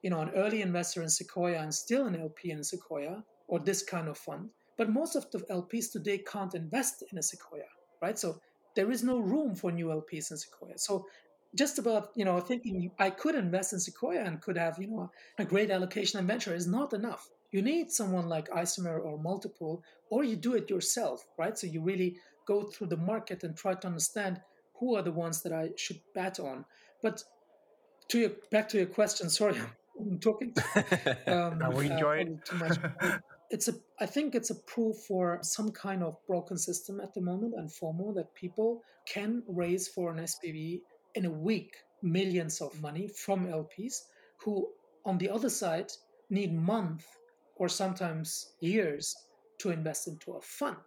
you 0.04 0.12
know, 0.12 0.22
an 0.22 0.30
early 0.36 0.62
investor 0.62 1.02
in 1.02 1.10
Sequoia 1.10 1.58
and 1.58 1.74
still 1.74 2.06
an 2.06 2.22
LP 2.22 2.52
in 2.52 2.64
Sequoia 2.64 3.24
or 3.48 3.58
this 3.60 3.82
kind 3.82 4.08
of 4.08 4.20
fund. 4.20 4.52
But 4.82 4.90
most 4.90 5.16
of 5.16 5.30
the 5.30 5.38
LPs 5.42 5.92
today 5.92 6.18
can't 6.18 6.56
invest 6.56 7.04
in 7.12 7.20
a 7.20 7.22
Sequoia, 7.22 7.70
right? 8.02 8.18
So 8.18 8.42
there 8.76 8.90
is 8.90 9.04
no 9.04 9.20
room 9.20 9.54
for 9.54 9.72
new 9.72 9.90
LPs 9.90 10.32
in 10.32 10.38
Sequoia. 10.38 10.76
So 10.80 11.06
just 11.54 11.78
about 11.78 12.10
you 12.16 12.26
know 12.26 12.40
thinking 12.40 12.90
I 12.98 13.12
could 13.12 13.36
invest 13.36 13.74
in 13.74 13.80
Sequoia 13.80 14.24
and 14.24 14.42
could 14.42 14.58
have 14.58 14.80
you 14.80 14.88
know 14.88 15.12
a 15.38 15.46
great 15.46 15.70
allocation 15.70 16.20
in 16.20 16.26
venture 16.26 16.56
is 16.56 16.66
not 16.66 16.94
enough. 16.94 17.30
You 17.52 17.62
need 17.62 17.92
someone 17.92 18.28
like 18.28 18.50
Isomer 18.50 19.00
or 19.06 19.20
Multiple, 19.20 19.84
or 20.10 20.24
you 20.24 20.36
do 20.36 20.56
it 20.56 20.68
yourself, 20.68 21.28
right? 21.38 21.56
So 21.56 21.68
you 21.68 21.84
really 21.84 22.18
go 22.48 22.64
through 22.64 22.88
the 22.88 22.98
market 22.98 23.44
and 23.44 23.56
try 23.56 23.76
to 23.76 23.86
understand 23.86 24.42
who 24.80 24.96
are 24.96 25.04
the 25.04 25.12
ones 25.12 25.44
that 25.44 25.54
I 25.54 25.70
should 25.78 26.02
bet 26.16 26.40
on. 26.40 26.66
But 27.04 27.24
to 28.08 28.18
your 28.18 28.32
back 28.50 28.68
to 28.70 28.78
your 28.78 28.88
question, 28.88 29.30
sorry, 29.30 29.62
I'm 30.00 30.18
talking. 30.18 30.56
Um, 31.28 31.60
we 31.76 31.86
enjoy 31.86 32.18
uh, 32.18 32.22
it. 32.22 32.46
Too 32.46 32.56
much. 32.56 32.78
it's 33.52 33.68
a. 33.68 33.74
I 34.00 34.06
think 34.06 34.34
it's 34.34 34.50
a 34.50 34.56
proof 34.56 34.98
for 35.08 35.40
some 35.42 35.72
kind 35.72 36.04
of 36.04 36.18
broken 36.26 36.58
system 36.58 37.00
at 37.00 37.14
the 37.14 37.22
moment, 37.22 37.54
and 37.58 37.70
FOMO 37.70 38.16
that 38.16 38.34
people 38.34 38.82
can 39.06 39.44
raise 39.48 39.88
for 39.88 40.12
an 40.12 40.20
SPV 40.20 40.82
in 41.16 41.26
a 41.26 41.30
week 41.30 41.76
millions 42.02 42.62
of 42.62 42.82
money 42.82 43.08
from 43.08 43.48
LPs 43.48 43.96
who, 44.38 44.68
on 45.06 45.18
the 45.18 45.30
other 45.30 45.50
side, 45.50 45.92
need 46.30 46.54
months 46.54 47.06
or 47.58 47.70
sometimes 47.70 48.54
years 48.60 49.16
to 49.60 49.70
invest 49.70 50.08
into 50.08 50.34
a 50.34 50.42
fund 50.42 50.78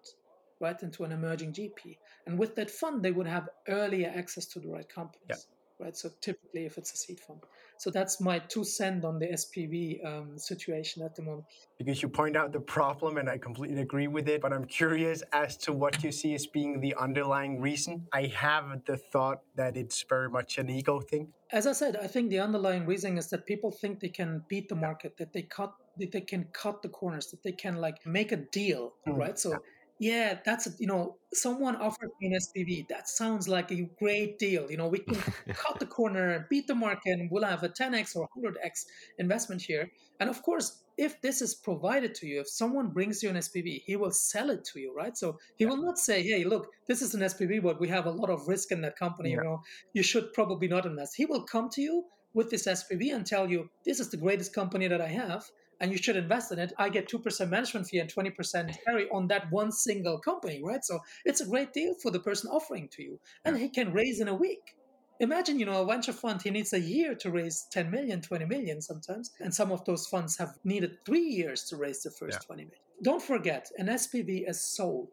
right 0.60 0.82
into 0.82 1.04
an 1.04 1.12
emerging 1.12 1.52
GP. 1.52 1.98
And 2.26 2.38
with 2.38 2.54
that 2.56 2.70
fund, 2.70 3.02
they 3.02 3.12
would 3.12 3.26
have 3.26 3.48
earlier 3.68 4.12
access 4.14 4.46
to 4.46 4.60
the 4.60 4.68
right 4.68 4.88
companies. 4.88 5.26
Yeah. 5.28 5.53
Right? 5.78 5.96
So 5.96 6.10
typically, 6.20 6.66
if 6.66 6.78
it's 6.78 6.92
a 6.92 6.96
seed 6.96 7.20
fund. 7.20 7.40
So 7.78 7.90
that's 7.90 8.20
my 8.20 8.38
two 8.38 8.64
cent 8.64 9.04
on 9.04 9.18
the 9.18 9.26
SPV 9.26 10.04
um, 10.06 10.38
situation 10.38 11.02
at 11.02 11.14
the 11.16 11.22
moment. 11.22 11.44
Because 11.76 12.02
you 12.02 12.08
point 12.08 12.36
out 12.36 12.52
the 12.52 12.60
problem, 12.60 13.16
and 13.16 13.28
I 13.28 13.36
completely 13.38 13.80
agree 13.80 14.06
with 14.06 14.28
it. 14.28 14.40
But 14.40 14.52
I'm 14.52 14.64
curious 14.64 15.22
as 15.32 15.56
to 15.58 15.72
what 15.72 16.02
you 16.04 16.12
see 16.12 16.34
as 16.34 16.46
being 16.46 16.80
the 16.80 16.94
underlying 16.94 17.60
reason. 17.60 18.06
I 18.12 18.32
have 18.36 18.84
the 18.86 18.96
thought 18.96 19.40
that 19.56 19.76
it's 19.76 20.04
very 20.08 20.30
much 20.30 20.58
an 20.58 20.70
ego 20.70 21.00
thing. 21.00 21.32
As 21.52 21.66
I 21.66 21.72
said, 21.72 21.96
I 21.96 22.06
think 22.06 22.30
the 22.30 22.40
underlying 22.40 22.86
reason 22.86 23.18
is 23.18 23.28
that 23.30 23.46
people 23.46 23.70
think 23.70 24.00
they 24.00 24.08
can 24.08 24.42
beat 24.48 24.68
the 24.68 24.76
market, 24.76 25.16
that 25.18 25.32
they 25.32 25.42
cut, 25.42 25.74
that 25.98 26.12
they 26.12 26.20
can 26.20 26.44
cut 26.52 26.82
the 26.82 26.88
corners, 26.88 27.26
that 27.28 27.42
they 27.42 27.52
can 27.52 27.76
like 27.76 28.06
make 28.06 28.32
a 28.32 28.36
deal, 28.36 28.94
mm. 29.06 29.16
right? 29.16 29.38
So 29.38 29.58
yeah, 29.98 30.38
that's 30.44 30.68
you 30.78 30.86
know, 30.86 31.16
someone 31.32 31.76
offered 31.76 32.10
me 32.20 32.32
an 32.32 32.40
SPV. 32.40 32.88
That 32.88 33.08
sounds 33.08 33.48
like 33.48 33.70
a 33.70 33.82
great 33.98 34.38
deal. 34.38 34.70
You 34.70 34.76
know, 34.76 34.88
we 34.88 34.98
can 34.98 35.16
cut 35.54 35.78
the 35.78 35.86
corner, 35.86 36.46
beat 36.50 36.66
the 36.66 36.74
market, 36.74 37.12
and 37.12 37.30
we'll 37.30 37.44
have 37.44 37.62
a 37.62 37.68
10x 37.68 38.16
or 38.16 38.28
100x 38.36 38.86
investment 39.18 39.62
here. 39.62 39.88
And 40.18 40.28
of 40.28 40.42
course, 40.42 40.82
if 40.96 41.20
this 41.22 41.40
is 41.42 41.54
provided 41.54 42.14
to 42.16 42.26
you, 42.26 42.40
if 42.40 42.48
someone 42.48 42.88
brings 42.88 43.22
you 43.22 43.30
an 43.30 43.36
SPV, 43.36 43.82
he 43.84 43.96
will 43.96 44.10
sell 44.10 44.50
it 44.50 44.64
to 44.72 44.80
you, 44.80 44.94
right? 44.94 45.16
So 45.16 45.38
he 45.56 45.64
yeah. 45.64 45.70
will 45.70 45.82
not 45.82 45.98
say, 45.98 46.22
"Hey, 46.22 46.44
look, 46.44 46.68
this 46.86 47.00
is 47.00 47.14
an 47.14 47.22
SPV, 47.22 47.62
but 47.62 47.80
we 47.80 47.88
have 47.88 48.06
a 48.06 48.10
lot 48.10 48.30
of 48.30 48.48
risk 48.48 48.72
in 48.72 48.80
that 48.82 48.96
company. 48.96 49.30
Yeah. 49.30 49.36
You 49.36 49.44
know, 49.44 49.62
you 49.92 50.02
should 50.02 50.32
probably 50.32 50.68
not 50.68 50.86
invest." 50.86 51.14
He 51.16 51.26
will 51.26 51.44
come 51.44 51.68
to 51.70 51.80
you 51.80 52.04
with 52.32 52.50
this 52.50 52.66
SPV 52.66 53.14
and 53.14 53.24
tell 53.24 53.48
you, 53.48 53.70
"This 53.84 54.00
is 54.00 54.10
the 54.10 54.16
greatest 54.16 54.52
company 54.52 54.88
that 54.88 55.00
I 55.00 55.08
have." 55.08 55.44
And 55.84 55.92
you 55.92 55.98
should 55.98 56.16
invest 56.16 56.50
in 56.50 56.58
it, 56.58 56.72
I 56.78 56.88
get 56.88 57.10
2% 57.10 57.50
management 57.50 57.86
fee 57.88 57.98
and 57.98 58.10
20% 58.10 58.74
carry 58.86 59.06
on 59.10 59.28
that 59.28 59.52
one 59.52 59.70
single 59.70 60.18
company, 60.18 60.62
right? 60.64 60.82
So 60.82 61.00
it's 61.26 61.42
a 61.42 61.46
great 61.46 61.74
deal 61.74 61.94
for 62.02 62.10
the 62.10 62.20
person 62.20 62.50
offering 62.50 62.88
to 62.92 63.02
you. 63.02 63.20
And 63.44 63.58
he 63.58 63.68
can 63.68 63.92
raise 63.92 64.18
in 64.18 64.28
a 64.28 64.34
week. 64.34 64.76
Imagine, 65.20 65.58
you 65.58 65.66
know, 65.66 65.82
a 65.82 65.86
venture 65.86 66.14
fund, 66.14 66.40
he 66.40 66.48
needs 66.48 66.72
a 66.72 66.80
year 66.80 67.14
to 67.16 67.30
raise 67.30 67.66
10 67.70 67.90
million, 67.90 68.22
20 68.22 68.46
million 68.46 68.80
sometimes. 68.80 69.32
And 69.40 69.52
some 69.52 69.70
of 69.70 69.84
those 69.84 70.06
funds 70.06 70.38
have 70.38 70.56
needed 70.64 71.04
three 71.04 71.28
years 71.38 71.64
to 71.64 71.76
raise 71.76 72.02
the 72.02 72.10
first 72.10 72.38
yeah. 72.40 72.46
20 72.46 72.62
million. 72.62 72.80
Don't 73.02 73.22
forget, 73.22 73.70
an 73.76 73.88
SPV 73.88 74.48
is 74.48 74.64
sold. 74.64 75.10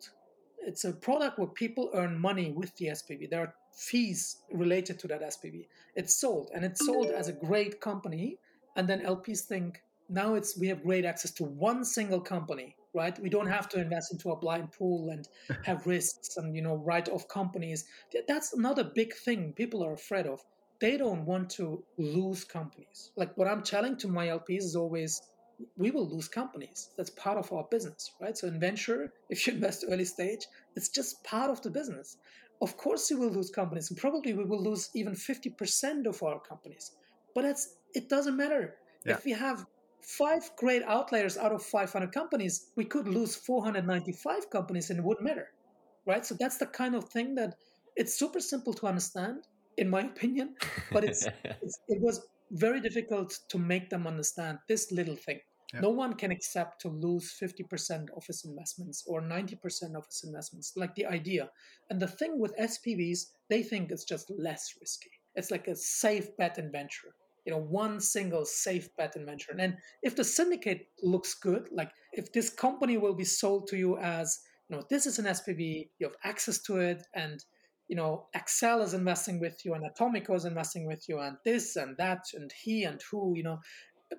It's 0.59 0.86
a 0.86 0.93
product 0.93 1.38
where 1.38 1.49
people 1.49 1.89
earn 1.93 2.17
money 2.17 2.53
with 2.55 2.74
the 2.78 2.86
SPV. 2.86 3.30
There 3.30 3.41
are 3.41 3.53
fees 3.76 4.38
related 4.53 4.99
to 4.99 5.07
that 5.09 5.22
SPV. 5.22 5.67
It's 5.97 6.15
sold, 6.15 6.49
and 6.55 6.63
it's 6.63 6.86
sold 6.86 7.07
as 7.07 7.28
a 7.28 7.34
great 7.34 7.82
company. 7.82 8.38
And 8.78 8.88
then 8.88 9.01
LPs 9.01 9.41
think, 9.41 9.82
now 10.12 10.36
it's 10.36 10.57
we 10.57 10.68
have 10.68 10.84
great 10.84 11.05
access 11.05 11.32
to 11.32 11.43
one 11.43 11.84
single 11.84 12.22
company 12.22 12.76
right? 12.93 13.18
We 13.22 13.30
don't 13.30 13.47
have 13.47 13.70
to 13.70 13.80
invest 13.80 14.12
into 14.12 14.32
a 14.32 14.36
blind 14.36 14.72
pool 14.72 15.09
and 15.12 15.28
have 15.66 15.88
risks 15.88 16.38
and 16.38 16.55
you 16.55 16.62
know 16.62 16.76
write 16.76 17.09
off 17.09 17.28
companies. 17.28 17.86
That's 18.28 18.53
another 18.53 18.84
big 18.84 19.14
thing 19.14 19.53
people 19.53 19.84
are 19.84 19.93
afraid 19.93 20.28
of. 20.28 20.41
They 20.80 20.97
don't 20.97 21.26
want 21.26 21.49
to 21.51 21.84
lose 21.97 22.43
companies. 22.43 23.12
Like 23.16 23.38
what 23.38 23.47
i'm 23.47 23.64
telling 23.64 23.97
to 23.97 24.07
my 24.07 24.28
lps 24.28 24.64
is 24.72 24.76
always 24.76 25.22
we 25.78 25.91
will 25.91 26.09
lose 26.09 26.28
companies. 26.28 26.89
That's 26.97 27.12
part 27.12 27.38
of 27.38 27.51
our 27.53 27.66
business 27.70 28.12
right? 28.22 28.38
So 28.38 28.47
in 28.47 28.59
venture 28.59 29.14
if 29.30 29.47
you 29.47 29.53
invest 29.53 29.86
early 29.89 30.05
stage 30.05 30.45
it's 30.76 30.89
just 30.89 31.24
part 31.24 31.49
of 31.49 31.62
the 31.62 31.70
business. 31.70 32.18
Of 32.62 32.78
course 32.78 33.09
we 33.09 33.16
will 33.16 33.32
lose 33.32 33.49
companies. 33.49 33.89
And 33.89 33.97
probably 33.97 34.34
we 34.34 34.43
will 34.43 34.62
lose 34.62 34.89
even 34.93 35.14
50% 35.14 36.05
of 36.05 36.22
our 36.22 36.39
companies. 36.39 36.91
But 37.34 37.45
it's 37.45 37.76
it 37.93 38.07
doesn't 38.09 38.38
matter. 38.38 38.76
Yeah. 39.05 39.14
if 39.14 39.26
we 39.26 39.32
have 39.32 39.66
five 40.04 40.49
great 40.58 40.84
outliers 40.84 41.38
out 41.38 41.52
of 41.52 41.64
500 41.64 42.12
companies, 42.12 42.72
we 42.76 42.86
could 42.86 43.08
lose 43.08 43.36
495 43.36 44.49
companies 44.49 44.89
and 44.89 44.99
it 44.99 45.06
wouldn't 45.06 45.26
matter, 45.26 45.49
right? 46.06 46.26
So 46.26 46.36
that's 46.39 46.58
the 46.58 46.68
kind 46.68 46.95
of 46.95 47.10
thing 47.10 47.36
that 47.36 47.56
it's 47.95 48.18
super 48.18 48.39
simple 48.39 48.74
to 48.74 48.88
understand, 48.88 49.47
in 49.78 49.89
my 49.89 50.02
opinion, 50.14 50.56
but 50.91 51.04
it's, 51.04 51.26
it's 51.43 51.80
it 51.88 52.02
was 52.02 52.28
very 52.52 52.82
difficult 52.82 53.39
to 53.49 53.58
make 53.58 53.89
them 53.89 54.08
understand 54.08 54.60
this 54.68 54.91
little 54.91 55.16
thing. 55.16 55.39
No 55.74 55.89
one 55.89 56.16
can 56.16 56.32
accept 56.32 56.82
to 56.82 56.89
lose 56.89 57.34
50% 57.41 58.10
of 58.18 58.26
his 58.28 58.43
investments 58.43 59.06
or 59.08 59.22
90% 59.22 59.95
of 59.95 60.06
his 60.06 60.24
investments, 60.26 60.74
like 60.76 60.93
the 60.95 61.06
idea. 61.06 61.49
And 61.89 61.97
the 61.97 62.10
thing 62.10 62.39
with 62.39 62.54
SPVs, 62.58 63.28
they 63.49 63.64
think 63.64 63.89
it's 63.89 64.04
just 64.04 64.30
less 64.38 64.74
risky. 64.82 65.12
It's 65.36 65.49
like 65.49 65.70
a 65.70 65.76
safe 65.78 66.36
bet 66.36 66.58
and 66.58 66.74
venture 66.74 67.16
you 67.45 67.51
know 67.51 67.59
one 67.59 67.99
single 67.99 68.45
safe 68.45 68.89
bet 68.97 69.15
in 69.15 69.25
venture. 69.25 69.53
And 69.57 69.77
if 70.03 70.15
the 70.15 70.23
syndicate 70.23 70.87
looks 71.01 71.33
good 71.33 71.69
like 71.71 71.91
if 72.13 72.31
this 72.31 72.49
company 72.49 72.97
will 72.97 73.15
be 73.15 73.25
sold 73.25 73.67
to 73.67 73.77
you 73.77 73.97
as 73.97 74.39
you 74.69 74.75
know 74.75 74.83
this 74.89 75.05
is 75.05 75.19
an 75.19 75.25
spv 75.25 75.89
you 75.99 76.07
have 76.07 76.15
access 76.23 76.59
to 76.63 76.77
it 76.77 77.05
and 77.13 77.43
you 77.87 77.95
know 77.95 78.27
Accel 78.35 78.83
is 78.83 78.93
investing 78.93 79.39
with 79.39 79.65
you 79.65 79.73
and 79.73 79.83
atomico 79.83 80.35
is 80.35 80.45
investing 80.45 80.85
with 80.85 81.03
you 81.09 81.19
and 81.19 81.35
this 81.43 81.75
and 81.75 81.97
that 81.97 82.23
and 82.33 82.51
he 82.63 82.83
and 82.83 83.01
who 83.11 83.33
you 83.35 83.43
know 83.43 83.59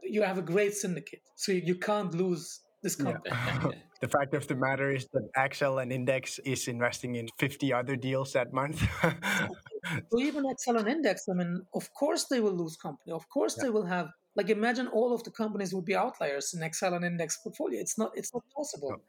you 0.03 0.23
have 0.23 0.39
a 0.39 0.43
great 0.43 0.75
syndicate. 0.75 1.23
So 1.37 1.53
you 1.53 1.77
can't 1.77 2.15
lose 2.15 2.61
this 2.83 2.97
company 2.97 3.23
yeah. 3.27 3.71
the 4.01 4.09
fact 4.09 4.35
of 4.35 4.47
the 4.49 4.57
matter 4.57 4.91
is 4.91 5.07
that 5.13 5.29
accel 5.37 5.81
and 5.81 5.93
index 5.93 6.39
is 6.45 6.69
investing 6.69 7.15
in 7.17 7.29
50 7.39 7.73
other 7.73 7.97
deals 7.97 8.33
that 8.33 8.53
month 8.53 8.83
so 10.11 10.19
even 10.19 10.45
Accel 10.45 10.79
and 10.79 10.89
Index, 10.89 11.29
I 11.29 11.35
mean, 11.35 11.63
of 11.75 11.93
course 11.95 12.25
they 12.25 12.41
will 12.41 12.53
lose 12.53 12.77
company. 12.77 13.13
Of 13.13 13.29
course 13.29 13.57
yeah. 13.57 13.65
they 13.65 13.71
will 13.71 13.87
have 13.87 14.09
like 14.37 14.49
imagine 14.49 14.89
all 14.89 15.15
of 15.15 15.23
the 15.25 15.31
companies 15.31 15.75
would 15.75 15.85
be 15.85 15.95
outliers 15.95 16.55
in 16.55 16.61
Accel 16.61 16.95
and 16.95 17.05
Index 17.05 17.39
portfolio. 17.39 17.81
It's 17.81 17.99
not 17.99 18.13
it's 18.15 18.33
not 18.33 18.45
possible. 18.55 18.91
No. 18.91 19.03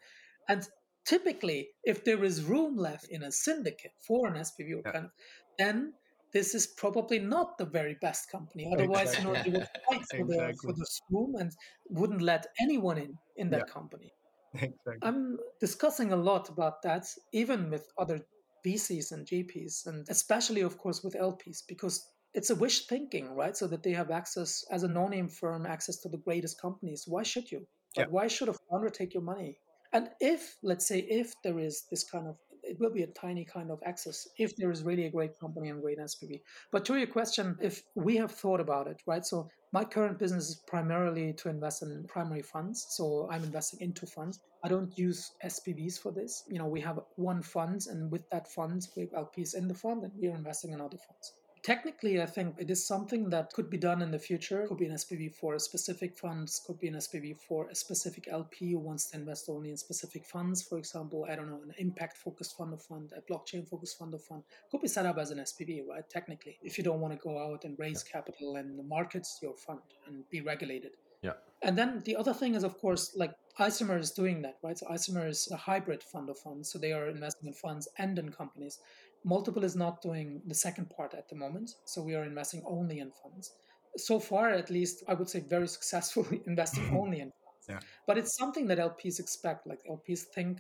And 0.50 0.68
typically, 1.06 1.70
if 1.84 2.04
there 2.04 2.24
is 2.24 2.44
room 2.44 2.76
left 2.78 3.08
in 3.10 3.24
a 3.24 3.32
syndicate 3.32 3.94
for 4.06 4.28
an 4.28 4.36
SPV 4.36 4.60
or 4.60 4.82
yeah. 4.86 4.92
kind 4.92 5.06
of, 5.06 5.12
then 5.58 5.94
this 6.34 6.56
is 6.56 6.68
probably 6.68 7.20
not 7.20 7.58
the 7.58 7.66
very 7.66 7.96
best 8.02 8.32
company. 8.32 8.70
Otherwise, 8.74 9.14
exactly. 9.14 9.24
you 9.24 9.34
know, 9.34 9.44
they 9.44 9.50
would 9.52 9.68
fight 9.90 10.06
for 10.10 10.18
exactly. 10.18 10.48
the 10.48 10.58
for 10.62 10.74
the 10.74 10.86
room 11.12 11.36
and 11.40 11.52
wouldn't 11.90 12.22
let 12.22 12.48
anyone 12.62 12.98
in 12.98 13.18
in 13.38 13.50
that 13.52 13.66
yeah. 13.68 13.74
company. 13.74 14.12
Exactly. 14.54 14.98
I'm 15.02 15.38
discussing 15.60 16.12
a 16.12 16.16
lot 16.16 16.50
about 16.50 16.82
that, 16.84 17.06
even 17.34 17.70
with 17.70 17.88
other 17.98 18.20
VCs 18.66 19.12
and 19.12 19.28
GPs, 19.28 19.88
and 19.88 20.08
especially, 20.10 20.62
of 20.62 20.78
course, 20.78 21.04
with 21.04 21.16
LPs, 21.16 21.60
because 21.68 22.06
it's 22.34 22.50
a 22.50 22.56
wish 22.56 22.88
thinking, 22.88 23.36
right? 23.36 23.56
So 23.56 23.68
that 23.68 23.84
they 23.84 23.94
have 23.94 24.12
access 24.12 24.64
as 24.72 24.84
a 24.84 24.88
no-name 24.88 25.30
firm, 25.30 25.66
access 25.66 25.98
to 26.02 26.10
the 26.10 26.18
greatest 26.18 26.60
companies. 26.62 27.04
Why 27.08 27.24
should 27.24 27.52
you? 27.52 27.68
Yeah. 27.98 28.06
Why 28.10 28.28
should 28.28 28.50
a 28.50 28.56
founder 28.70 28.90
take 28.90 29.14
your 29.14 29.24
money? 29.24 29.58
And 29.92 30.10
if, 30.20 30.58
let's 30.64 30.88
say, 30.88 31.00
if 31.00 31.34
there 31.44 31.60
is 31.60 31.86
this 31.92 32.04
kind 32.04 32.28
of 32.28 32.38
it 32.74 32.80
will 32.80 32.90
be 32.90 33.04
a 33.04 33.08
tiny 33.08 33.46
kind 33.46 33.70
of 33.70 33.80
access 33.86 34.28
if 34.38 34.56
there 34.56 34.72
is 34.72 34.84
really 34.84 35.06
a 35.06 35.12
great 35.12 35.40
company 35.40 35.70
and 35.70 35.82
great 35.82 36.00
SPV. 36.00 36.42
But 36.72 36.84
to 36.86 36.98
your 36.98 37.08
question, 37.08 37.56
if 37.62 37.84
we 37.94 38.16
have 38.18 38.32
thought 38.32 38.60
about 38.60 38.88
it, 38.88 39.02
right? 39.06 39.24
So 39.24 39.48
my 39.72 39.84
current 39.84 40.18
business 40.18 40.50
is 40.50 40.56
primarily 40.68 41.34
to 41.34 41.50
invest 41.50 41.84
in 41.84 42.06
primary 42.08 42.42
funds. 42.42 42.88
So 42.90 43.28
I'm 43.32 43.44
investing 43.44 43.82
into 43.82 44.08
funds. 44.08 44.40
I 44.64 44.70
don't 44.70 44.98
use 44.98 45.32
SPVs 45.46 46.00
for 46.00 46.12
this. 46.12 46.44
You 46.48 46.58
know, 46.58 46.68
we 46.68 46.82
have 46.82 47.00
one 47.16 47.44
fund, 47.44 47.86
and 47.90 48.12
with 48.12 48.28
that 48.32 48.48
fund, 48.48 48.88
we 48.96 49.04
have 49.04 49.12
LPs 49.12 49.56
in 49.56 49.68
the 49.68 49.76
fund, 49.76 50.04
and 50.04 50.14
we 50.20 50.30
are 50.30 50.36
investing 50.36 50.72
in 50.72 50.82
other 50.82 50.98
funds 50.98 51.34
technically, 51.64 52.22
I 52.22 52.26
think 52.26 52.56
it 52.60 52.70
is 52.70 52.86
something 52.86 53.30
that 53.30 53.54
could 53.54 53.70
be 53.70 53.78
done 53.78 54.02
in 54.02 54.12
the 54.12 54.20
future. 54.20 54.66
Could 54.68 54.78
be 54.78 54.86
an 54.86 54.94
SPV 54.94 55.34
for 55.34 55.56
a 55.56 55.60
specific 55.60 56.18
funds, 56.18 56.62
could 56.66 56.80
be 56.80 56.90
an 56.90 56.96
SPV 56.96 57.38
for 57.48 57.70
a 57.70 57.76
specific 57.76 58.28
LP 58.30 58.72
who 58.72 58.80
wants 58.80 59.10
to 59.10 59.18
invest 59.18 59.46
only 59.50 59.72
in 59.72 59.78
specific 59.78 60.26
funds. 60.26 60.62
For 60.62 60.78
example, 60.78 61.26
I 61.30 61.36
don't 61.36 61.50
know, 61.50 61.62
an 61.64 61.74
impact 61.78 62.18
focused 62.18 62.58
fund 62.58 62.74
of 62.74 62.82
fund, 62.82 63.14
a 63.16 63.22
blockchain 63.32 63.68
focused 63.68 63.98
fund 63.98 64.14
of 64.14 64.22
fund 64.24 64.44
could 64.70 64.82
be 64.82 64.88
set 64.88 65.06
up 65.06 65.18
as 65.18 65.32
an 65.32 65.40
SPV, 65.40 65.88
right? 65.88 66.08
Technically, 66.10 66.58
if 66.62 66.78
you 66.78 66.84
don't 66.84 67.00
want 67.00 67.14
to 67.14 67.20
go 67.20 67.38
out 67.38 67.64
and 67.64 67.80
raise 67.80 68.04
capital 68.04 68.58
and 68.58 68.88
market 68.88 69.26
your 69.42 69.56
fund 69.56 69.80
and 70.08 70.30
be 70.30 70.42
regulated. 70.42 70.92
Yeah. 71.22 71.34
And 71.62 71.78
then 71.78 72.02
the 72.04 72.18
other 72.18 72.34
thing 72.34 72.56
is, 72.56 72.64
of 72.64 72.78
course, 72.78 73.16
like 73.16 73.32
Isomer 73.58 73.98
is 73.98 74.12
doing 74.12 74.42
that, 74.42 74.58
right? 74.62 74.78
So 74.78 74.86
Isomer 74.88 75.28
is 75.30 75.50
a 75.52 75.56
hybrid 75.56 76.04
fund 76.04 76.30
of 76.30 76.38
funds. 76.38 76.70
So 76.70 76.78
they 76.78 76.92
are 76.92 77.08
investing 77.08 77.48
in 77.48 77.54
funds 77.54 77.88
and 77.98 78.20
in 78.20 78.32
companies. 78.32 78.80
Multiple 79.24 79.64
is 79.64 79.76
not 79.76 80.02
doing 80.02 80.42
the 80.48 80.56
second 80.56 80.90
part 80.90 81.14
at 81.14 81.30
the 81.30 81.36
moment, 81.36 81.76
so 81.86 82.02
we 82.02 82.16
are 82.16 82.26
investing 82.26 82.62
only 82.66 83.00
in 83.00 83.12
funds. 83.12 83.54
So 83.96 84.20
far, 84.20 84.50
at 84.50 84.70
least, 84.70 85.04
I 85.08 85.14
would 85.14 85.30
say 85.30 85.40
very 85.40 85.68
successfully 85.78 86.42
investing 86.46 86.98
only 87.02 87.20
in 87.22 87.32
funds. 87.32 87.66
Yeah. 87.70 87.80
But 88.06 88.18
it's 88.18 88.36
something 88.38 88.68
that 88.68 88.80
LPs 88.80 89.20
expect. 89.20 89.66
Like 89.66 89.80
LPs 89.90 90.24
think 90.36 90.60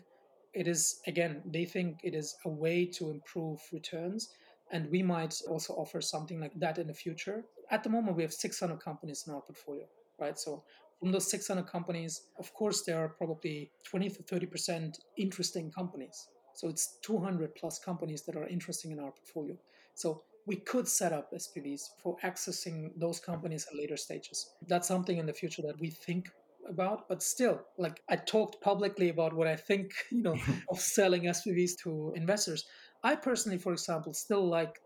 it 0.53 0.68
is, 0.68 1.01
again, 1.07 1.41
they 1.45 1.66
think 1.66 1.99
it 2.03 2.14
is 2.14 2.36
a 2.45 2.49
way 2.49 2.86
to 2.97 3.09
improve 3.11 3.59
returns. 3.72 4.30
And 4.72 4.89
we 4.89 5.03
might 5.03 5.36
also 5.49 5.74
offer 5.74 5.99
something 6.01 6.39
like 6.39 6.57
that 6.59 6.78
in 6.78 6.88
the 6.88 6.93
future. 6.93 7.43
At 7.70 7.84
the 7.84 7.89
moment, 7.89 8.16
we 8.16 8.24
have 8.24 8.34
600 8.34 8.80
companies 8.80 9.26
in 9.28 9.34
our 9.34 9.41
portfolio, 9.41 9.86
right? 10.20 10.39
So 10.39 10.64
from 10.99 11.11
those 11.11 11.30
600 11.30 11.68
companies, 11.68 12.22
of 12.39 12.53
course, 12.53 12.84
there 12.84 12.97
are 12.97 13.09
probably 13.09 13.72
20 13.84 14.09
to 14.09 14.24
30% 14.24 14.95
interesting 15.18 15.70
companies 15.70 16.30
so 16.53 16.67
it's 16.67 16.97
200 17.01 17.55
plus 17.55 17.79
companies 17.79 18.23
that 18.23 18.35
are 18.35 18.47
interesting 18.47 18.91
in 18.91 18.99
our 18.99 19.11
portfolio. 19.11 19.57
So 19.95 20.23
we 20.45 20.57
could 20.57 20.87
set 20.87 21.13
up 21.13 21.31
SPVs 21.31 21.81
for 22.01 22.17
accessing 22.23 22.91
those 22.97 23.19
companies 23.19 23.65
at 23.71 23.77
later 23.77 23.97
stages. 23.97 24.49
That's 24.67 24.87
something 24.87 25.17
in 25.17 25.25
the 25.25 25.33
future 25.33 25.61
that 25.63 25.79
we 25.79 25.89
think 25.89 26.29
about, 26.67 27.07
but 27.07 27.21
still, 27.21 27.61
like 27.77 28.01
I 28.09 28.15
talked 28.15 28.61
publicly 28.61 29.09
about 29.09 29.33
what 29.33 29.47
I 29.47 29.55
think, 29.55 29.91
you 30.11 30.23
know, 30.23 30.37
of 30.69 30.79
selling 30.79 31.23
SPVs 31.23 31.71
to 31.83 32.13
investors. 32.15 32.65
I 33.03 33.15
personally, 33.15 33.57
for 33.57 33.73
example, 33.73 34.13
still 34.13 34.47
like 34.47 34.79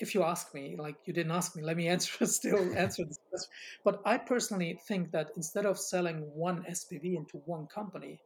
if 0.00 0.14
you 0.14 0.22
ask 0.22 0.54
me, 0.54 0.76
like 0.78 0.96
you 1.04 1.12
didn't 1.12 1.32
ask 1.32 1.54
me, 1.54 1.62
let 1.62 1.76
me 1.76 1.86
answer 1.94 2.26
still 2.26 2.76
answer 2.76 3.04
this 3.04 3.18
question. 3.28 3.50
But 3.84 4.00
I 4.04 4.18
personally 4.18 4.80
think 4.88 5.12
that 5.12 5.30
instead 5.36 5.66
of 5.66 5.78
selling 5.78 6.18
one 6.34 6.64
SPV 6.68 7.16
into 7.16 7.38
one 7.44 7.66
company, 7.66 8.20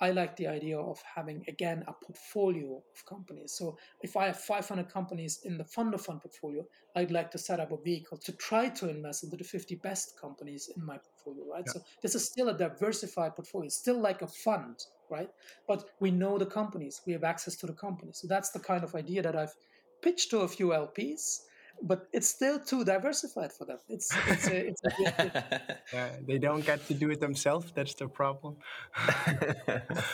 I 0.00 0.10
like 0.10 0.36
the 0.36 0.46
idea 0.46 0.78
of 0.78 1.00
having 1.14 1.44
again 1.48 1.84
a 1.88 1.92
portfolio 1.92 2.76
of 2.76 3.04
companies. 3.06 3.54
So 3.56 3.76
if 4.02 4.16
I 4.16 4.26
have 4.26 4.38
500 4.38 4.88
companies 4.88 5.40
in 5.44 5.58
the 5.58 5.64
fund 5.64 5.94
of 5.94 6.02
fund 6.02 6.20
portfolio, 6.20 6.64
I'd 6.94 7.10
like 7.10 7.30
to 7.32 7.38
set 7.38 7.60
up 7.60 7.72
a 7.72 7.76
vehicle 7.76 8.18
to 8.18 8.32
try 8.32 8.68
to 8.68 8.88
invest 8.88 9.24
into 9.24 9.36
the 9.36 9.44
50 9.44 9.76
best 9.76 10.18
companies 10.20 10.70
in 10.76 10.84
my 10.84 10.98
portfolio, 10.98 11.52
right? 11.52 11.64
Yeah. 11.66 11.72
So 11.72 11.80
this 12.02 12.14
is 12.14 12.24
still 12.24 12.48
a 12.48 12.56
diversified 12.56 13.34
portfolio, 13.34 13.66
it's 13.66 13.76
still 13.76 14.00
like 14.00 14.22
a 14.22 14.28
fund, 14.28 14.76
right? 15.10 15.30
But 15.66 15.84
we 16.00 16.10
know 16.10 16.38
the 16.38 16.46
companies, 16.46 17.00
we 17.06 17.12
have 17.12 17.24
access 17.24 17.56
to 17.56 17.66
the 17.66 17.72
companies. 17.72 18.18
So 18.20 18.28
that's 18.28 18.50
the 18.50 18.60
kind 18.60 18.84
of 18.84 18.94
idea 18.94 19.22
that 19.22 19.36
I've 19.36 19.54
pitched 20.02 20.30
to 20.30 20.40
a 20.40 20.48
few 20.48 20.68
LPs 20.68 21.40
but 21.82 22.08
it's 22.12 22.28
still 22.28 22.58
too 22.58 22.84
diversified 22.84 23.52
for 23.52 23.64
them. 23.64 23.78
It's 23.88 24.10
it's 24.26 24.48
a, 24.48 24.66
it's 24.68 24.82
a 24.84 25.98
uh, 25.98 26.08
they 26.26 26.38
don't 26.38 26.64
get 26.64 26.86
to 26.88 26.94
do 26.94 27.10
it 27.10 27.20
themselves. 27.20 27.72
That's 27.74 27.94
the 27.94 28.08
problem. 28.08 28.56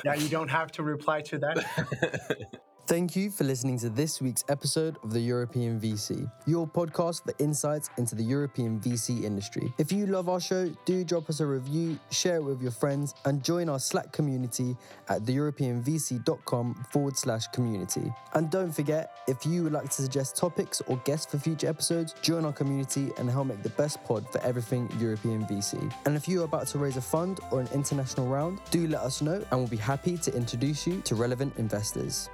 yeah, 0.04 0.14
you 0.14 0.28
don't 0.28 0.50
have 0.50 0.72
to 0.72 0.82
reply 0.82 1.22
to 1.22 1.38
that. 1.38 2.58
Thank 2.86 3.16
you 3.16 3.30
for 3.30 3.44
listening 3.44 3.78
to 3.78 3.88
this 3.88 4.20
week's 4.20 4.44
episode 4.50 4.98
of 5.02 5.10
the 5.10 5.20
European 5.20 5.80
VC, 5.80 6.30
your 6.44 6.66
podcast 6.66 7.24
for 7.24 7.32
insights 7.42 7.88
into 7.96 8.14
the 8.14 8.22
European 8.22 8.78
VC 8.78 9.24
industry. 9.24 9.72
If 9.78 9.90
you 9.90 10.04
love 10.04 10.28
our 10.28 10.38
show, 10.38 10.70
do 10.84 11.02
drop 11.02 11.30
us 11.30 11.40
a 11.40 11.46
review, 11.46 11.98
share 12.10 12.36
it 12.36 12.44
with 12.44 12.60
your 12.60 12.72
friends, 12.72 13.14
and 13.24 13.42
join 13.42 13.70
our 13.70 13.78
Slack 13.78 14.12
community 14.12 14.76
at 15.08 15.22
theeuropeanvc.com 15.22 16.84
forward 16.92 17.16
slash 17.16 17.46
community. 17.54 18.12
And 18.34 18.50
don't 18.50 18.70
forget, 18.70 19.16
if 19.28 19.46
you 19.46 19.62
would 19.62 19.72
like 19.72 19.86
to 19.88 20.02
suggest 20.02 20.36
topics 20.36 20.82
or 20.86 20.98
guests 21.06 21.32
for 21.32 21.38
future 21.38 21.68
episodes, 21.68 22.14
join 22.20 22.44
our 22.44 22.52
community 22.52 23.12
and 23.16 23.30
help 23.30 23.46
make 23.46 23.62
the 23.62 23.70
best 23.70 24.04
pod 24.04 24.30
for 24.30 24.42
everything 24.42 24.90
European 24.98 25.46
VC. 25.46 25.90
And 26.04 26.16
if 26.16 26.28
you 26.28 26.42
are 26.42 26.44
about 26.44 26.66
to 26.66 26.78
raise 26.78 26.98
a 26.98 27.02
fund 27.02 27.40
or 27.50 27.62
an 27.62 27.68
international 27.72 28.26
round, 28.26 28.60
do 28.70 28.86
let 28.88 29.00
us 29.00 29.22
know 29.22 29.42
and 29.50 29.58
we'll 29.58 29.68
be 29.68 29.78
happy 29.78 30.18
to 30.18 30.36
introduce 30.36 30.86
you 30.86 31.00
to 31.00 31.14
relevant 31.14 31.54
investors. 31.56 32.28